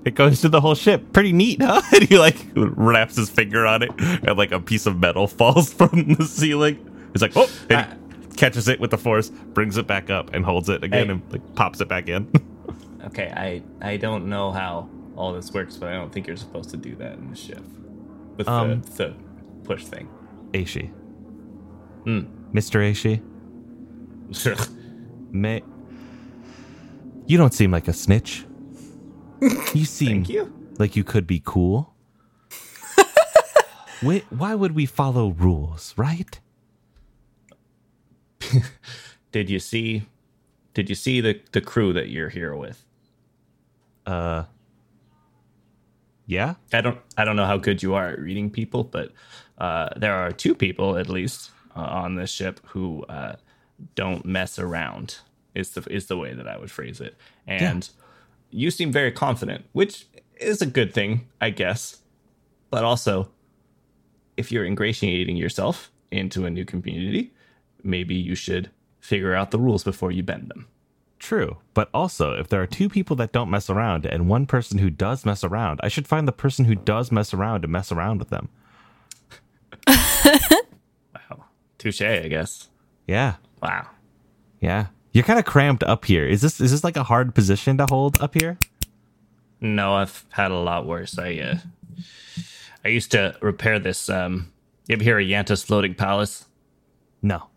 It 0.05 0.15
goes 0.17 0.41
to 0.43 0.49
the 0.51 0.61
whole 0.61 0.75
ship. 0.75 1.13
Pretty 1.13 1.33
neat, 1.33 1.63
huh? 1.63 1.81
And 1.95 2.03
he 2.05 2.19
like 2.19 2.37
wraps 2.55 3.17
his 3.17 3.31
finger 3.31 3.65
on 3.67 3.83
it, 3.83 3.91
and 3.99 4.37
like 4.37 4.53
a 4.53 4.61
piece 4.61 4.87
of 4.87 4.99
metal 4.99 5.27
falls 5.41 5.73
from 5.73 6.15
the 6.15 6.27
ceiling. 6.27 6.79
He's 7.13 7.23
like, 7.23 7.33
oh, 7.37 7.49
and 7.71 7.87
he 8.29 8.35
catches 8.37 8.67
it 8.69 8.81
with 8.81 8.91
the 8.91 8.99
force, 8.99 9.31
brings 9.31 9.77
it 9.77 9.87
back 9.87 10.11
up, 10.11 10.35
and 10.35 10.45
holds 10.45 10.69
it 10.69 10.83
again, 10.83 11.07
Hey. 11.07 11.13
and 11.13 11.23
like 11.33 11.55
pops 11.55 11.81
it 11.81 11.89
back 11.89 12.09
in. 12.09 12.29
Okay, 13.07 13.33
I 13.37 13.63
I 13.87 13.97
don't 13.99 14.27
know 14.29 14.51
how 14.51 14.89
all 15.17 15.33
this 15.33 15.53
works, 15.53 15.77
but 15.77 15.89
I 15.91 15.93
don't 15.93 16.13
think 16.13 16.27
you're 16.27 16.37
supposed 16.37 16.71
to 16.71 16.77
do 16.77 16.97
that 16.97 17.19
in 17.19 17.31
the 17.31 17.37
ship 17.37 17.63
with 18.37 18.49
Um, 18.49 18.83
the, 18.83 18.91
the 18.97 19.15
push 19.63 19.85
thing. 19.85 20.09
Aishi, 20.53 20.91
Hmm. 22.05 22.21
Mister 22.53 22.81
Aishi, 22.81 23.23
may 25.31 25.62
you 27.27 27.39
don't 27.39 27.55
seem 27.55 27.70
like 27.70 27.89
a 27.89 27.93
snitch. 27.93 28.45
You 29.75 29.85
seem 29.85 30.25
you. 30.27 30.53
like 30.79 30.97
you 30.97 31.05
could 31.05 31.27
be 31.27 31.43
cool. 31.45 31.93
Wait, 34.03 34.25
why 34.31 34.55
would 34.55 34.72
we 34.75 34.87
follow 34.87 35.31
rules, 35.31 35.93
right? 35.99 36.41
Did 39.33 39.51
you 39.51 39.59
see? 39.59 40.05
Did 40.72 40.89
you 40.89 40.95
see 40.95 41.20
the 41.20 41.41
the 41.53 41.61
crew 41.61 41.93
that 41.93 42.09
you're 42.09 42.31
here 42.31 42.55
with? 42.57 42.85
Uh. 44.07 44.45
Yeah. 46.27 46.55
I 46.72 46.81
don't 46.81 46.99
I 47.16 47.25
don't 47.25 47.37
know 47.37 47.47
how 47.47 47.59
good 47.59 47.83
you 47.83 47.95
are 47.95 48.09
at 48.11 48.18
reading 48.20 48.51
people, 48.51 48.85
but 48.85 49.12
uh, 49.59 49.91
there 49.97 50.14
are 50.14 50.33
two 50.33 50.55
people 50.55 50.97
at 50.97 51.09
least 51.09 51.51
uh, 51.77 51.81
on 51.81 52.14
this 52.14 52.31
ship 52.31 52.61
who 52.66 53.05
uh, 53.09 53.37
don't 53.95 54.24
mess 54.24 54.59
around. 54.59 55.18
Is 55.55 55.70
the 55.70 55.82
is 55.93 56.07
the 56.07 56.16
way 56.16 56.35
that 56.35 56.49
I 56.49 56.59
would 56.59 56.70
phrase 56.70 57.01
it. 57.01 57.16
And 57.47 57.89
you 58.51 58.70
seem 58.70 58.91
very 58.91 59.12
confident, 59.12 59.64
which 59.72 60.07
is 60.37 60.61
a 60.61 60.66
good 60.66 60.93
thing, 60.93 61.28
I 61.41 61.51
guess. 61.51 61.99
But 62.70 62.85
also, 62.85 63.30
if 64.37 64.51
you're 64.51 64.64
ingratiating 64.64 65.37
yourself 65.37 65.91
into 66.11 66.45
a 66.45 66.51
new 66.51 66.64
community, 66.64 67.32
maybe 67.82 68.14
you 68.14 68.35
should 68.35 68.70
figure 69.01 69.35
out 69.35 69.51
the 69.51 69.59
rules 69.59 69.85
before 69.85 70.11
you 70.11 70.22
bend 70.22 70.49
them. 70.49 70.66
True. 71.18 71.59
But 71.72 71.89
also, 71.95 72.32
if 72.32 72.49
there 72.49 72.61
are 72.61 72.66
two 72.66 72.89
people 72.89 73.16
that 73.16 73.32
don't 73.32 73.51
mess 73.51 73.70
around 73.70 74.05
and 74.05 74.28
one 74.28 74.47
person 74.47 74.78
who 74.78 74.91
does 74.91 75.24
mess 75.24 75.43
around, 75.45 75.80
I 75.82 75.89
should 75.89 76.09
find 76.09 76.28
the 76.28 76.32
person 76.32 76.64
who 76.64 76.74
does 76.74 77.12
mess 77.12 77.32
around 77.32 77.64
and 77.64 77.72
mess 77.72 77.93
around 77.93 78.18
with 78.18 78.30
them. 78.30 78.49
Wow. 81.14 81.45
Touche, 81.78 82.03
I 82.03 82.28
guess. 82.28 82.68
Yeah. 83.07 83.35
Wow. 83.65 83.87
Yeah. 84.61 84.87
You're 85.12 85.25
kind 85.25 85.39
of 85.39 85.47
cramped 85.47 85.83
up 85.85 86.05
here. 86.05 86.27
Is 86.27 86.43
this 86.43 86.61
is 86.61 86.71
this 86.71 86.85
like 86.85 86.97
a 86.97 87.05
hard 87.05 87.35
position 87.35 87.79
to 87.79 87.87
hold 87.89 88.21
up 88.21 88.35
here? 88.35 88.59
No, 89.61 89.95
I've 89.95 90.25
had 90.31 90.51
a 90.51 90.59
lot 90.59 90.87
worse. 90.87 91.19
I 91.19 91.37
uh, 91.37 91.59
I 92.85 92.89
used 92.89 93.11
to 93.12 93.37
repair 93.41 93.79
this. 93.79 94.11
Um, 94.11 94.53
you 94.87 94.95
ever 94.95 95.05
hear 95.05 95.19
of 95.19 95.27
Yanta's 95.27 95.62
floating 95.62 95.95
palace? 95.95 96.47
No. 97.23 97.49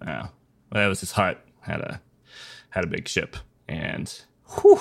Oh, 0.00 0.06
well, 0.06 0.30
that 0.72 0.86
was 0.86 1.00
his 1.00 1.12
heart. 1.12 1.38
Had 1.60 1.80
a 1.80 2.00
had 2.70 2.84
a 2.84 2.88
big 2.88 3.08
ship, 3.08 3.36
and 3.68 4.22
whew, 4.60 4.80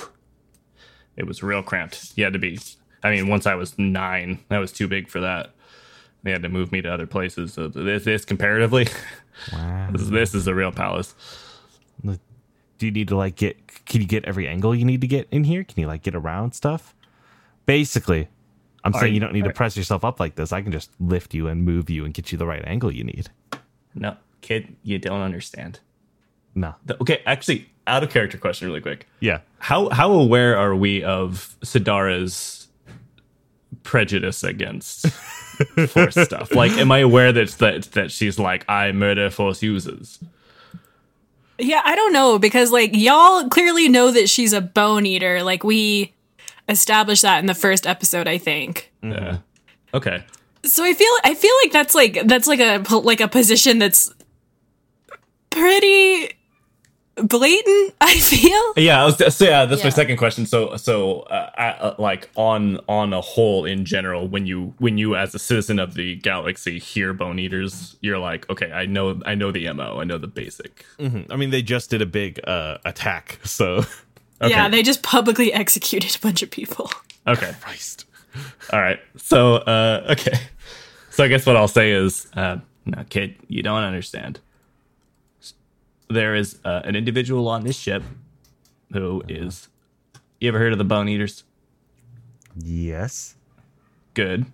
it 1.17 1.25
was 1.27 1.43
real 1.43 1.63
cramped. 1.63 2.13
He 2.15 2.21
had 2.21 2.33
to 2.33 2.39
be. 2.39 2.59
I 3.03 3.09
mean, 3.11 3.27
once 3.27 3.45
I 3.45 3.55
was 3.55 3.77
nine, 3.77 4.39
that 4.49 4.59
was 4.59 4.71
too 4.71 4.87
big 4.87 5.09
for 5.09 5.19
that. 5.19 5.53
They 6.23 6.31
had 6.31 6.43
to 6.43 6.49
move 6.49 6.71
me 6.71 6.81
to 6.81 6.91
other 6.93 7.07
places. 7.07 7.53
So 7.53 7.67
this, 7.69 8.03
this 8.03 8.25
comparatively, 8.25 8.85
this, 9.91 10.07
this 10.09 10.35
is 10.35 10.47
a 10.47 10.53
real 10.55 10.71
palace. 10.71 11.15
Do 12.03 12.85
you 12.85 12.91
need 12.93 13.09
to 13.09 13.17
like 13.17 13.35
get 13.35 13.85
can 13.85 13.99
you 14.01 14.07
get 14.07 14.23
every 14.23 14.47
angle 14.47 14.73
you 14.73 14.85
need 14.85 15.01
to 15.01 15.07
get 15.07 15.27
in 15.31 15.43
here? 15.43 15.63
Can 15.65 15.81
you 15.81 15.87
like 15.87 16.01
get 16.01 16.15
around 16.15 16.53
stuff? 16.53 16.95
Basically, 17.65 18.29
I'm 18.85 18.93
saying 18.93 19.07
you 19.07 19.15
you- 19.15 19.19
don't 19.19 19.33
need 19.33 19.43
to 19.43 19.51
press 19.51 19.75
yourself 19.75 20.05
up 20.05 20.19
like 20.19 20.35
this. 20.35 20.53
I 20.53 20.61
can 20.61 20.71
just 20.71 20.89
lift 20.99 21.33
you 21.33 21.47
and 21.47 21.65
move 21.65 21.89
you 21.89 22.05
and 22.05 22.13
get 22.13 22.31
you 22.31 22.37
the 22.37 22.45
right 22.47 22.63
angle 22.65 22.89
you 22.89 23.03
need. 23.03 23.29
No, 23.93 24.15
kid, 24.39 24.77
you 24.83 24.97
don't 24.97 25.19
understand. 25.21 25.81
No. 26.55 26.75
The- 26.85 26.95
okay, 27.01 27.21
actually, 27.25 27.69
out 27.85 28.01
of 28.01 28.11
character 28.11 28.37
question, 28.37 28.69
really 28.69 28.79
quick. 28.81 29.07
Yeah. 29.19 29.39
How 29.59 29.89
how 29.89 30.11
aware 30.13 30.57
are 30.57 30.73
we 30.75 31.03
of 31.03 31.57
Sidara's 31.61 32.69
prejudice 33.83 34.41
against 34.43 35.05
Force 35.89 36.15
stuff? 36.15 36.53
Like, 36.53 36.71
am 36.73 36.91
I 36.91 36.99
aware 36.99 37.31
that 37.31 37.49
that 37.59 37.83
that 37.93 38.11
she's 38.11 38.39
like 38.39 38.65
I 38.69 38.91
murder 38.91 39.29
Force 39.29 39.61
users? 39.61 40.19
Yeah, 41.57 41.81
I 41.83 41.95
don't 41.95 42.13
know 42.13 42.39
because 42.39 42.71
like 42.71 42.91
y'all 42.93 43.49
clearly 43.49 43.89
know 43.89 44.11
that 44.11 44.29
she's 44.29 44.53
a 44.53 44.61
bone 44.61 45.05
eater. 45.05 45.43
Like 45.43 45.63
we 45.63 46.13
established 46.69 47.23
that 47.23 47.39
in 47.39 47.47
the 47.47 47.55
first 47.55 47.85
episode, 47.85 48.27
I 48.27 48.37
think. 48.37 48.91
Yeah. 49.01 49.39
Okay. 49.93 50.23
So 50.63 50.83
I 50.83 50.93
feel 50.93 51.11
I 51.23 51.33
feel 51.33 51.53
like 51.63 51.71
that's 51.71 51.95
like 51.95 52.21
that's 52.25 52.47
like 52.47 52.59
a 52.59 52.83
like 52.97 53.21
a 53.21 53.27
position 53.27 53.79
that's 53.79 54.13
pretty 55.49 56.31
blatant. 57.23 57.93
I 58.01 58.19
feel. 58.19 58.73
Yeah, 58.75 59.01
I 59.01 59.05
was 59.05 59.35
so 59.35 59.45
yeah. 59.45 59.65
That's 59.65 59.83
my 59.83 59.89
second 59.89 60.17
question. 60.17 60.45
So 60.45 60.75
so 60.77 61.21
uh, 61.21 61.49
I, 61.55 61.67
uh, 61.69 61.95
like 61.97 62.29
on 62.35 62.79
on 62.87 63.13
a 63.13 63.21
whole 63.21 63.65
in 63.65 63.85
general, 63.85 64.27
when 64.27 64.45
you 64.45 64.73
when 64.77 64.97
you 64.97 65.15
as 65.15 65.35
a 65.35 65.39
citizen 65.39 65.79
of 65.79 65.93
the 65.93 66.15
galaxy 66.15 66.79
hear 66.79 67.13
bone 67.13 67.39
eaters, 67.39 67.97
you're 68.01 68.19
like, 68.19 68.49
okay, 68.49 68.71
I 68.71 68.85
know 68.85 69.21
I 69.25 69.35
know 69.35 69.51
the 69.51 69.71
mo, 69.73 69.99
I 69.99 70.03
know 70.03 70.17
the 70.17 70.27
basic. 70.27 70.85
I 70.99 71.35
mean, 71.35 71.49
they 71.49 71.61
just 71.61 71.89
did 71.89 72.01
a 72.01 72.05
big 72.05 72.39
uh, 72.47 72.77
attack, 72.85 73.39
so 73.43 73.83
Okay. 74.41 74.51
Yeah, 74.51 74.69
they 74.69 74.83
just 74.83 75.03
publicly 75.03 75.51
executed 75.53 76.15
a 76.15 76.19
bunch 76.19 76.41
of 76.41 76.49
people. 76.49 76.91
Okay. 77.27 77.53
Christ. 77.61 78.05
All 78.71 78.79
right. 78.79 78.99
So, 79.17 79.55
uh, 79.55 80.07
okay. 80.11 80.37
So 81.11 81.23
I 81.23 81.27
guess 81.27 81.45
what 81.45 81.57
I'll 81.57 81.67
say 81.67 81.91
is, 81.91 82.27
uh, 82.33 82.57
no, 82.85 83.03
kid, 83.09 83.35
you 83.47 83.61
don't 83.61 83.83
understand. 83.83 84.39
There 86.09 86.33
is 86.35 86.57
uh, 86.65 86.81
an 86.85 86.95
individual 86.95 87.47
on 87.47 87.63
this 87.63 87.77
ship 87.77 88.03
who 88.93 89.21
is. 89.27 89.67
You 90.41 90.47
ever 90.49 90.57
heard 90.57 90.71
of 90.71 90.77
the 90.79 90.83
Bone 90.85 91.07
Eaters? 91.07 91.43
Yes. 92.55 93.35
Good. 94.13 94.45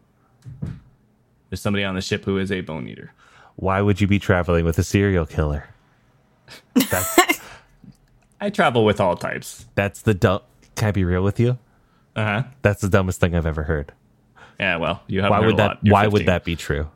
There's 1.50 1.62
somebody 1.62 1.84
on 1.84 1.96
the 1.96 2.02
ship 2.02 2.26
who 2.26 2.38
is 2.38 2.52
a 2.52 2.62
Bone 2.62 2.88
Eater. 2.88 3.14
Why 3.56 3.82
would 3.82 4.02
you 4.02 4.08
be 4.08 4.20
traveling 4.20 4.66
with 4.66 4.78
a 4.80 4.84
serial 4.84 5.26
killer? 5.26 5.70
That's 6.74 7.18
I 8.42 8.50
travel 8.50 8.84
with 8.84 9.00
all 9.00 9.16
types. 9.16 9.66
that's 9.76 10.02
the 10.02 10.14
dumb. 10.14 10.42
Can 10.76 10.90
I 10.90 10.92
be 10.92 11.06
real 11.06 11.24
with 11.24 11.40
you? 11.40 11.58
Uh 12.16 12.24
huh. 12.26 12.44
That's 12.64 12.82
the 12.82 12.90
dumbest 12.90 13.22
thing 13.22 13.34
I've 13.34 13.46
ever 13.46 13.64
heard. 13.64 13.94
Yeah. 14.60 14.76
Well, 14.78 15.02
you 15.08 15.22
have. 15.22 15.32
Why 15.32 15.38
heard 15.38 15.46
would 15.46 15.54
a 15.56 15.58
that? 15.58 15.68
lot. 15.68 15.80
Why 15.84 16.02
15. 16.04 16.12
would 16.14 16.26
that 16.28 16.44
be 16.44 16.56
true? 16.58 16.90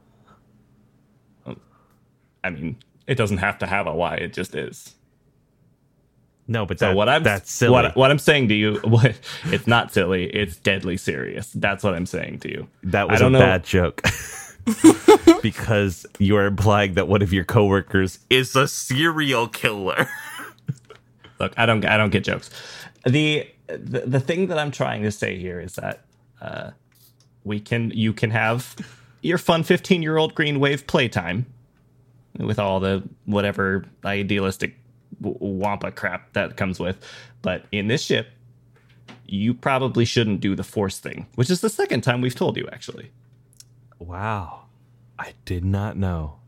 I 2.43 2.49
mean, 2.49 2.78
it 3.10 3.16
doesn't 3.16 3.39
have 3.39 3.57
to 3.57 3.66
have 3.66 3.88
a 3.88 3.93
why. 3.93 4.16
It 4.16 4.34
just 4.34 4.53
is. 4.53 4.93
No, 6.47 6.66
but 6.66 6.78
So 6.78 6.88
that, 6.88 6.95
what 6.95 7.10
I'm 7.10 7.24
that's 7.24 7.51
silly. 7.51 7.72
What, 7.72 7.95
what 7.95 8.12
I'm 8.12 8.20
saying 8.20 8.49
to 8.49 8.53
you, 8.53 8.76
what, 8.84 9.20
it's 9.45 9.66
not 9.66 9.91
silly. 9.91 10.26
It's 10.26 10.57
deadly 10.57 10.95
serious. 10.95 11.51
That's 11.53 11.84
what 11.84 11.95
I'm 11.95 12.05
saying 12.05 12.39
to 12.41 12.49
you. 12.49 12.68
that 12.84 13.10
was 13.10 13.20
a 13.20 13.30
know- 13.30 13.39
bad 13.39 13.64
joke. 13.64 14.03
because 15.41 16.05
you 16.20 16.36
are 16.36 16.45
implying 16.45 16.93
that 16.93 17.07
one 17.07 17.24
of 17.24 17.34
your 17.34 17.43
coworkers 17.43 18.20
is 18.30 18.55
a 18.55 18.68
serial 18.68 19.47
killer. 19.47 20.07
Look, 21.39 21.53
I 21.57 21.66
don't 21.66 21.84
I 21.86 21.97
don't 21.97 22.12
get 22.12 22.24
jokes. 22.24 22.51
The 23.05 23.49
the, 23.66 24.01
the 24.01 24.20
thing 24.20 24.47
that 24.47 24.60
I'm 24.60 24.70
trying 24.70 25.01
to 25.03 25.12
say 25.12 25.39
here 25.39 25.60
is 25.60 25.74
that 25.76 26.01
uh, 26.41 26.72
we 27.43 27.60
can 27.60 27.89
you 27.91 28.14
can 28.14 28.30
have 28.30 28.76
your 29.22 29.39
fun 29.39 29.64
15 29.64 30.03
year 30.03 30.18
old 30.18 30.36
green 30.36 30.60
wave 30.60 30.86
playtime 30.86 31.47
with 32.38 32.60
all 32.60 32.80
the 32.80 33.04
whatever 33.26 33.86
idealistic 34.06 34.76
wampa 35.20 35.92
crap 35.92 36.34
that 36.34 36.56
comes 36.56 36.80
with, 36.80 36.98
but 37.42 37.66
in 37.72 37.88
this 37.88 38.02
ship, 38.02 38.28
you 39.26 39.54
probably 39.54 40.06
shouldn't 40.06 40.40
do 40.40 40.56
the 40.56 40.64
force 40.64 41.00
thing, 41.00 41.28
which 41.36 41.50
is 41.50 41.62
the 41.62 41.70
second 41.70 42.02
time 42.02 42.22
we've 42.22 42.36
told 42.36 42.58
you 42.58 42.68
actually. 42.72 43.12
Wow. 44.00 44.64
I 45.18 45.34
did 45.46 45.66
not 45.66 45.98
know 45.98 46.40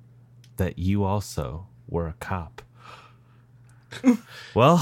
that 0.58 0.80
you 0.80 1.04
also 1.04 1.68
were 1.88 2.08
a 2.08 2.14
cop. 2.14 2.62
well, 4.56 4.78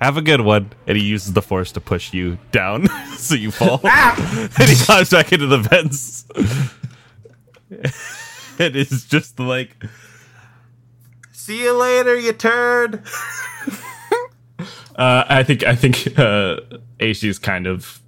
have 0.00 0.16
a 0.16 0.22
good 0.22 0.40
one. 0.40 0.70
And 0.86 0.96
he 0.96 1.04
uses 1.04 1.32
the 1.32 1.42
force 1.42 1.72
to 1.72 1.80
push 1.80 2.12
you 2.12 2.38
down 2.52 2.86
so 3.16 3.34
you 3.34 3.50
fall. 3.50 3.80
Ah! 3.84 4.48
and 4.58 4.68
he 4.68 4.76
climbs 4.76 5.10
back 5.10 5.32
into 5.32 5.46
the 5.46 5.58
vents. 5.58 6.24
it 8.60 8.76
is 8.76 9.04
just 9.04 9.38
like, 9.38 9.76
see 11.32 11.62
you 11.62 11.76
later, 11.76 12.18
you 12.18 12.32
turd. 12.32 13.02
Uh, 14.98 15.24
I 15.28 15.44
think 15.44 15.62
I 15.62 15.76
think 15.76 16.18
uh, 16.18 16.56
Aishi's 16.98 17.38
kind 17.38 17.68
of 17.68 18.00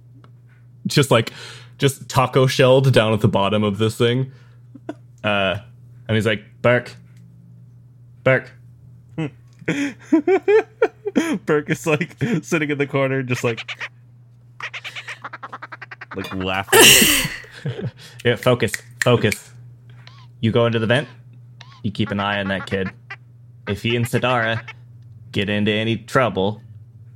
just 0.87 1.09
like 1.09 1.31
just 1.77 2.09
taco 2.09 2.47
shelled 2.47 2.91
down 2.91 3.13
at 3.13 3.21
the 3.21 3.29
bottom 3.29 3.63
of 3.63 3.77
this 3.77 3.97
thing, 3.97 4.33
uh, 5.23 5.59
and 6.09 6.15
he's 6.15 6.25
like, 6.25 6.43
"Burke, 6.61 6.97
Burke, 8.25 8.51
Burke 11.45 11.69
is 11.69 11.87
like 11.87 12.17
sitting 12.41 12.69
in 12.69 12.77
the 12.77 12.87
corner, 12.87 13.23
just 13.23 13.43
like, 13.43 13.71
like 16.15 16.33
laughing. 16.35 17.31
yeah, 18.25 18.35
focus, 18.35 18.73
focus. 19.01 19.50
You 20.41 20.51
go 20.51 20.65
into 20.65 20.79
the 20.79 20.87
vent. 20.87 21.07
You 21.83 21.91
keep 21.91 22.11
an 22.11 22.19
eye 22.19 22.39
on 22.39 22.47
that 22.47 22.65
kid. 22.65 22.91
If 23.67 23.83
he 23.83 23.95
and 23.95 24.05
Sadara 24.05 24.67
get 25.31 25.49
into 25.49 25.71
any 25.71 25.97
trouble, 25.97 26.61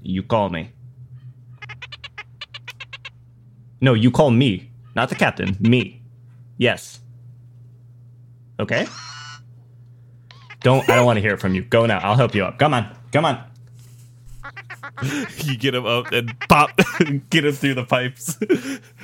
you 0.02 0.24
call 0.24 0.50
me. 0.50 0.72
No, 3.82 3.94
you 3.94 4.10
call 4.10 4.32
me, 4.32 4.72
not 4.96 5.10
the 5.10 5.16
captain. 5.16 5.58
Me. 5.60 6.02
Yes. 6.58 7.02
Okay. 8.60 8.88
Don't. 10.62 10.90
I 10.90 10.96
don't 10.96 11.06
want 11.06 11.18
to 11.18 11.22
hear 11.22 11.34
it 11.34 11.40
from 11.40 11.54
you. 11.54 11.64
Go 11.64 11.86
now. 11.86 12.00
I'll 12.00 12.16
help 12.16 12.34
you 12.34 12.46
up. 12.46 12.58
Come 12.58 12.74
on. 12.74 12.96
Come 13.12 13.26
on. 13.26 13.44
you 15.44 15.58
get 15.58 15.76
him 15.76 15.86
up 15.86 16.12
and 16.12 16.34
pop, 16.48 16.72
get 17.30 17.46
him 17.46 17.54
through 17.54 17.74
the 17.74 17.84
pipes, 17.84 18.38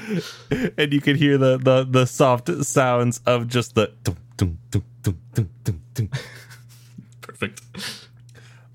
and 0.77 0.93
you 0.93 1.01
can 1.01 1.15
hear 1.15 1.37
the 1.37 1.57
the, 1.57 1.83
the 1.89 2.05
soft 2.05 2.49
sounds 2.65 3.21
of 3.25 3.47
just 3.47 3.75
the. 3.75 3.91
Dum, 4.03 4.17
dum, 4.37 4.57
dum, 4.71 4.83
dum, 5.03 5.17
dum, 5.33 5.49
dum, 5.63 5.81
dum. 5.93 6.09
Perfect. 7.21 7.61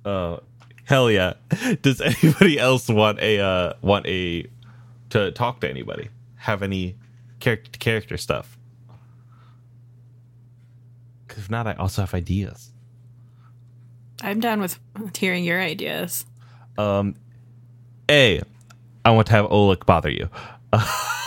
Uh, 0.04 0.38
hell 0.84 1.10
yeah! 1.10 1.34
Does 1.82 2.00
anybody 2.00 2.58
else 2.58 2.88
want 2.88 3.18
a 3.20 3.40
uh, 3.40 3.72
want 3.82 4.06
a 4.06 4.46
to 5.10 5.32
talk 5.32 5.60
to 5.62 5.68
anybody? 5.70 6.08
Have 6.36 6.62
any 6.62 6.96
character 7.40 7.70
character 7.78 8.16
stuff? 8.16 8.56
'Cause 11.28 11.38
if 11.38 11.50
not, 11.50 11.66
I 11.66 11.74
also 11.74 12.02
have 12.02 12.14
ideas. 12.14 12.70
I'm 14.22 14.40
down 14.40 14.60
with 14.60 14.78
hearing 15.16 15.44
your 15.44 15.60
ideas. 15.60 16.24
Um, 16.78 17.14
A, 18.08 18.40
I 19.04 19.10
want 19.10 19.26
to 19.26 19.32
have 19.32 19.46
Oleg 19.50 19.84
bother 19.84 20.08
you. 20.10 20.30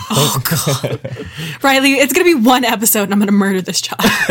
Riley, 1.61 1.93
it's 1.93 2.13
gonna 2.13 2.25
be 2.25 2.33
one 2.33 2.65
episode 2.65 3.03
and 3.03 3.13
I'm 3.13 3.19
gonna 3.19 3.31
murder 3.31 3.61
this 3.61 3.79
child. 3.81 4.01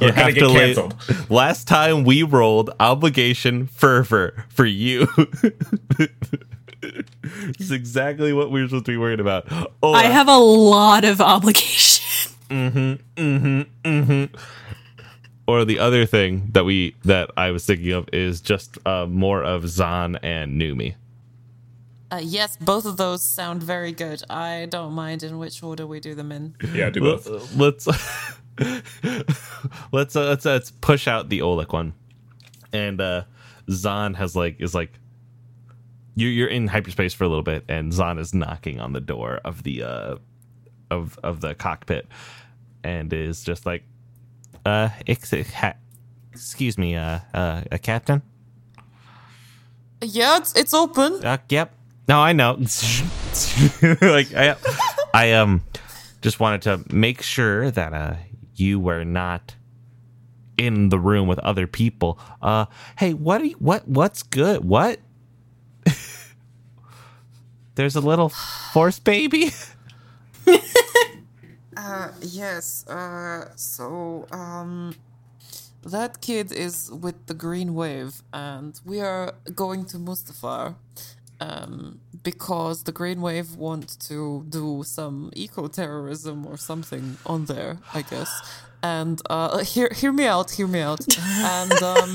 You're 0.00 0.12
gonna 0.12 0.32
get 0.32 0.42
lay- 0.42 0.74
canceled. 0.74 0.94
Last 1.30 1.66
time 1.66 2.04
we 2.04 2.22
rolled 2.22 2.70
obligation 2.78 3.66
fervor 3.66 4.44
for 4.48 4.64
you. 4.64 5.06
this 5.98 6.10
is 7.58 7.72
exactly 7.72 8.32
what 8.32 8.50
we 8.52 8.62
were 8.62 8.68
supposed 8.68 8.86
to 8.86 8.92
be 8.92 8.96
worried 8.96 9.20
about. 9.20 9.46
Oh, 9.82 9.92
I 9.92 10.04
have 10.04 10.28
a 10.28 10.36
lot 10.36 11.04
of 11.04 11.20
obligation. 11.20 12.32
Mm-hmm. 12.48 13.20
Mm-hmm. 13.20 13.88
Mm-hmm. 13.88 14.36
Or 15.48 15.64
the 15.64 15.78
other 15.80 16.06
thing 16.06 16.50
that 16.52 16.64
we 16.64 16.94
that 17.04 17.30
I 17.36 17.50
was 17.50 17.66
thinking 17.66 17.92
of 17.92 18.08
is 18.12 18.40
just 18.40 18.78
uh, 18.86 19.06
more 19.06 19.42
of 19.42 19.68
Zan 19.68 20.16
and 20.16 20.60
Numi. 20.60 20.94
Uh, 22.10 22.20
yes, 22.22 22.56
both 22.56 22.86
of 22.86 22.96
those 22.96 23.22
sound 23.22 23.62
very 23.62 23.92
good. 23.92 24.22
I 24.30 24.66
don't 24.70 24.92
mind 24.92 25.22
in 25.22 25.38
which 25.38 25.62
order 25.62 25.86
we 25.86 26.00
do 26.00 26.14
them 26.14 26.30
in. 26.30 26.54
Yeah, 26.72 26.90
do 26.90 27.00
Let's 27.04 27.26
let's 27.56 27.86
let's, 29.92 30.16
uh, 30.16 30.26
let's 30.26 30.44
let's 30.44 30.70
push 30.70 31.08
out 31.08 31.28
the 31.28 31.42
Oleg 31.42 31.72
one, 31.72 31.94
and 32.72 33.00
uh, 33.00 33.24
Zan 33.70 34.14
has 34.14 34.36
like 34.36 34.60
is 34.60 34.74
like 34.74 34.92
you 36.14 36.28
you're 36.28 36.48
in 36.48 36.68
hyperspace 36.68 37.12
for 37.12 37.24
a 37.24 37.28
little 37.28 37.42
bit, 37.42 37.64
and 37.68 37.92
Zan 37.92 38.18
is 38.18 38.32
knocking 38.32 38.80
on 38.80 38.92
the 38.92 39.00
door 39.00 39.40
of 39.44 39.64
the 39.64 39.82
uh 39.82 40.16
of 40.90 41.18
of 41.22 41.40
the 41.40 41.54
cockpit, 41.54 42.06
and 42.84 43.12
is 43.12 43.42
just 43.42 43.66
like, 43.66 43.82
uh, 44.64 44.90
ex- 45.06 45.32
ha- 45.52 45.74
excuse 46.32 46.78
me, 46.78 46.94
uh, 46.96 47.20
uh, 47.34 47.62
a 47.72 47.78
captain. 47.78 48.22
Yeah, 50.02 50.36
it's, 50.38 50.54
it's 50.54 50.74
open. 50.74 51.24
Uh, 51.24 51.38
yep. 51.48 51.75
No, 52.08 52.20
I 52.20 52.32
know. 52.32 52.52
like 54.00 54.34
I, 54.34 54.56
I 55.12 55.32
um, 55.32 55.64
just 56.22 56.38
wanted 56.40 56.62
to 56.62 56.84
make 56.94 57.22
sure 57.22 57.70
that 57.70 57.92
uh, 57.92 58.14
you 58.54 58.78
were 58.78 59.04
not 59.04 59.56
in 60.56 60.88
the 60.88 60.98
room 60.98 61.26
with 61.28 61.38
other 61.40 61.66
people. 61.66 62.18
Uh, 62.40 62.66
hey, 62.98 63.12
what 63.12 63.44
you, 63.44 63.56
what 63.58 63.88
what's 63.88 64.22
good? 64.22 64.64
What? 64.64 65.00
There's 67.74 67.96
a 67.96 68.00
little 68.00 68.28
force 68.28 68.98
baby. 68.98 69.50
Uh, 71.76 72.10
yes. 72.22 72.86
Uh, 72.88 73.50
so 73.54 74.26
um, 74.32 74.94
that 75.84 76.20
kid 76.20 76.50
is 76.50 76.90
with 76.90 77.26
the 77.26 77.34
Green 77.34 77.74
Wave, 77.74 78.22
and 78.32 78.80
we 78.84 79.00
are 79.00 79.34
going 79.54 79.84
to 79.86 79.98
Mustafar. 79.98 80.76
Um, 81.40 82.00
because 82.22 82.84
the 82.84 82.92
Green 82.92 83.20
Wave 83.20 83.54
want 83.56 84.00
to 84.08 84.44
do 84.48 84.82
some 84.84 85.30
eco 85.34 85.68
terrorism 85.68 86.46
or 86.46 86.56
something 86.56 87.18
on 87.26 87.44
there, 87.44 87.78
I 87.94 88.02
guess. 88.02 88.30
And 88.82 89.20
uh, 89.28 89.58
hear 89.58 89.88
hear 89.94 90.12
me 90.12 90.26
out, 90.26 90.50
hear 90.52 90.66
me 90.66 90.80
out. 90.80 91.06
And 91.18 91.72
um, 91.82 92.14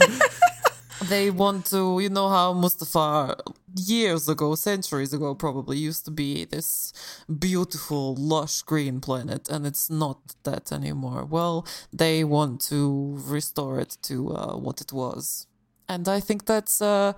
they 1.10 1.30
want 1.32 1.66
to, 1.68 2.00
you 2.00 2.10
know 2.10 2.30
how 2.30 2.54
Mustafar 2.54 3.40
years 3.76 4.28
ago, 4.30 4.56
centuries 4.56 5.14
ago, 5.14 5.34
probably 5.34 5.78
used 5.78 6.06
to 6.06 6.12
be 6.12 6.46
this 6.46 6.94
beautiful, 7.40 8.16
lush 8.16 8.62
green 8.62 9.00
planet, 9.00 9.50
and 9.50 9.66
it's 9.66 9.90
not 9.90 10.20
that 10.44 10.72
anymore. 10.72 11.26
Well, 11.26 11.66
they 11.92 12.24
want 12.24 12.62
to 12.70 13.18
restore 13.26 13.80
it 13.80 13.98
to 14.04 14.36
uh, 14.36 14.58
what 14.58 14.82
it 14.82 14.92
was, 14.94 15.48
and 15.88 16.08
I 16.08 16.20
think 16.20 16.46
that's 16.46 16.82
uh, 16.82 17.14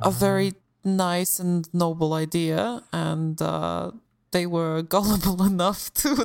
a 0.00 0.10
very 0.10 0.54
nice 0.84 1.38
and 1.38 1.68
noble 1.72 2.12
idea. 2.14 2.82
And 2.92 3.40
uh, 3.40 3.92
they 4.32 4.46
were 4.46 4.82
gullible 4.94 5.42
enough 5.44 5.92
to 5.94 6.24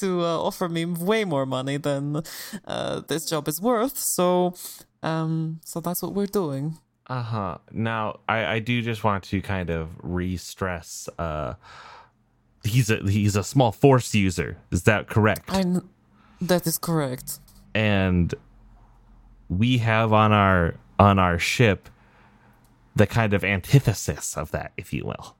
to 0.00 0.20
uh, 0.22 0.38
offer 0.38 0.68
me 0.68 0.84
way 0.84 1.24
more 1.24 1.46
money 1.46 1.76
than 1.76 2.22
uh, 2.66 3.00
this 3.08 3.26
job 3.26 3.48
is 3.48 3.60
worth. 3.60 3.98
So, 3.98 4.54
um, 5.02 5.60
so 5.64 5.80
that's 5.80 6.02
what 6.02 6.14
we're 6.14 6.26
doing. 6.26 6.78
Uh 7.06 7.22
huh. 7.22 7.58
Now, 7.70 8.20
I, 8.28 8.46
I 8.54 8.58
do 8.60 8.80
just 8.80 9.04
want 9.04 9.24
to 9.24 9.42
kind 9.42 9.68
of 9.68 9.90
re-stress. 10.02 11.06
Uh, 11.18 11.54
he's 12.64 12.88
a 12.90 12.96
he's 12.96 13.36
a 13.36 13.44
small 13.44 13.72
force 13.72 14.14
user. 14.14 14.56
Is 14.70 14.84
that 14.84 15.08
correct? 15.08 15.44
I 15.48 15.64
that 16.40 16.66
is 16.66 16.78
correct. 16.78 17.40
and 17.74 18.34
we 19.50 19.78
have 19.78 20.12
on 20.12 20.32
our 20.32 20.74
on 20.98 21.18
our 21.18 21.38
ship 21.38 21.88
the 22.96 23.06
kind 23.06 23.34
of 23.34 23.44
antithesis 23.44 24.36
of 24.36 24.50
that, 24.52 24.72
if 24.76 24.92
you 24.92 25.04
will. 25.04 25.36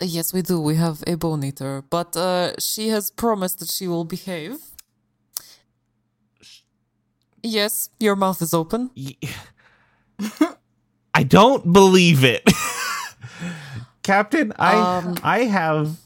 Yes, 0.00 0.32
we 0.32 0.42
do. 0.42 0.60
We 0.60 0.76
have 0.76 1.02
a 1.06 1.16
bone 1.16 1.44
eater, 1.44 1.82
but 1.90 2.16
uh, 2.16 2.54
she 2.58 2.88
has 2.88 3.10
promised 3.10 3.60
that 3.60 3.70
she 3.70 3.86
will 3.86 4.04
behave. 4.04 4.58
Yes, 7.42 7.90
your 7.98 8.16
mouth 8.16 8.40
is 8.42 8.54
open. 8.54 8.90
I 11.14 11.22
don't 11.24 11.72
believe 11.72 12.24
it. 12.24 12.42
Captain, 14.02 14.52
I 14.58 14.74
Um, 14.76 15.14
I 15.22 15.44
have 15.44 15.98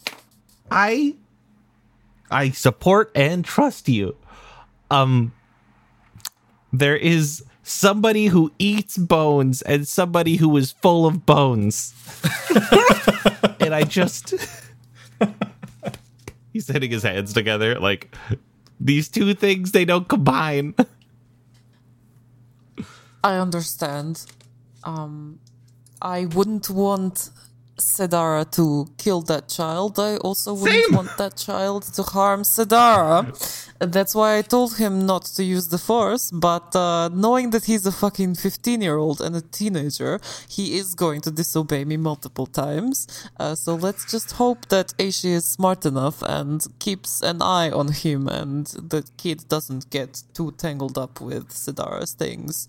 I 0.70 1.14
I 2.30 2.50
support 2.50 3.10
and 3.14 3.44
trust 3.44 3.88
you. 3.88 4.16
Um 4.90 5.32
there 6.72 6.96
is 6.96 7.44
somebody 7.66 8.26
who 8.26 8.52
eats 8.58 8.96
bones 8.96 9.60
and 9.62 9.88
somebody 9.88 10.36
who 10.36 10.56
is 10.56 10.70
full 10.70 11.04
of 11.04 11.26
bones. 11.26 11.94
and 13.60 13.74
I 13.74 13.82
just 13.82 14.34
He's 16.52 16.68
hitting 16.68 16.90
his 16.90 17.02
hands 17.02 17.34
together 17.34 17.78
like 17.78 18.14
these 18.80 19.08
two 19.08 19.34
things 19.34 19.72
they 19.72 19.84
don't 19.84 20.08
combine. 20.08 20.74
I 23.24 23.36
understand. 23.36 24.24
Um, 24.84 25.40
I 26.00 26.26
wouldn't 26.26 26.70
want 26.70 27.30
Sedara 27.78 28.50
to 28.52 28.88
kill 28.96 29.20
that 29.22 29.48
child. 29.48 29.98
I 29.98 30.16
also 30.18 30.54
wouldn't 30.54 30.84
Same. 30.86 30.94
want 30.96 31.16
that 31.18 31.36
child 31.36 31.82
to 31.94 32.02
harm 32.02 32.42
Sedara. 32.42 33.32
That's 33.78 34.14
why 34.14 34.38
I 34.38 34.42
told 34.42 34.78
him 34.78 35.04
not 35.04 35.24
to 35.36 35.44
use 35.44 35.68
the 35.68 35.78
force, 35.78 36.30
but 36.30 36.74
uh, 36.74 37.10
knowing 37.12 37.50
that 37.50 37.66
he's 37.66 37.84
a 37.84 37.92
fucking 37.92 38.36
15 38.36 38.80
year 38.80 38.96
old 38.96 39.20
and 39.20 39.36
a 39.36 39.42
teenager, 39.42 40.18
he 40.48 40.78
is 40.78 40.94
going 40.94 41.20
to 41.22 41.30
disobey 41.30 41.84
me 41.84 41.98
multiple 41.98 42.46
times. 42.46 43.06
Uh, 43.38 43.54
so 43.54 43.74
let's 43.74 44.10
just 44.10 44.32
hope 44.32 44.68
that 44.68 44.94
Aishi 44.98 45.30
is 45.32 45.44
smart 45.44 45.84
enough 45.84 46.22
and 46.22 46.64
keeps 46.78 47.20
an 47.20 47.42
eye 47.42 47.70
on 47.70 47.88
him 47.92 48.28
and 48.28 48.66
the 48.68 49.04
kid 49.18 49.46
doesn't 49.48 49.90
get 49.90 50.22
too 50.32 50.52
tangled 50.52 50.96
up 50.96 51.20
with 51.20 51.48
Sedara's 51.50 52.12
things. 52.12 52.68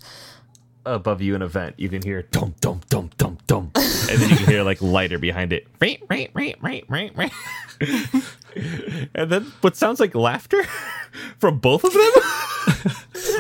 Above 0.93 1.21
you 1.21 1.35
in 1.35 1.41
a 1.41 1.47
vent, 1.47 1.79
you 1.79 1.89
can 1.89 2.01
hear 2.01 2.23
dum 2.23 2.55
dum 2.61 2.81
dum 2.89 3.09
dum 3.17 3.38
dum, 3.47 3.71
and 3.75 4.19
then 4.19 4.29
you 4.29 4.35
can 4.38 4.47
hear 4.47 4.63
like 4.63 4.81
lighter 4.81 5.19
behind 5.19 5.53
it, 5.53 5.67
right, 5.81 6.01
right, 6.09 6.31
right, 6.33 6.55
right, 6.61 6.85
right, 6.88 7.11
right, 7.15 7.31
and 9.15 9.29
then 9.29 9.51
what 9.61 9.75
sounds 9.75 9.99
like 9.99 10.15
laughter 10.15 10.63
from 11.39 11.59
both 11.59 11.83
of 11.83 11.93
them. 11.93 12.11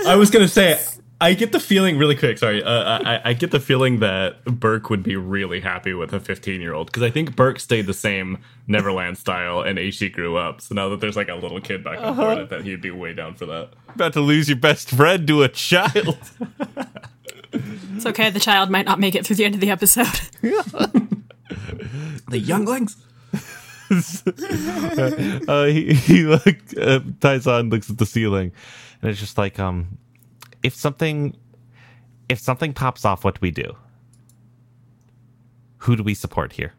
I 0.07 0.15
was 0.15 0.29
gonna 0.29 0.47
say, 0.47 0.79
I 1.19 1.33
get 1.33 1.51
the 1.51 1.59
feeling 1.59 1.97
really 1.97 2.15
quick. 2.15 2.37
Sorry, 2.37 2.63
uh, 2.63 2.99
I, 3.03 3.21
I 3.29 3.33
get 3.33 3.49
the 3.49 3.59
feeling 3.59 3.99
that 3.99 4.43
Burke 4.45 4.89
would 4.91 5.01
be 5.01 5.15
really 5.15 5.59
happy 5.59 5.93
with 5.93 6.13
a 6.13 6.19
15 6.19 6.61
year 6.61 6.73
old 6.73 6.87
because 6.87 7.01
I 7.01 7.09
think 7.09 7.35
Burke 7.35 7.59
stayed 7.59 7.87
the 7.87 7.93
same 7.93 8.37
Neverland 8.67 9.17
style 9.17 9.61
and 9.61 9.79
Aishi 9.79 10.13
grew 10.13 10.37
up. 10.37 10.61
So 10.61 10.75
now 10.75 10.89
that 10.89 10.99
there's 10.99 11.15
like 11.15 11.29
a 11.29 11.35
little 11.35 11.59
kid 11.59 11.83
back 11.83 11.99
on 11.99 12.15
board, 12.15 12.37
I 12.37 12.43
bet 12.43 12.63
he'd 12.63 12.81
be 12.81 12.91
way 12.91 13.13
down 13.13 13.33
for 13.33 13.47
that. 13.47 13.71
About 13.95 14.13
to 14.13 14.21
lose 14.21 14.47
your 14.47 14.57
best 14.57 14.89
friend 14.91 15.25
to 15.27 15.41
a 15.41 15.49
child. 15.49 16.17
It's 17.53 18.05
okay. 18.05 18.29
The 18.29 18.39
child 18.39 18.69
might 18.69 18.85
not 18.85 18.99
make 18.99 19.15
it 19.15 19.25
through 19.25 19.37
the 19.37 19.45
end 19.45 19.55
of 19.55 19.61
the 19.61 19.71
episode. 19.71 20.07
The 22.29 22.39
younglings. 22.39 22.97
Uh, 25.47 25.63
he 25.67 25.93
he 25.93 26.23
like 26.23 26.61
uh, 26.77 26.99
Tyson 27.21 27.69
looks 27.69 27.89
at 27.89 27.97
the 27.97 28.05
ceiling, 28.05 28.51
and 29.01 29.09
it's 29.09 29.19
just 29.19 29.37
like 29.37 29.59
um, 29.59 29.97
if 30.61 30.75
something, 30.75 31.37
if 32.27 32.37
something 32.37 32.73
pops 32.73 33.05
off, 33.05 33.23
what 33.23 33.35
do 33.35 33.39
we 33.41 33.51
do? 33.51 33.77
Who 35.77 35.95
do 35.95 36.03
we 36.03 36.13
support 36.13 36.51
here? 36.53 36.73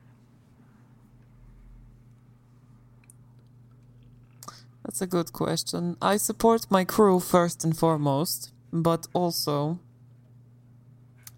That's 4.85 5.01
a 5.01 5.07
good 5.07 5.33
question. 5.33 5.97
I 6.03 6.19
support 6.19 6.71
my 6.71 6.85
crew 6.85 7.21
first 7.21 7.65
and 7.65 7.75
foremost, 7.75 8.53
but 8.71 9.07
also 9.15 9.79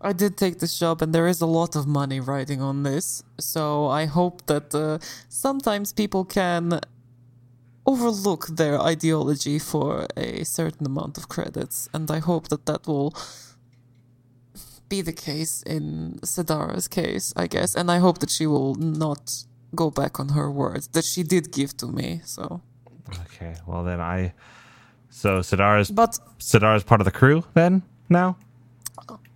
I 0.01 0.12
did 0.12 0.36
take 0.36 0.59
this 0.59 0.78
job 0.78 1.03
and 1.03 1.14
there 1.14 1.26
is 1.26 1.40
a 1.40 1.46
lot 1.46 1.76
of 1.76 1.86
money 1.86 2.20
riding 2.20 2.62
on 2.62 2.82
this. 2.82 3.22
So 3.38 3.86
I 3.86 4.07
hope 4.07 4.46
that 4.46 4.74
uh, 4.74 4.98
sometimes 5.28 5.92
people 5.92 6.24
can 6.24 6.80
overlook 7.86 8.46
their 8.48 8.80
ideology 8.80 9.59
for 9.59 10.07
a 10.16 10.44
certain 10.44 10.86
amount 10.86 11.18
of 11.18 11.28
credits. 11.28 11.88
And 11.92 12.11
I 12.11 12.18
hope 12.18 12.48
that 12.48 12.66
that 12.66 12.86
will 12.86 13.14
be 14.88 15.03
the 15.03 15.12
case 15.12 15.62
in 15.62 16.18
Sedara's 16.22 16.88
case, 16.88 17.32
I 17.36 17.46
guess. 17.46 17.74
And 17.74 17.90
I 17.90 17.98
hope 17.98 18.18
that 18.18 18.30
she 18.30 18.46
will 18.46 18.74
not 18.76 19.44
go 19.74 19.90
back 19.90 20.18
on 20.18 20.30
her 20.30 20.51
words 20.51 20.88
that 20.88 21.05
she 21.05 21.22
did 21.22 21.53
give 21.53 21.76
to 21.76 21.86
me. 21.86 22.20
So. 22.24 22.62
Okay, 23.26 23.55
well 23.66 23.84
then 23.84 24.01
I. 24.01 24.32
So 25.11 25.40
Sidara's 25.40 25.90
But 25.90 26.18
Sidara's 26.38 26.84
part 26.84 27.01
of 27.01 27.05
the 27.05 27.11
crew 27.11 27.44
then 27.55 27.82
now. 28.09 28.36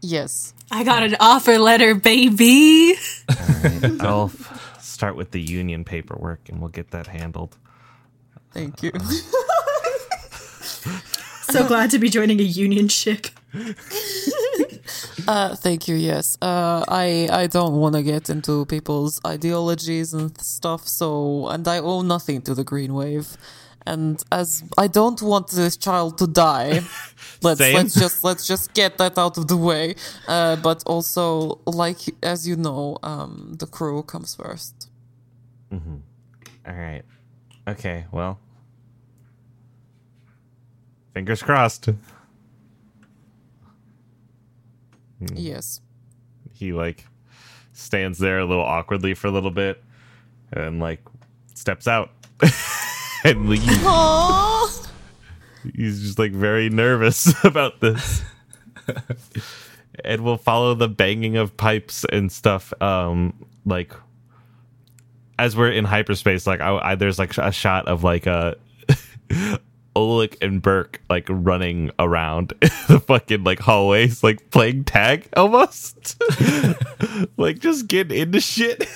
Yes, 0.05 0.55
I 0.71 0.85
got 0.85 1.03
an 1.03 1.17
offer 1.21 1.59
letter, 1.59 1.95
baby. 1.95 2.95
I'll 4.01 4.27
f- 4.33 4.79
start 4.83 5.17
with 5.17 5.31
the 5.33 5.41
union 5.41 5.85
paperwork 5.85 6.49
and 6.49 6.61
we'll 6.61 6.71
get 6.71 6.91
that 6.93 7.07
handled. 7.07 7.57
thank 8.53 8.83
you. 8.83 8.93
So 11.51 11.67
glad 11.69 11.91
to 11.91 11.99
be 11.99 12.09
joining 12.09 12.41
a 12.41 12.43
union 12.43 12.89
ship. 12.89 13.27
Uh, 15.29 15.55
thank 15.55 15.87
you. 15.89 15.95
Yes. 15.95 16.37
Uh, 16.43 16.83
I 16.89 17.29
I 17.31 17.47
don't 17.47 17.75
want 17.77 17.95
to 17.95 18.03
get 18.03 18.29
into 18.31 18.65
people's 18.65 19.21
ideologies 19.27 20.15
and 20.15 20.37
stuff. 20.41 20.89
So, 20.89 21.47
and 21.49 21.69
I 21.69 21.79
owe 21.79 22.03
nothing 22.03 22.43
to 22.43 22.55
the 22.55 22.65
Green 22.65 22.95
Wave. 22.95 23.37
And 23.87 24.23
as 24.33 24.65
I 24.79 24.87
don't 24.87 25.21
want 25.21 25.49
this 25.51 25.77
child 25.77 26.17
to 26.19 26.27
die, 26.27 26.81
let's 27.43 27.59
Same. 27.59 27.75
let's 27.75 27.95
just 27.95 28.25
let's 28.25 28.47
just 28.47 28.73
get 28.73 28.97
that 28.99 29.19
out 29.19 29.37
of 29.37 29.49
the 29.49 29.57
way. 29.57 29.95
Uh, 30.27 30.57
but 30.57 30.83
also, 30.87 31.61
like 31.67 31.99
as 32.23 32.49
you 32.49 32.57
know, 32.57 32.99
um, 33.03 33.57
the 33.59 33.67
crew 33.67 34.03
comes 34.03 34.35
first. 34.35 34.89
All 36.67 36.75
right. 36.75 37.03
Okay. 37.69 38.07
Well. 38.11 38.39
Fingers 41.13 41.43
crossed. 41.43 41.91
Yes. 45.35 45.81
He 46.53 46.73
like 46.73 47.05
stands 47.73 48.19
there 48.19 48.39
a 48.39 48.45
little 48.45 48.65
awkwardly 48.65 49.15
for 49.15 49.27
a 49.29 49.31
little 49.31 49.51
bit, 49.51 49.83
and 50.53 50.81
like 50.81 51.01
steps 51.55 51.87
out 51.87 52.11
and. 53.25 53.47
He's 55.75 56.03
just 56.03 56.19
like 56.19 56.33
very 56.33 56.69
nervous 56.69 57.33
about 57.45 57.81
this. 57.81 58.23
and 60.05 60.23
we'll 60.23 60.37
follow 60.37 60.75
the 60.75 60.89
banging 60.89 61.37
of 61.37 61.57
pipes 61.57 62.05
and 62.13 62.31
stuff. 62.31 62.73
Um, 62.83 63.47
like 63.65 63.93
as 65.39 65.57
we're 65.57 65.71
in 65.71 65.85
hyperspace, 65.85 66.47
like 66.47 66.61
I, 66.61 66.77
I 66.77 66.95
there's 66.97 67.19
like 67.19 67.37
a 67.39 67.51
shot 67.51 67.89
of 67.89 68.05
like 68.05 68.27
a 68.27 68.57
Oleg 69.97 70.37
and 70.43 70.61
Burke 70.61 71.01
like 71.09 71.27
running 71.29 71.91
around 71.99 72.53
the 72.89 73.03
fucking 73.07 73.45
like 73.45 73.61
hallways, 73.61 74.23
like 74.23 74.51
playing 74.51 74.85
tag 74.85 75.29
almost, 75.37 76.21
like 77.37 77.59
just 77.59 77.89
getting 77.89 78.19
into 78.19 78.41
shit. 78.41 78.89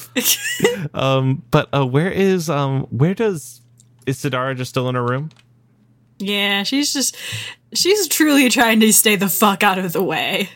um, 0.94 1.42
but 1.50 1.68
uh, 1.74 1.86
where 1.86 2.10
is 2.10 2.48
um, 2.50 2.82
where 2.84 3.14
does 3.14 3.60
is 4.06 4.18
Sidara 4.18 4.56
just 4.56 4.70
still 4.70 4.88
in 4.88 4.94
her 4.94 5.04
room? 5.04 5.30
Yeah, 6.18 6.62
she's 6.62 6.92
just 6.92 7.16
she's 7.74 8.08
truly 8.08 8.48
trying 8.48 8.80
to 8.80 8.92
stay 8.92 9.16
the 9.16 9.28
fuck 9.28 9.62
out 9.62 9.78
of 9.78 9.92
the 9.92 10.02
way. 10.02 10.48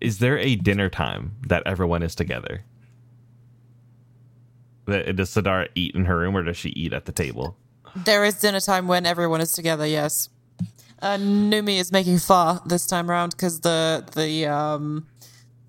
Is 0.00 0.18
there 0.18 0.38
a 0.38 0.56
dinner 0.56 0.88
time 0.88 1.36
that 1.46 1.62
everyone 1.66 2.02
is 2.02 2.14
together? 2.14 2.64
Does 4.86 5.30
Sidara 5.30 5.68
eat 5.74 5.94
in 5.94 6.06
her 6.06 6.18
room 6.18 6.36
or 6.36 6.42
does 6.42 6.56
she 6.56 6.70
eat 6.70 6.92
at 6.92 7.04
the 7.04 7.12
table? 7.12 7.56
There 7.94 8.24
is 8.24 8.34
dinner 8.34 8.60
time 8.60 8.88
when 8.88 9.06
everyone 9.06 9.40
is 9.40 9.52
together. 9.52 9.86
Yes. 9.86 10.28
Uh, 11.00 11.16
Numi 11.16 11.78
is 11.78 11.92
making 11.92 12.18
pho 12.18 12.58
this 12.66 12.86
time 12.86 13.10
around 13.10 13.30
because 13.30 13.60
the 13.60 14.04
the 14.14 14.46
um 14.46 15.06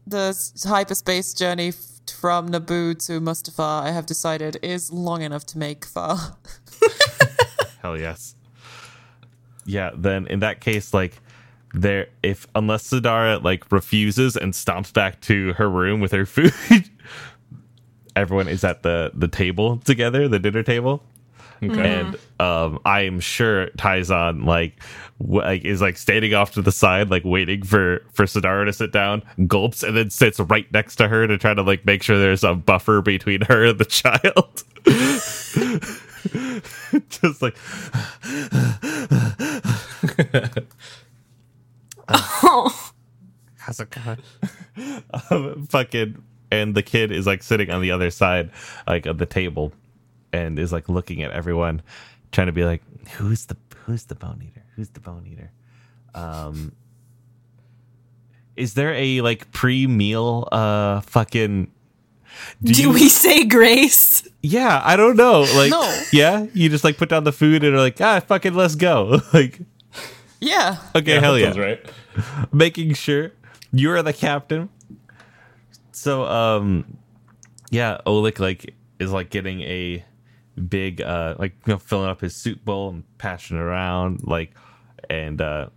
the 0.10 0.36
hyperspace 0.68 1.34
journey 1.34 1.72
from 2.20 2.50
Naboo 2.50 3.06
to 3.06 3.22
Mustafar, 3.22 3.84
I 3.84 3.92
have 3.92 4.06
decided 4.06 4.58
is 4.62 4.92
long 4.92 5.22
enough 5.22 5.46
to 5.48 5.58
make 5.58 5.86
pho. 5.86 6.18
Hell 7.82 7.98
yes. 7.98 8.36
Yeah, 9.66 9.92
then 9.96 10.28
in 10.28 10.40
that 10.40 10.62
case, 10.62 10.94
like 10.94 11.22
there 11.74 12.08
if 12.24 12.48
unless 12.56 12.90
Sadara 12.90 13.44
like 13.44 13.72
refuses 13.72 14.36
and 14.36 14.54
stomps 14.54 14.92
back 14.92 15.22
to 15.22 15.54
her 15.54 15.70
room 15.70 16.00
with 16.00 16.12
her 16.12 16.26
food, 16.26 16.54
everyone 18.16 18.48
is 18.48 18.64
at 18.64 18.84
the 18.84 19.12
the 19.14 19.28
table 19.28 19.78
together, 19.78 20.28
the 20.28 20.40
dinner 20.40 20.64
table. 20.64 21.04
And 21.62 22.18
um 22.40 22.80
I 22.86 23.02
am 23.02 23.20
sure 23.20 23.68
Taizan 23.78 24.46
like 24.46 24.82
w- 25.20 25.42
like 25.42 25.66
is 25.66 25.82
like 25.82 25.98
standing 25.98 26.34
off 26.34 26.54
to 26.54 26.62
the 26.62 26.72
side, 26.72 27.10
like 27.10 27.24
waiting 27.26 27.64
for 27.64 28.02
for 28.14 28.26
Sadara 28.26 28.66
to 28.66 28.74
sit 28.74 28.92
down, 28.92 29.24
gulps, 29.48 29.84
and 29.84 29.96
then 29.98 30.10
sits 30.10 30.40
right 30.40 30.72
next 30.72 30.96
to 30.98 31.08
her 31.08 31.28
to 31.28 31.38
try 31.38 31.54
to 31.54 31.62
like 31.62 31.86
make 31.86 32.04
sure 32.04 32.18
there's 32.18 32.44
a 32.44 32.56
buffer 32.56 33.02
between 33.02 33.42
her 33.42 33.66
and 33.66 33.80
the 33.80 33.86
child. 33.86 34.64
Just 37.10 37.42
like 37.42 37.56
how's 43.58 43.80
it 43.80 43.90
going? 43.90 44.18
um, 45.30 45.68
fucking, 45.68 46.24
and 46.52 46.76
the 46.76 46.84
kid 46.84 47.12
is 47.12 47.28
like 47.28 47.44
sitting 47.44 47.70
on 47.70 47.82
the 47.82 47.92
other 47.92 48.10
side, 48.10 48.52
like 48.88 49.06
of 49.06 49.18
the 49.18 49.26
table, 49.26 49.72
and 50.34 50.58
is 50.60 50.72
like 50.72 50.90
looking 50.90 51.22
at 51.24 51.32
everyone, 51.32 51.82
trying 52.32 52.48
to 52.48 52.54
be 52.54 52.66
like, 52.66 52.82
who's 53.18 53.46
the 53.46 53.58
who's 53.86 54.06
the 54.06 54.16
bone 54.16 54.42
eater? 54.46 54.64
Who's 54.76 54.90
the 54.90 55.00
bone 55.00 55.26
eater? 55.28 55.52
Um, 56.14 56.74
is 58.56 58.74
there 58.74 58.94
a 58.94 59.22
like 59.22 59.52
pre 59.52 59.88
meal 59.88 60.48
uh 60.52 61.02
fucking? 61.02 61.72
Do, 62.64 62.74
you- 62.82 62.92
we 62.92 63.10
say 63.10 63.44
grace? 63.46 64.28
Yeah, 64.42 64.82
I 64.84 64.96
don't 64.96 65.18
know. 65.18 65.42
Like, 65.56 65.72
No. 65.72 66.02
yeah, 66.14 66.46
you 66.54 66.70
just 66.70 66.84
like 66.84 66.98
put 66.98 67.10
down 67.10 67.24
the 67.26 67.34
food 67.34 67.64
and 67.64 67.76
are 67.76 67.80
like, 67.80 68.00
ah, 68.00 68.20
fucking, 68.22 68.54
let's 68.54 68.76
go. 68.76 69.20
like, 69.34 69.60
Yeah. 70.40 70.78
okay, 70.96 71.20
hell 71.20 71.38
yeah. 71.38 71.58
right. 71.60 71.84
making 72.54 72.94
sure 72.94 73.32
you 73.74 73.92
are 73.92 74.02
the 74.04 74.14
captain. 74.14 74.70
So 75.92 76.24
um 76.26 76.98
yeah, 77.72 77.98
Oleg 78.06 78.40
like 78.40 78.74
is 79.00 79.12
like 79.12 79.30
getting 79.30 79.62
a 79.62 80.04
big 80.68 81.02
uh 81.02 81.36
like 81.40 81.54
you 81.66 81.74
know 81.74 81.80
filling 81.80 82.10
up 82.10 82.22
his 82.22 82.36
soup 82.36 82.64
bowl 82.66 82.90
and 82.90 83.04
passing 83.18 83.58
around 83.58 84.22
like 84.24 84.54
and 85.10 85.42
uh 85.42 85.68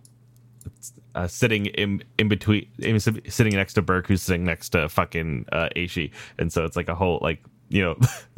uh, 1.15 1.27
sitting 1.27 1.67
in 1.67 2.03
in 2.17 2.27
between, 2.27 2.67
in, 2.79 2.99
sitting 2.99 3.53
next 3.53 3.73
to 3.73 3.81
Burke, 3.81 4.07
who's 4.07 4.21
sitting 4.21 4.43
next 4.43 4.69
to 4.69 4.89
fucking 4.89 5.45
uh, 5.51 5.69
Aishi, 5.75 6.11
and 6.39 6.51
so 6.51 6.65
it's 6.65 6.75
like 6.75 6.89
a 6.89 6.95
whole 6.95 7.19
like 7.21 7.43
you 7.69 7.83
know 7.83 7.95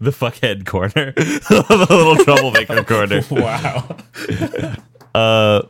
the 0.00 0.10
fuckhead 0.10 0.66
corner, 0.66 1.12
the 1.16 1.86
little 1.90 2.16
troublemaker 2.16 2.84
corner. 2.84 3.22
Wow. 3.30 3.96
uh 5.14 5.62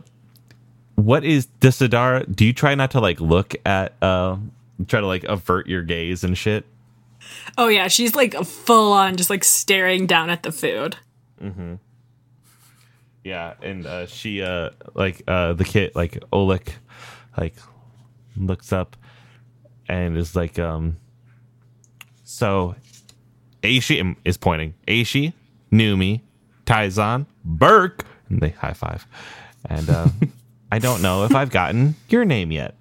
what 0.94 1.24
is 1.24 1.46
does 1.61 1.78
Sadara 1.78 2.24
do 2.34 2.44
you 2.44 2.52
try 2.52 2.74
not 2.74 2.90
to 2.92 3.00
like 3.00 3.20
look 3.20 3.54
at 3.66 3.94
uh 4.02 4.36
try 4.88 5.00
to 5.00 5.07
like 5.07 5.24
avert 5.24 5.66
your 5.66 5.82
gaze 5.82 6.24
and 6.24 6.36
shit 6.36 6.64
Oh 7.59 7.68
yeah, 7.68 7.89
she's 7.89 8.14
like 8.14 8.35
full 8.45 8.93
on 8.93 9.16
just 9.16 9.31
like 9.31 9.45
staring 9.45 10.07
down 10.07 10.31
at 10.31 10.43
the 10.43 10.53
food. 10.53 10.97
Mm-hmm. 11.43 11.74
Yeah 13.24 13.55
and 13.61 13.87
uh 13.87 14.07
she 14.07 14.41
uh 14.41 14.70
like 14.95 15.22
uh 15.27 15.53
the 15.55 15.64
kid 15.64 15.91
like 15.97 16.22
oleg 16.33 16.72
like 17.37 17.57
looks 18.37 18.72
up 18.72 18.97
and 19.89 20.16
is 20.16 20.37
like 20.37 20.61
um 20.61 20.97
so 22.22 22.77
aishi 23.62 24.14
is 24.24 24.37
pointing 24.37 24.74
aishi 24.87 25.33
numi 25.72 26.20
taizan 26.66 27.27
burke 27.45 28.05
and 28.29 28.41
they 28.41 28.51
high 28.51 28.72
five 28.72 29.07
and 29.64 29.91
uh 29.91 30.09
i 30.70 30.79
don't 30.79 31.03
know 31.03 31.24
if 31.24 31.35
i've 31.35 31.51
gotten 31.51 31.97
your 32.09 32.24
name 32.24 32.53
yet 32.53 32.77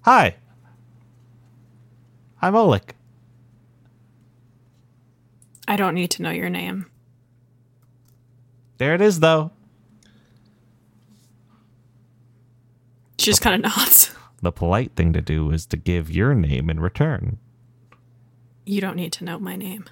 hi 0.00 0.34
i'm 2.42 2.54
oleg 2.54 2.94
I 5.68 5.74
don't 5.76 5.94
need 5.94 6.12
to 6.12 6.22
know 6.22 6.30
your 6.30 6.48
name. 6.48 6.86
there 8.78 8.94
it 8.94 9.00
is 9.00 9.18
though 9.20 9.50
She 13.18 13.30
just 13.32 13.40
kind 13.42 13.64
of 13.64 13.70
nods. 13.76 14.14
the 14.42 14.52
polite 14.52 14.92
thing 14.94 15.12
to 15.12 15.20
do 15.20 15.50
is 15.50 15.66
to 15.66 15.76
give 15.76 16.10
your 16.10 16.34
name 16.34 16.70
in 16.70 16.78
return 16.80 17.38
You 18.64 18.80
don't 18.80 18.96
need 18.96 19.12
to 19.14 19.24
know 19.24 19.38
my 19.38 19.56
name. 19.56 19.84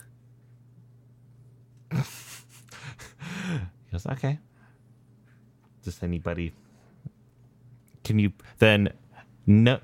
He 1.92 1.99
goes, 3.92 4.07
okay. 4.07 4.38
Does 5.84 6.03
anybody? 6.03 6.53
Can 8.03 8.18
you 8.18 8.32
then? 8.59 8.88
No, 9.47 9.78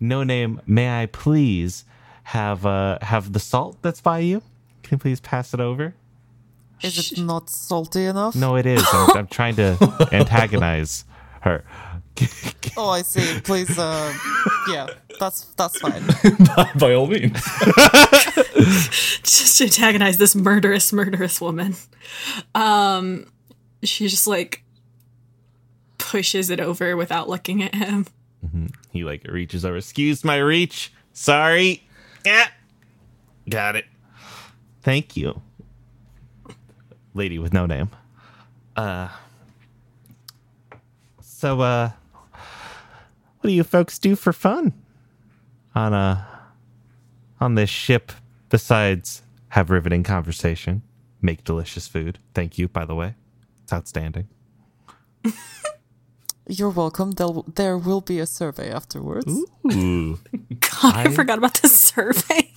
no 0.00 0.22
name. 0.22 0.60
May 0.66 1.02
I 1.02 1.06
please 1.06 1.84
have 2.24 2.64
uh 2.64 2.98
have 3.02 3.32
the 3.32 3.40
salt 3.40 3.76
that's 3.82 4.00
by 4.00 4.20
you? 4.20 4.42
Can 4.82 4.96
you 4.96 4.98
please 4.98 5.20
pass 5.20 5.54
it 5.54 5.60
over? 5.60 5.94
Is 6.82 7.12
it 7.12 7.18
not 7.18 7.48
salty 7.48 8.04
enough? 8.04 8.34
No, 8.36 8.56
it 8.56 8.66
is. 8.66 8.84
I'm, 8.92 9.16
I'm 9.16 9.26
trying 9.26 9.56
to 9.56 10.08
antagonize 10.12 11.04
her. 11.42 11.64
Oh, 12.76 12.90
I 12.90 13.02
see. 13.02 13.40
Please, 13.42 13.78
uh, 13.78 14.12
yeah, 14.68 14.88
that's 15.20 15.44
that's 15.54 15.78
fine. 15.78 16.02
by, 16.56 16.70
by 16.76 16.92
all 16.94 17.06
means. 17.06 17.40
Just 19.22 19.58
to 19.58 19.64
antagonize 19.64 20.18
this 20.18 20.34
murderous, 20.34 20.92
murderous 20.92 21.40
woman. 21.40 21.76
Um, 22.52 23.26
she 23.84 24.08
just 24.08 24.26
like 24.26 24.64
pushes 25.98 26.50
it 26.50 26.58
over 26.58 26.96
without 26.96 27.28
looking 27.28 27.62
at 27.62 27.76
him. 27.76 28.06
He 28.90 29.04
like 29.04 29.24
reaches 29.24 29.64
over. 29.64 29.76
Excuse 29.76 30.24
my 30.24 30.36
reach. 30.38 30.92
Sorry. 31.12 31.86
Yeah. 32.24 32.46
Got 33.48 33.76
it. 33.76 33.86
Thank 34.82 35.16
you. 35.16 35.40
Lady 37.14 37.38
with 37.38 37.52
no 37.52 37.66
name. 37.66 37.90
Uh 38.76 39.08
So 41.20 41.60
uh 41.60 41.90
what 43.40 43.48
do 43.48 43.52
you 43.52 43.64
folks 43.64 43.98
do 43.98 44.16
for 44.16 44.32
fun 44.32 44.72
on 45.74 45.92
uh 45.92 46.24
on 47.40 47.54
this 47.56 47.70
ship 47.70 48.12
besides 48.48 49.22
have 49.50 49.70
riveting 49.70 50.02
conversation, 50.02 50.82
make 51.20 51.44
delicious 51.44 51.86
food. 51.86 52.18
Thank 52.34 52.58
you, 52.58 52.68
by 52.68 52.84
the 52.84 52.94
way. 52.94 53.14
It's 53.62 53.72
outstanding. 53.72 54.28
You're 56.46 56.70
welcome. 56.70 57.12
There'll, 57.12 57.44
there 57.54 57.78
will 57.78 58.02
be 58.02 58.18
a 58.18 58.26
survey 58.26 58.70
afterwards. 58.70 59.32
Ooh. 59.72 60.18
God, 60.60 60.96
I, 60.96 61.10
forgot 61.10 61.38
about 61.38 61.54
the 61.54 61.68
survey. 61.68 62.52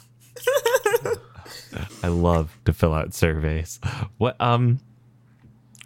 I 2.03 2.07
love 2.07 2.57
to 2.65 2.73
fill 2.73 2.93
out 2.93 3.13
surveys. 3.13 3.79
What 4.17 4.39
um 4.41 4.79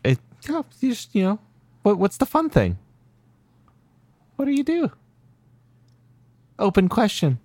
it 0.04 0.20
you 0.46 0.54
know, 0.54 0.66
you 0.80 0.90
just 0.90 1.14
you 1.14 1.24
know 1.24 1.40
what 1.84 1.98
what's 1.98 2.18
the 2.18 2.26
fun 2.26 2.50
thing? 2.50 2.78
What 4.36 4.46
do 4.46 4.52
you 4.52 4.64
do? 4.64 4.92
Open 6.58 6.90
question. 6.90 7.40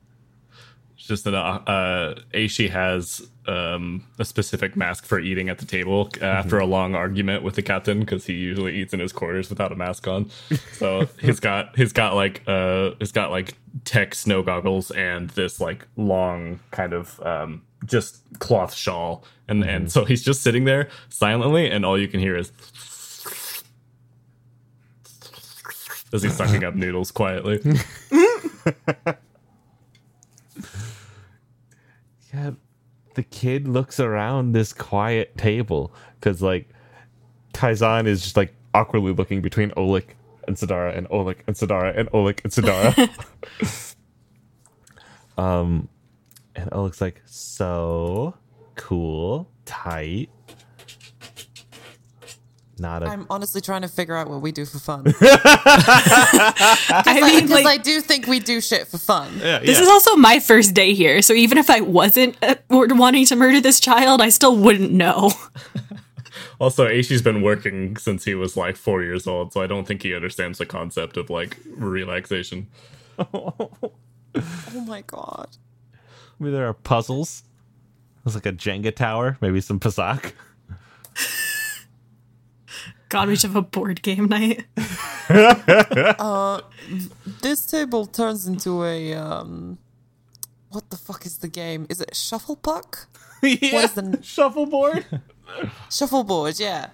Just 1.07 1.25
that 1.25 1.35
uh, 1.35 1.61
uh, 1.67 2.15
Aishi 2.35 2.69
has 2.71 3.29
um, 3.47 4.05
a 4.19 4.25
specific 4.25 4.77
mask 4.77 5.05
for 5.05 5.19
eating 5.19 5.49
at 5.49 5.59
the 5.59 5.65
table 5.65 6.11
after 6.21 6.59
a 6.59 6.67
long 6.67 6.95
argument 6.95 7.43
with 7.43 7.55
the 7.55 7.63
captain 7.63 8.01
because 8.01 8.27
he 8.27 8.35
usually 8.35 8.77
eats 8.77 8.93
in 8.93 9.01
his 9.01 9.13
quarters 9.13 9.49
without 9.49 9.73
a 9.73 9.77
mask 9.77 10.07
on. 10.09 10.31
So 10.73 11.09
he's 11.19 11.41
got 11.41 11.75
he's 11.75 11.93
got 11.93 12.15
like 12.15 12.43
uh 12.47 12.91
he's 12.99 13.13
got 13.13 13.31
like 13.31 13.57
tech 13.85 14.15
snow 14.15 14.43
goggles 14.43 14.91
and 14.91 15.31
this 15.31 15.59
like 15.59 15.87
long 15.97 16.61
kind 16.71 16.93
of 16.93 17.19
um 17.21 17.63
just 17.87 18.21
cloth 18.41 18.75
shawl 18.75 19.25
and 19.49 19.65
and 19.65 19.91
so 19.91 20.05
he's 20.05 20.23
just 20.23 20.43
sitting 20.43 20.65
there 20.65 20.89
silently 21.09 21.71
and 21.71 21.87
all 21.87 21.99
you 21.99 22.09
can 22.09 22.21
hear 22.21 22.37
is 22.37 22.53
as 26.13 26.23
he's 26.23 26.35
sucking 26.35 26.65
up 26.65 26.75
noodles 26.83 27.11
quietly. 27.11 27.61
Yeah, 32.37 32.51
the 33.15 33.23
kid 33.23 33.67
looks 33.67 33.99
around 33.99 34.53
this 34.53 34.75
quiet 34.75 35.39
table 35.39 35.93
because 36.21 36.43
like 36.43 36.69
Taizan 37.55 38.07
is 38.07 38.23
just 38.23 38.37
like 38.37 38.55
awkwardly 38.75 39.13
looking 39.13 39.41
between 39.41 39.73
Oleg 39.77 40.15
and 40.47 40.55
Sadara 40.57 40.97
and 40.97 41.07
Oleg 41.11 41.43
and 41.47 41.57
Sadara 41.57 41.99
and 41.99 42.11
Oleg 42.13 42.43
and 42.45 42.53
Sadara. 42.53 43.97
um, 45.39 45.89
and 46.55 46.69
Oleg's 46.73 47.01
like, 47.01 47.23
so 47.25 48.35
cool, 48.75 49.49
tight. 49.65 50.29
Not 52.79 53.03
a. 53.03 53.07
I'm 53.07 53.27
honestly 53.31 53.61
trying 53.61 53.83
to 53.83 53.89
figure 53.89 54.17
out 54.17 54.29
what 54.29 54.43
we 54.43 54.53
do 54.53 54.67
for 54.67 54.79
fun. 54.79 55.05
I 55.21 57.21
mean, 57.23 57.47
Because 57.47 57.51
like, 57.51 57.67
I 57.67 57.79
do 57.79 58.01
think 58.01 58.27
we 58.27 58.39
do 58.39 58.61
shit 58.61 58.87
for 58.87 58.99
fun. 58.99 59.33
yeah, 59.39 59.61
this 59.61 59.79
yeah. 59.79 59.85
is 59.85 59.89
also 59.89 60.17
my 60.17 60.41
first 60.41 60.75
day 60.75 60.93
here, 60.93 61.23
so 61.23 61.33
even 61.33 61.59
if 61.59 61.71
I 61.71 61.81
wasn't 61.81 62.37
uh, 62.43 62.57
wanting 62.69 63.25
to 63.27 63.37
murder 63.37 63.61
this 63.61 63.81
child, 63.81 64.21
I 64.21 64.29
still 64.29 64.57
wouldn't 64.57 64.93
know. 64.93 65.33
Also, 66.59 66.87
Aishi's 66.87 67.21
been 67.21 67.43
working 67.43 67.99
since 67.99 68.25
he 68.25 68.35
was 68.35 68.57
like 68.57 68.77
four 68.77 69.03
years 69.03 69.27
old, 69.27 69.53
so 69.53 69.61
I 69.61 69.67
don't 69.67 69.87
think 69.87 70.03
he 70.03 70.15
understands 70.15 70.57
the 70.57 70.65
concept 70.65 71.19
of 71.19 71.29
like 71.29 71.59
relaxation. 71.69 72.69
Oh 73.19 73.71
my 74.87 75.03
god. 75.03 75.59
Maybe 76.39 76.53
there 76.53 76.67
are 76.67 76.73
puzzles. 76.73 77.43
It's 78.25 78.35
like 78.35 78.47
a 78.47 78.53
Jenga 78.53 78.95
tower. 78.95 79.37
Maybe 79.43 79.61
some 79.61 79.79
Pazaak. 79.79 80.33
God, 83.17 83.29
we 83.29 83.37
should 83.37 83.49
have 83.49 83.57
a 83.57 83.63
board 83.63 84.03
game 84.03 84.27
night. 84.27 84.67
This 87.41 87.65
table 87.65 88.05
turns 88.05 88.47
into 88.47 88.85
a 88.85 89.15
um 89.15 89.79
what 90.69 90.91
the 90.91 90.99
fuck 90.99 91.25
is 91.25 91.39
the 91.39 91.49
game? 91.49 91.87
Is 91.89 92.03
it 92.03 92.15
shuffle 92.15 92.57
puck? 92.57 93.07
yeah. 93.43 93.75
What 93.75 93.85
is 93.85 93.93
the 93.93 94.19
shuffleboard? 94.35 95.07
shuffleboard? 95.91 96.61
Yeah. 96.61 96.91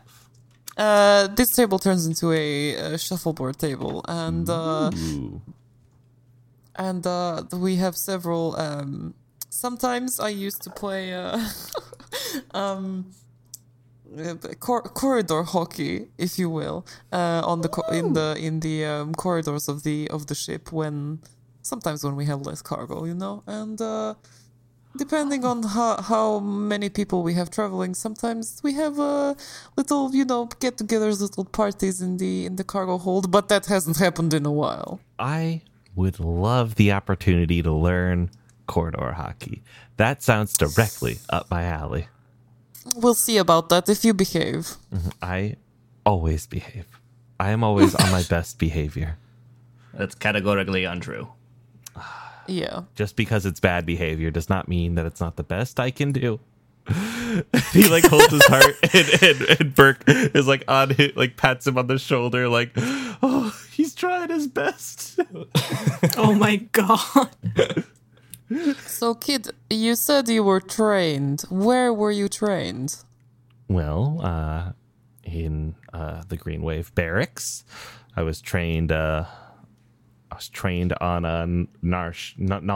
Uh, 0.77 1.27
this 1.27 1.51
table 1.51 1.81
turns 1.81 2.07
into 2.07 2.31
a, 2.31 2.77
uh 2.77 2.97
shuffleboard 2.97 3.59
table, 3.59 4.05
and 4.07 4.49
uh, 4.49 4.93
and 6.77 7.05
uh, 7.05 7.43
we 7.53 7.77
have 7.77 7.97
several. 7.97 8.55
Um, 8.57 9.15
sometimes 9.51 10.21
I 10.21 10.29
used 10.29 10.63
to 10.63 10.71
play 10.71 11.15
uh, 11.15 11.49
um, 12.55 12.61
uh, 12.61 13.22
cor- 14.61 14.83
corridor 14.83 15.43
hockey, 15.43 16.09
if 16.19 16.39
you 16.39 16.51
will, 16.51 16.87
uh, 17.13 17.43
on 17.45 17.61
the 17.63 17.69
co- 17.69 17.91
in 17.91 18.13
the 18.13 18.37
in 18.39 18.61
the 18.61 18.85
um, 18.85 19.15
corridors 19.15 19.69
of 19.69 19.83
the 19.83 20.09
of 20.11 20.27
the 20.27 20.35
ship 20.35 20.73
when 20.73 21.21
sometimes 21.63 22.05
when 22.05 22.17
we 22.17 22.25
have 22.27 22.43
less 22.43 22.63
cargo, 22.63 23.05
you 23.05 23.15
know, 23.15 23.43
and. 23.47 23.81
Uh, 23.81 24.15
depending 24.95 25.43
on 25.43 25.63
how, 25.63 25.97
how 26.03 26.39
many 26.39 26.91
people 26.91 27.23
we 27.23 27.33
have 27.33 27.51
traveling 27.51 27.95
sometimes 27.95 28.61
we 28.63 28.75
have 28.75 29.01
uh, 29.01 29.35
little 29.75 30.15
you 30.15 30.23
know 30.23 30.45
get-togethers 30.61 31.19
little 31.19 31.47
parties 31.47 32.03
in 32.03 32.19
the 32.19 32.45
in 32.45 32.57
the 32.57 32.63
cargo 32.63 32.99
hold 32.99 33.31
but 33.31 33.49
that 33.49 33.65
hasn't 33.65 33.97
happened 33.97 34.35
in 34.35 34.45
a 34.45 34.53
while 34.53 35.01
I 35.19 35.63
would 35.95 36.21
love 36.21 36.75
the 36.75 36.93
opportunity 36.93 37.63
to 37.63 37.73
learn 37.73 38.31
corridor 38.67 39.13
hockey. 39.13 39.63
That 39.97 40.23
sounds 40.23 40.55
directly 40.55 41.19
up 41.29 41.51
my 41.51 41.65
alley. 41.65 42.09
We'll 42.97 43.15
see 43.15 43.39
about 43.39 43.69
that 43.69 43.89
if 43.89 44.05
you 44.05 44.15
behave 44.15 44.77
mm-hmm. 44.93 45.11
I 45.21 45.57
always 46.05 46.47
behave. 46.47 46.87
I 47.39 47.51
am 47.51 47.65
always 47.65 47.95
on 47.95 48.11
my 48.11 48.23
best 48.29 48.59
behavior. 48.59 49.19
That's 49.95 50.15
categorically 50.15 50.85
untrue. 50.85 51.29
yeah 52.47 52.83
Just 52.95 53.17
because 53.17 53.47
it's 53.47 53.61
bad 53.61 53.87
behavior 53.87 54.31
does 54.31 54.49
not 54.49 54.69
mean 54.69 54.95
that 54.97 55.07
it's 55.07 55.21
not 55.21 55.37
the 55.37 55.43
best 55.43 55.79
I 55.79 55.91
can 55.91 56.13
do. 56.13 56.41
he 57.73 57.89
like 57.89 58.05
holds 58.05 58.33
his 58.33 58.45
heart 58.47 58.75
and, 58.93 59.23
and, 59.23 59.61
and 59.61 59.75
Burke 59.75 60.03
is 60.07 60.49
like 60.49 60.65
on 60.67 60.91
his, 60.91 61.15
like 61.15 61.37
pats 61.37 61.65
him 61.65 61.79
on 61.79 61.87
the 61.87 61.97
shoulder 61.97 62.49
like 62.49 62.73
oh 62.77 63.57
he's 63.71 63.95
trying 63.95 64.31
his 64.31 64.49
best. 64.49 65.21
Oh 66.17 66.35
my 66.35 66.57
god. 66.57 67.31
So 68.87 69.15
kid 69.15 69.51
you 69.71 69.95
said 69.95 70.29
you 70.29 70.43
were 70.45 70.61
trained 70.61 71.43
where 71.51 71.93
were 71.93 72.11
you 72.11 72.29
trained 72.29 72.97
Well, 73.69 74.21
uh, 74.23 74.73
in 75.25 75.75
uh, 75.95 76.23
the 76.29 76.37
Green 76.37 76.63
Wave 76.63 76.95
barracks, 76.95 77.65
I 78.17 78.23
was 78.23 78.41
trained. 78.43 78.93
Uh, 78.93 79.25
I 80.31 80.35
was 80.35 80.49
trained 80.49 80.93
on 81.01 81.25
a 81.25 81.47
Narsh 81.83 82.35
N- 82.39 82.69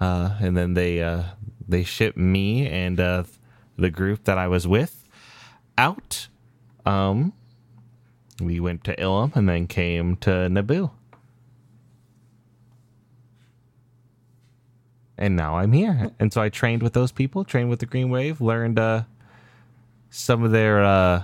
uh, 0.00 0.36
and 0.40 0.56
then 0.56 0.74
they 0.74 1.02
uh, 1.02 1.22
they 1.68 1.84
shipped 1.84 2.16
me 2.16 2.66
and 2.66 2.98
uh, 2.98 3.22
the 3.76 3.90
group 3.90 4.24
that 4.24 4.38
I 4.38 4.48
was 4.48 4.66
with 4.66 5.06
out. 5.78 6.28
Um, 6.84 7.32
we 8.40 8.58
went 8.58 8.82
to 8.84 8.96
Ilum 8.96 9.36
and 9.36 9.48
then 9.48 9.66
came 9.66 10.16
to 10.16 10.30
Naboo. 10.48 10.90
And 15.20 15.36
now 15.36 15.58
I'm 15.58 15.72
here. 15.72 16.10
And 16.18 16.32
so 16.32 16.40
I 16.40 16.48
trained 16.48 16.82
with 16.82 16.94
those 16.94 17.12
people, 17.12 17.44
trained 17.44 17.68
with 17.68 17.78
the 17.80 17.86
Green 17.86 18.08
Wave, 18.08 18.40
learned 18.40 18.78
uh, 18.78 19.02
some 20.10 20.42
of 20.42 20.50
their 20.50 20.82
uh 20.82 21.22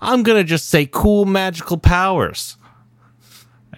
I'm 0.00 0.22
gonna 0.22 0.44
just 0.44 0.68
say 0.68 0.86
cool 0.90 1.24
magical 1.24 1.76
powers. 1.76 2.56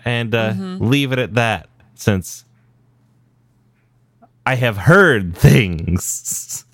And 0.05 0.34
uh 0.34 0.53
leave 0.78 1.12
it 1.12 1.18
at 1.18 1.34
that, 1.34 1.68
since 1.95 2.45
I 4.47 4.55
have 4.55 4.76
heard 4.76 5.36
things. 5.36 6.64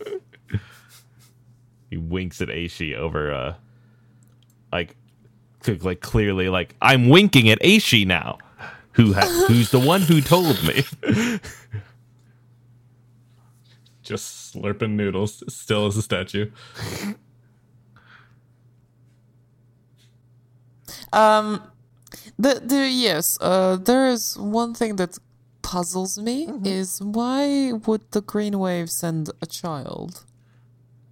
he 1.90 1.96
winks 1.96 2.40
at 2.40 2.48
Aishi 2.48 2.94
over 2.96 3.32
uh 3.32 3.54
like 4.72 4.96
like 5.82 6.00
clearly 6.00 6.48
like 6.48 6.74
I'm 6.82 7.08
winking 7.08 7.48
at 7.48 7.60
Aishi 7.60 8.06
now. 8.06 8.38
Who 8.92 9.14
ha- 9.14 9.44
who's 9.48 9.70
the 9.70 9.78
one 9.78 10.02
who 10.02 10.20
told 10.20 10.62
me? 10.64 10.84
Just 14.02 14.54
slurping 14.54 14.90
noodles, 14.92 15.42
still 15.52 15.86
as 15.86 15.96
a 15.96 16.02
statue. 16.02 16.50
Um, 21.12 21.62
the 22.38 22.60
the 22.64 22.88
yes, 22.88 23.38
uh, 23.40 23.76
there 23.76 24.08
is 24.08 24.36
one 24.38 24.74
thing 24.74 24.96
that 24.96 25.18
puzzles 25.62 26.18
me 26.18 26.48
is 26.64 27.00
why 27.02 27.72
would 27.86 28.10
the 28.10 28.20
Green 28.22 28.58
Wave 28.58 28.90
send 28.90 29.30
a 29.40 29.46
child, 29.46 30.24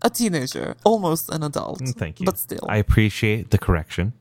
a 0.03 0.11
teenager, 0.11 0.77
almost 0.85 1.29
an 1.31 1.43
adult? 1.43 1.81
Thank 1.97 2.21
you. 2.21 2.27
but 2.27 2.39
still, 2.39 2.67
I 2.69 2.77
appreciate 2.79 3.51
the 3.51 3.59
correction. 3.59 4.13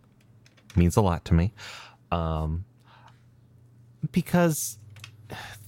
means 0.75 0.95
a 0.95 1.01
lot 1.01 1.25
to 1.25 1.33
me. 1.33 1.53
Um, 2.11 2.65
because 4.11 4.77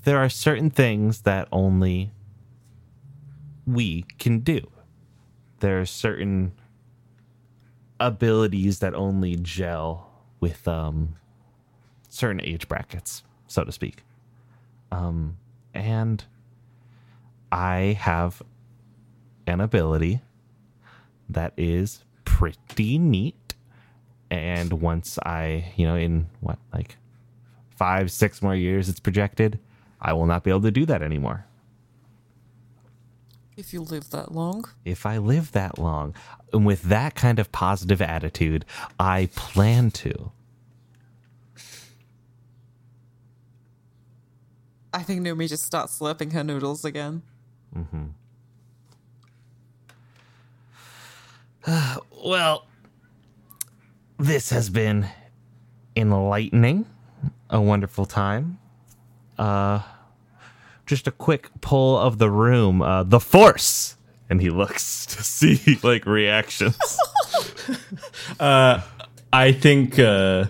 there 0.04 0.18
are 0.18 0.30
certain 0.30 0.70
things 0.70 1.22
that 1.22 1.48
only 1.52 2.12
we 3.66 4.06
can 4.18 4.40
do. 4.40 4.70
There 5.60 5.80
are 5.80 5.86
certain 5.86 6.54
abilities 8.00 8.80
that 8.80 8.94
only 8.94 9.36
gel 9.36 10.10
with 10.40 10.68
um, 10.68 11.16
certain 12.08 12.42
age 12.42 12.68
brackets, 12.68 13.24
so 13.48 13.64
to 13.64 13.72
speak. 13.72 14.04
Um, 14.92 15.38
and 15.74 16.24
I 17.52 17.98
have 18.00 18.42
an 19.46 19.62
ability 19.62 20.22
that 21.30 21.54
is 21.58 22.04
pretty 22.26 22.98
neat. 22.98 23.56
And 24.32 24.74
once 24.74 25.20
I, 25.26 25.74
you 25.76 25.86
know, 25.86 25.96
in 25.96 26.28
what, 26.40 26.60
like 26.74 26.98
five, 27.80 28.12
six 28.12 28.42
more 28.42 28.56
years, 28.56 28.90
it's 28.90 29.00
projected, 29.00 29.58
I 30.02 30.12
will 30.14 30.26
not 30.26 30.44
be 30.44 30.52
able 30.52 30.62
to 30.62 30.72
do 30.72 30.86
that 30.86 31.02
anymore. 31.02 31.46
if 33.58 33.74
you 33.74 33.82
live 33.82 34.10
that 34.12 34.32
long, 34.34 34.64
If 34.86 35.06
I 35.06 35.18
live 35.18 35.52
that 35.52 35.78
long, 35.78 36.14
and 36.54 36.66
with 36.66 36.84
that 36.84 37.16
kind 37.16 37.40
of 37.40 37.52
positive 37.52 38.02
attitude, 38.02 38.64
I 39.00 39.30
plan 39.36 39.92
to. 40.04 40.32
I 44.94 45.04
think 45.04 45.22
Numi 45.22 45.48
just 45.50 45.66
starts 45.66 46.00
slurping 46.00 46.32
her 46.34 46.44
noodles 46.44 46.84
again. 46.86 47.22
Mm-hmm. 47.76 48.06
Well, 52.26 52.66
this 54.18 54.50
has 54.50 54.70
been 54.70 55.08
enlightening, 55.96 56.86
a 57.50 57.62
wonderful 57.62 58.06
time. 58.06 58.60
Uh, 59.38 59.82
just 60.86 61.08
a 61.08 61.12
quick 61.12 61.50
pull 61.62 61.98
of 61.98 62.18
the 62.18 62.30
room. 62.30 62.82
Uh, 62.82 63.04
the 63.04 63.20
Force, 63.20 63.96
and 64.30 64.42
he 64.42 64.50
looks 64.50 65.06
to 65.16 65.24
see 65.24 65.80
like 65.84 66.06
reactions. 66.06 66.78
I 69.32 69.52
think 69.52 70.00
uh 70.00 70.46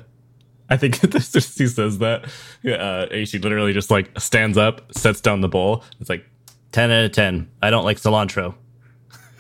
I 0.69 0.77
think 0.77 1.03
as 1.15 1.27
soon 1.27 1.39
as 1.39 1.57
he 1.57 1.67
says 1.67 1.97
that, 1.99 2.23
uh 2.65 3.07
Aishi 3.11 3.43
literally 3.43 3.73
just 3.73 3.91
like 3.91 4.17
stands 4.19 4.57
up, 4.57 4.93
sets 4.95 5.19
down 5.21 5.41
the 5.41 5.49
bowl. 5.49 5.83
It's 5.99 6.09
like 6.09 6.25
10 6.71 6.91
out 6.91 7.05
of 7.05 7.11
10. 7.11 7.49
I 7.61 7.69
don't 7.69 7.83
like 7.83 7.97
cilantro. 7.97 8.55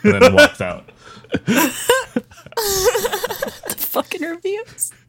and 0.03 0.21
then 0.21 0.33
walks 0.33 0.61
out. 0.61 0.89
fucking 3.89 4.21
reviews. 4.21 4.91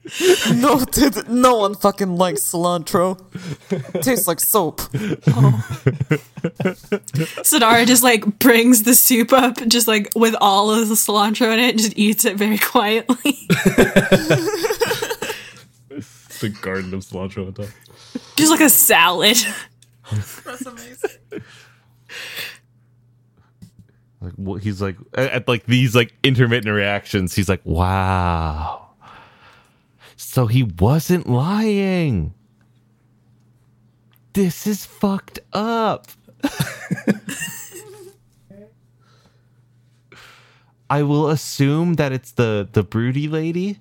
No, 0.54 0.76
Noted. 0.76 1.28
No 1.28 1.58
one 1.58 1.74
fucking 1.74 2.16
likes 2.16 2.40
cilantro. 2.40 3.20
Tastes 4.02 4.26
like 4.26 4.40
soap. 4.40 4.80
Oh. 5.28 5.62
Sadara 7.44 7.86
just 7.86 8.02
like 8.02 8.38
brings 8.38 8.84
the 8.84 8.94
soup 8.94 9.30
up, 9.34 9.56
just 9.68 9.86
like 9.86 10.08
with 10.16 10.34
all 10.40 10.70
of 10.70 10.88
the 10.88 10.94
cilantro 10.94 11.52
in 11.52 11.58
it, 11.58 11.70
and 11.72 11.78
just 11.78 11.98
eats 11.98 12.24
it 12.24 12.36
very 12.36 12.56
quietly. 12.58 13.32
The 16.40 16.48
garden 16.62 16.94
of 16.94 17.00
cilantro 17.00 17.46
on 17.48 17.52
top. 17.52 17.66
just 18.36 18.50
like 18.50 18.60
a 18.62 18.70
salad. 18.70 19.36
That's 20.10 20.64
amazing. 20.66 21.10
Like 24.36 24.60
wh- 24.60 24.62
he's 24.62 24.80
like 24.82 24.96
at, 25.14 25.30
at, 25.32 25.48
like 25.48 25.66
these 25.66 25.94
like 25.94 26.14
intermittent 26.22 26.72
reactions. 26.74 27.34
He's 27.34 27.48
like, 27.48 27.60
"Wow." 27.64 28.88
So 30.16 30.46
he 30.46 30.62
wasn't 30.62 31.28
lying. 31.28 32.34
This 34.32 34.66
is 34.66 34.84
fucked 34.84 35.40
up. 35.52 36.06
I 40.90 41.02
will 41.02 41.28
assume 41.28 41.94
that 41.94 42.12
it's 42.12 42.32
the 42.32 42.68
the 42.70 42.82
broody 42.82 43.28
lady. 43.28 43.78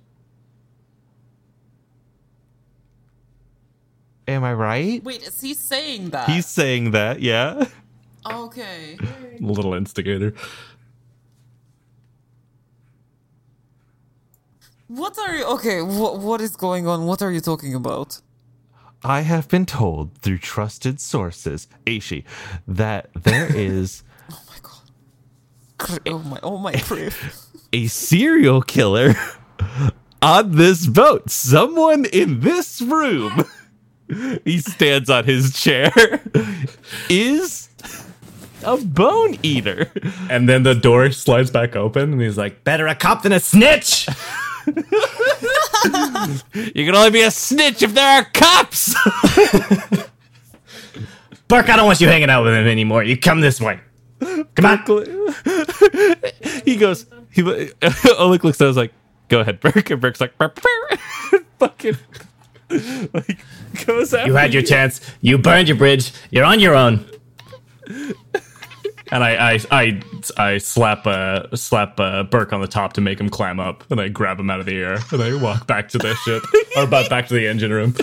Am 4.27 4.43
I 4.43 4.53
right? 4.53 5.03
Wait, 5.03 5.23
is 5.23 5.41
he 5.41 5.55
saying 5.55 6.11
that? 6.11 6.29
He's 6.29 6.45
saying 6.45 6.91
that, 6.91 7.19
yeah. 7.19 7.65
Okay. 8.25 8.97
Little 9.39 9.73
instigator. 9.73 10.33
What 14.87 15.17
are 15.19 15.35
you? 15.35 15.45
Okay, 15.45 15.81
what 15.83 16.19
what 16.19 16.41
is 16.41 16.55
going 16.55 16.87
on? 16.87 17.05
What 17.05 17.21
are 17.21 17.31
you 17.31 17.41
talking 17.41 17.75
about? 17.75 18.21
I 19.03 19.21
have 19.21 19.47
been 19.47 19.65
told 19.65 20.17
through 20.17 20.39
trusted 20.39 20.99
sources, 20.99 21.67
Aishi, 21.85 22.23
that 22.67 23.09
there 23.13 23.55
is 23.55 24.03
Oh 24.31 24.41
my 24.47 24.55
god. 24.61 25.99
Oh 26.07 26.19
my, 26.19 26.39
oh 26.43 26.57
my 26.57 26.73
grief. 26.73 27.45
a 27.73 27.87
serial 27.87 28.61
killer 28.61 29.13
on 30.21 30.55
this 30.55 30.87
boat. 30.87 31.29
Someone 31.29 32.05
in 32.05 32.39
this 32.41 32.81
room. 32.81 33.45
He 34.43 34.57
stands 34.57 35.07
on 35.11 35.25
his 35.25 35.53
chair. 35.53 35.91
Is 37.09 37.69
a 38.63 38.77
bone 38.77 39.37
eater. 39.43 39.91
And 40.29 40.47
then 40.47 40.63
the 40.63 40.75
door 40.75 41.11
slides 41.11 41.51
back 41.51 41.75
open, 41.75 42.13
and 42.13 42.21
he's 42.21 42.37
like, 42.37 42.63
Better 42.63 42.87
a 42.87 42.95
cop 42.95 43.23
than 43.23 43.31
a 43.31 43.39
snitch. 43.39 44.07
You 46.53 46.85
can 46.85 46.95
only 46.95 47.11
be 47.11 47.21
a 47.21 47.31
snitch 47.31 47.81
if 47.81 47.93
there 47.93 48.07
are 48.07 48.25
cops. 48.33 48.93
Burke, 51.47 51.69
I 51.69 51.75
don't 51.75 51.85
want 51.85 51.99
you 51.99 52.07
hanging 52.07 52.29
out 52.29 52.43
with 52.43 52.53
him 52.53 52.67
anymore. 52.67 53.03
You 53.03 53.17
come 53.17 53.41
this 53.41 53.59
way. 53.59 53.79
Come 54.19 54.65
on. 54.65 54.85
he 56.65 56.75
goes. 56.75 57.05
He 57.31 57.41
Oleg 58.17 58.43
looks 58.45 58.59
at 58.61 58.67
us 58.67 58.75
like, 58.75 58.93
"Go 59.29 59.39
ahead, 59.39 59.59
Burke." 59.59 59.89
And 59.89 60.01
Burke's 60.01 60.19
like, 60.19 60.37
"Burr, 60.37 60.49
burr." 60.49 61.39
fucking, 61.59 61.97
like 63.13 63.39
goes 63.85 64.11
You 64.13 64.35
had 64.35 64.53
your 64.53 64.63
chance. 64.63 65.01
You 65.21 65.37
burned 65.37 65.67
your 65.67 65.77
bridge. 65.77 66.11
You're 66.31 66.45
on 66.45 66.59
your 66.59 66.75
own. 66.75 67.05
And 69.11 69.23
I, 69.23 69.53
I, 69.53 69.59
I, 69.71 70.01
I 70.37 70.57
slap, 70.57 71.07
uh, 71.07 71.55
slap 71.55 71.99
uh, 71.99 72.23
Burke 72.23 72.53
on 72.53 72.61
the 72.61 72.67
top 72.67 72.93
to 72.93 73.01
make 73.01 73.19
him 73.19 73.29
climb 73.29 73.59
up, 73.59 73.89
and 73.91 73.99
I 73.99 74.07
grab 74.07 74.39
him 74.39 74.49
out 74.49 74.59
of 74.59 74.65
the 74.65 74.77
air, 74.77 74.97
and 75.11 75.21
I 75.21 75.35
walk 75.35 75.67
back 75.67 75.89
to 75.89 75.97
the 75.97 76.15
ship, 76.15 76.43
or 76.77 76.87
back 76.87 77.09
back 77.09 77.27
to 77.27 77.33
the 77.33 77.47
engine 77.47 77.71
room. 77.71 77.95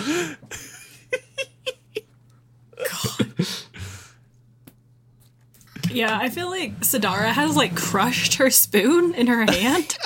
Yeah, 5.89 6.17
I 6.19 6.29
feel 6.29 6.49
like 6.49 6.81
Sadara 6.81 7.31
has 7.31 7.55
like 7.55 7.75
crushed 7.75 8.35
her 8.35 8.49
spoon 8.49 9.15
in 9.15 9.27
her 9.27 9.45
hand. 9.45 9.97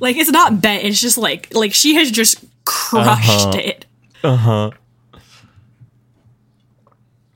like 0.00 0.16
it's 0.16 0.30
not 0.30 0.60
bent, 0.60 0.84
it's 0.84 1.00
just 1.00 1.18
like 1.18 1.54
like 1.54 1.72
she 1.72 1.94
has 1.94 2.10
just 2.10 2.44
crushed 2.64 3.54
it. 3.54 3.86
Uh 4.24 4.36
huh. 4.36 4.70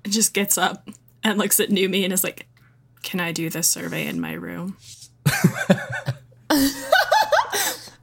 It 0.05 0.11
just 0.11 0.35
gets 0.35 0.59
up 0.59 0.89
and 1.25 1.39
looks 1.39 1.59
at 1.61 1.71
Numi 1.71 2.05
and 2.05 2.13
is 2.13 2.23
like, 2.23 2.47
Can 3.03 3.19
I 3.21 3.33
do 3.33 3.49
this 3.51 3.67
survey 3.69 4.07
in 4.07 4.21
my 4.21 4.33
room? 4.35 4.77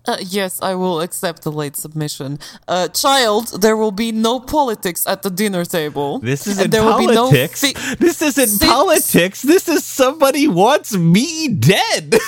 Uh, 0.07 0.17
yes, 0.19 0.59
I 0.63 0.73
will 0.73 0.99
accept 0.99 1.43
the 1.43 1.51
late 1.51 1.75
submission. 1.75 2.39
Uh, 2.67 2.87
child, 2.87 3.61
there 3.61 3.77
will 3.77 3.91
be 3.91 4.11
no 4.11 4.39
politics 4.39 5.05
at 5.05 5.21
the 5.21 5.29
dinner 5.29 5.63
table. 5.63 6.17
This 6.17 6.47
isn't 6.47 6.71
there 6.71 6.83
will 6.83 6.97
be 6.97 7.05
no 7.05 7.29
politics. 7.29 7.61
fi- 7.61 7.95
this 7.99 8.19
isn't 8.23 8.47
Six- 8.47 8.65
politics. 8.73 9.41
This 9.43 9.69
is 9.69 9.85
somebody 9.85 10.47
wants 10.47 10.93
me 10.97 11.47
dead. 11.49 12.15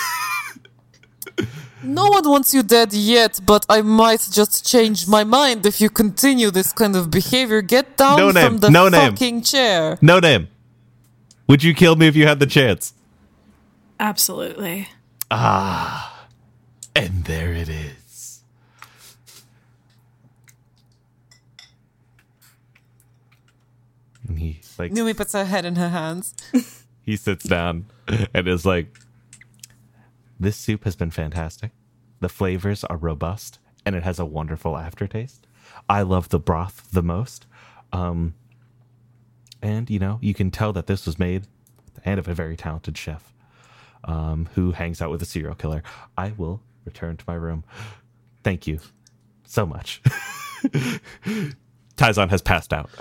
No 1.86 2.06
one 2.08 2.30
wants 2.30 2.54
you 2.54 2.64
dead 2.64 2.94
yet, 2.94 3.41
but 3.46 3.66
I 3.68 3.82
might 3.82 4.30
just 4.32 4.66
change 4.66 5.06
my 5.06 5.26
mind 5.26 5.66
if 5.66 5.82
you 5.82 5.89
continue 5.89 6.50
this 6.50 6.72
kind 6.72 6.96
of 6.96 7.12
behavior. 7.12 7.62
Get 7.62 7.98
down 7.98 8.20
No 8.20 8.32
from 8.32 8.60
the 8.60 8.70
no 8.70 8.88
name. 8.88 9.12
fucking 9.12 9.41
chair. 9.41 9.98
no 10.02 10.20
name. 10.20 10.48
Would 11.48 11.64
you 11.64 11.74
kill 11.74 11.96
me 11.96 12.08
if 12.08 12.16
you 12.16 12.26
had 12.26 12.39
the 12.39 12.46
chance? 12.46 12.94
Absolutely. 14.00 14.88
Ah, 15.30 16.28
and 16.96 17.26
there 17.26 17.54
it 17.54 17.70
is. 17.70 18.41
And 24.28 24.39
he 24.39 24.62
like 24.78 24.91
Numi 24.91 25.16
puts 25.16 25.34
her 25.34 25.46
head 25.46 25.66
in 25.66 25.76
her 25.76 25.89
hands. 25.89 26.34
he 27.04 27.16
sits 27.16 27.44
down 27.44 27.86
and 28.34 28.48
is 28.48 28.66
like 28.66 28.98
this 30.39 30.58
soup 30.58 30.84
has 30.86 30.96
been 30.96 31.12
fantastic 31.12 31.72
the 32.20 32.30
flavors 32.30 32.84
are 32.86 32.98
robust 32.98 33.60
and 33.86 33.96
it 33.96 34.04
has 34.04 34.20
a 34.20 34.26
wonderful 34.26 34.78
aftertaste 34.78 35.46
i 35.89 36.02
love 36.02 36.30
the 36.30 36.39
broth 36.39 36.89
the 36.91 37.04
most 37.04 37.46
um 37.91 38.34
and 39.64 39.90
you 39.90 39.98
know 39.98 40.19
you 40.22 40.34
can 40.35 40.52
tell 40.52 40.72
that 40.73 40.85
this 40.88 41.06
was 41.07 41.18
made 41.18 41.48
with 41.85 41.95
the 41.95 42.02
hand 42.02 42.19
of 42.19 42.27
a 42.27 42.34
very 42.35 42.56
talented 42.56 42.98
chef 42.98 43.34
um 44.03 44.48
who 44.53 44.72
hangs 44.72 45.02
out 45.02 45.10
with 45.10 45.22
a 45.22 45.26
serial 45.26 45.56
killer. 45.56 45.81
I 46.18 46.34
will 46.38 46.61
return 46.85 47.18
to 47.18 47.23
my 47.27 47.35
room. 47.35 47.64
Thank 48.44 48.68
you 48.68 48.80
so 49.45 49.65
much. 49.65 50.02
Taizan 51.95 52.30
has 52.30 52.41
passed 52.41 52.73
out 52.73 52.90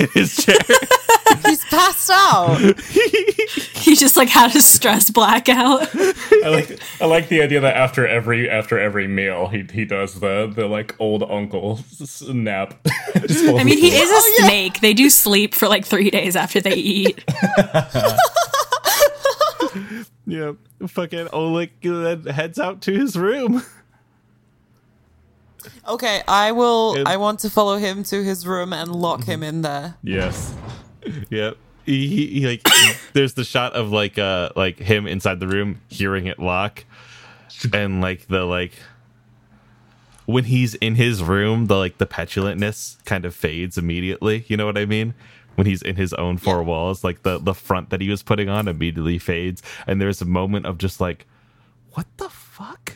in 0.00 0.08
his 0.14 0.36
chair 0.36 0.56
He's 1.46 1.64
passed 1.66 2.10
out. 2.10 2.58
He 3.80 3.96
just 3.96 4.16
like 4.16 4.28
had 4.28 4.54
a 4.54 4.60
stress 4.60 5.10
blackout. 5.10 5.88
I 5.94 6.48
like, 6.48 6.80
I 7.00 7.06
like 7.06 7.28
the 7.28 7.40
idea 7.42 7.60
that 7.60 7.76
after 7.76 8.06
every 8.06 8.48
after 8.48 8.78
every 8.78 9.08
meal, 9.08 9.48
he 9.48 9.66
he 9.72 9.84
does 9.84 10.20
the 10.20 10.52
the 10.54 10.66
like 10.66 10.94
old 11.00 11.22
uncle 11.22 11.78
s- 11.78 12.22
s- 12.22 12.28
nap. 12.28 12.78
I 12.86 13.64
mean, 13.64 13.78
he 13.78 13.88
asleep. 13.88 13.92
is 13.94 14.10
a 14.10 14.14
oh, 14.14 14.36
snake. 14.46 14.80
They 14.80 14.92
do 14.92 15.08
sleep 15.08 15.54
for 15.54 15.66
like 15.66 15.86
three 15.86 16.10
days 16.10 16.36
after 16.36 16.60
they 16.60 16.74
eat. 16.74 17.24
Yeah, 20.26 20.52
fucking 20.86 21.28
Oleg 21.32 21.72
uh, 21.84 22.16
heads 22.32 22.60
out 22.60 22.82
to 22.82 22.92
his 22.92 23.16
room. 23.16 23.64
Okay, 25.88 26.22
I 26.28 26.52
will. 26.52 26.96
It- 26.96 27.06
I 27.06 27.16
want 27.16 27.40
to 27.40 27.50
follow 27.50 27.76
him 27.76 28.02
to 28.04 28.22
his 28.24 28.46
room 28.46 28.72
and 28.72 28.94
lock 28.94 29.24
him 29.24 29.42
in 29.42 29.62
there. 29.62 29.96
yes. 30.02 30.54
Yep. 31.30 31.56
He, 31.86 32.06
he, 32.08 32.26
he 32.40 32.46
like 32.46 32.62
there's 33.14 33.32
the 33.34 33.42
shot 33.44 33.72
of 33.72 33.90
like 33.90 34.18
uh 34.18 34.50
like 34.54 34.78
him 34.78 35.06
inside 35.06 35.40
the 35.40 35.48
room 35.48 35.80
hearing 35.88 36.26
it 36.26 36.38
lock 36.38 36.84
and 37.72 38.02
like 38.02 38.28
the 38.28 38.44
like 38.44 38.72
when 40.26 40.44
he's 40.44 40.74
in 40.76 40.94
his 40.96 41.22
room 41.22 41.66
the 41.66 41.76
like 41.76 41.96
the 41.98 42.06
petulantness 42.06 43.02
kind 43.06 43.24
of 43.24 43.34
fades 43.34 43.78
immediately 43.78 44.44
you 44.46 44.56
know 44.58 44.66
what 44.66 44.76
i 44.78 44.84
mean 44.84 45.14
when 45.54 45.66
he's 45.66 45.80
in 45.82 45.96
his 45.96 46.12
own 46.14 46.36
four 46.36 46.62
walls 46.62 47.02
like 47.02 47.22
the 47.22 47.38
the 47.38 47.54
front 47.54 47.88
that 47.90 48.00
he 48.02 48.08
was 48.10 48.22
putting 48.22 48.48
on 48.50 48.68
immediately 48.68 49.18
fades 49.18 49.62
and 49.86 50.00
there's 50.02 50.20
a 50.20 50.26
moment 50.26 50.66
of 50.66 50.76
just 50.78 51.00
like 51.00 51.26
what 51.92 52.06
the 52.18 52.28
fuck 52.28 52.92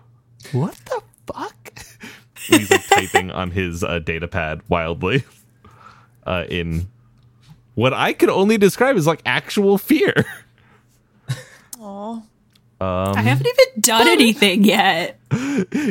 what 0.52 0.76
the 0.86 1.02
fuck 1.26 1.56
And 2.50 2.60
he's 2.60 2.70
like 2.70 2.86
typing 2.86 3.30
on 3.30 3.50
his 3.50 3.82
uh, 3.84 3.98
data 4.00 4.28
pad 4.28 4.60
wildly 4.68 5.24
uh 6.26 6.44
in 6.48 6.88
what 7.74 7.92
I 7.94 8.12
could 8.12 8.28
only 8.28 8.58
describe 8.58 8.96
as 8.96 9.06
like 9.06 9.20
actual 9.24 9.78
fear. 9.78 10.12
Aw. 11.80 12.22
I 12.80 13.20
haven't 13.22 13.46
even 13.46 13.80
done 13.80 14.06
anything 14.08 14.64
yet. 14.64 15.18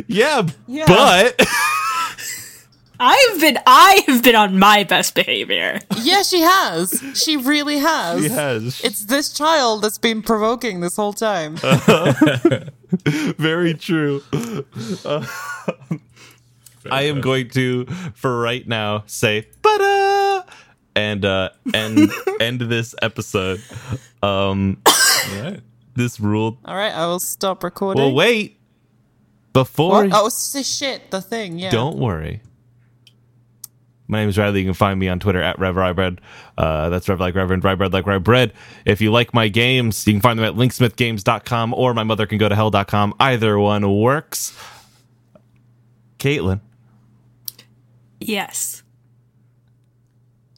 yeah, 0.06 0.46
Yeah. 0.66 0.84
but 0.86 1.40
I've 3.00 3.40
been 3.40 3.58
I 3.66 4.02
have 4.08 4.22
been 4.24 4.34
on 4.34 4.58
my 4.58 4.84
best 4.84 5.14
behavior. 5.14 5.78
Yeah, 6.02 6.22
she 6.22 6.40
has. 6.40 7.02
She 7.14 7.36
really 7.36 7.78
has. 7.78 8.22
he 8.22 8.28
has. 8.28 8.80
It's 8.82 9.04
this 9.04 9.32
child 9.32 9.82
that's 9.82 9.98
been 9.98 10.20
provoking 10.22 10.80
this 10.80 10.96
whole 10.96 11.12
time. 11.12 11.56
Very 13.06 13.74
true. 13.74 14.22
Uh, 15.04 15.24
I 16.92 17.02
am 17.02 17.20
going 17.20 17.50
to, 17.50 17.86
for 18.14 18.40
right 18.40 18.66
now, 18.66 19.04
say 19.06 19.48
"ba 19.62 20.44
and 20.98 21.24
uh, 21.24 21.50
end 21.72 22.10
end 22.40 22.60
this 22.60 22.94
episode. 23.00 23.62
Um, 24.22 24.82
All 24.86 25.42
right. 25.42 25.60
this 25.94 26.18
ruled. 26.18 26.58
All 26.64 26.74
right, 26.74 26.92
I 26.92 27.06
will 27.06 27.20
stop 27.20 27.62
recording. 27.62 28.02
Well, 28.02 28.12
wait. 28.14 28.56
Before, 29.52 30.04
What? 30.04 30.10
Oh, 30.12 30.26
it's 30.26 30.66
shit, 30.68 31.10
the 31.10 31.20
thing. 31.20 31.58
Yeah. 31.58 31.70
don't 31.70 31.98
worry. 31.98 32.42
My 34.10 34.20
name 34.20 34.30
is 34.30 34.38
Riley. 34.38 34.60
You 34.60 34.66
can 34.66 34.74
find 34.74 34.98
me 34.98 35.08
on 35.08 35.20
Twitter 35.20 35.42
at 35.42 35.58
RevRyeBread. 35.58 36.18
Uh, 36.56 36.88
that's 36.88 37.08
Rev 37.08 37.20
like 37.20 37.34
Reverend, 37.34 37.62
Rye 37.62 37.74
Bread 37.74 37.92
like 37.92 38.06
Rye 38.06 38.18
Bread. 38.18 38.54
If 38.86 39.02
you 39.02 39.10
like 39.12 39.34
my 39.34 39.48
games, 39.48 40.06
you 40.06 40.14
can 40.14 40.22
find 40.22 40.38
them 40.38 40.46
at 40.46 40.54
linksmithgames.com 40.54 41.74
or 41.74 41.92
my 41.92 42.04
mother 42.04 42.26
can 42.26 42.38
go 42.38 42.48
to 42.48 42.54
hell.com. 42.54 43.14
Either 43.20 43.58
one 43.58 43.90
works. 43.98 44.56
Caitlin, 46.18 46.60
Yes. 48.28 48.82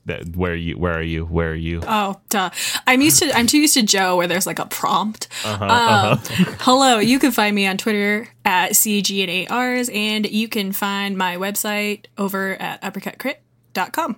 that, 0.07 0.35
where 0.35 0.53
are 0.53 0.57
you? 0.57 0.77
Where 0.77 0.99
are 0.99 1.03
you? 1.03 1.25
Where 1.25 1.53
are 1.53 1.55
you? 1.55 1.83
Oh, 1.87 2.21
duh. 2.29 2.51
I'm 2.87 3.01
used 3.01 3.21
to. 3.23 3.33
I'm 3.37 3.47
too 3.47 3.59
used 3.59 3.75
to 3.75 3.83
Joe, 3.83 4.17
where 4.17 4.27
there's 4.27 4.47
like 4.47 4.59
a 4.59 4.67
prompt. 4.67 5.29
Uh-huh, 5.45 5.65
Um, 5.65 6.19
hello, 6.61 6.99
you 6.99 7.19
can 7.21 7.31
find 7.31 7.55
me 7.55 7.67
on 7.67 7.77
Twitter 7.79 8.29
at 8.45 8.73
CG 8.73 9.23
and 9.23 9.49
8Rs, 9.49 9.95
and 9.95 10.29
you 10.29 10.49
can 10.49 10.73
find 10.73 11.17
my 11.17 11.37
website 11.37 12.07
over 12.19 12.61
at 12.61 12.83
uppercutcrit.com. 12.83 14.17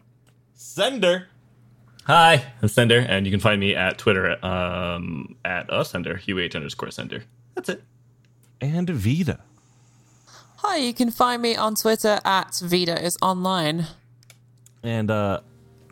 Sender. 0.54 1.28
Hi, 2.06 2.52
I'm 2.62 2.68
Sender, 2.68 3.00
and 3.06 3.26
you 3.26 3.30
can 3.30 3.40
find 3.40 3.60
me 3.60 3.74
at 3.76 3.98
Twitter 3.98 4.44
um, 4.44 5.36
at 5.44 5.66
a 5.68 5.84
Sender, 5.84 6.20
UH 6.26 6.56
underscore 6.56 6.90
Sender. 6.90 7.24
That's 7.54 7.68
it. 7.68 7.82
And 8.62 8.88
Vita. 8.88 9.40
Hi, 10.64 10.76
you 10.76 10.94
can 10.94 11.10
find 11.10 11.42
me 11.42 11.56
on 11.56 11.74
Twitter 11.74 12.20
at 12.24 12.54
Vida 12.62 13.02
is 13.04 13.18
online. 13.20 13.86
And 14.84 15.10
uh, 15.10 15.40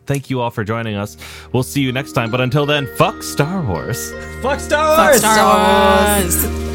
thank 0.05 0.29
you 0.29 0.39
all 0.39 0.49
for 0.49 0.63
joining 0.63 0.95
us. 0.95 1.17
We'll 1.51 1.63
see 1.63 1.81
you 1.81 1.91
next 1.91 2.13
time. 2.13 2.31
But 2.31 2.39
until 2.39 2.65
then, 2.65 2.87
fuck 2.95 3.21
Star 3.21 3.61
Wars. 3.61 4.13
Fuck 4.41 4.61
Star 4.61 4.95
Fuck 4.95 5.07
Wars! 5.09 5.19
Star 5.19 6.23
Wars. 6.23 6.70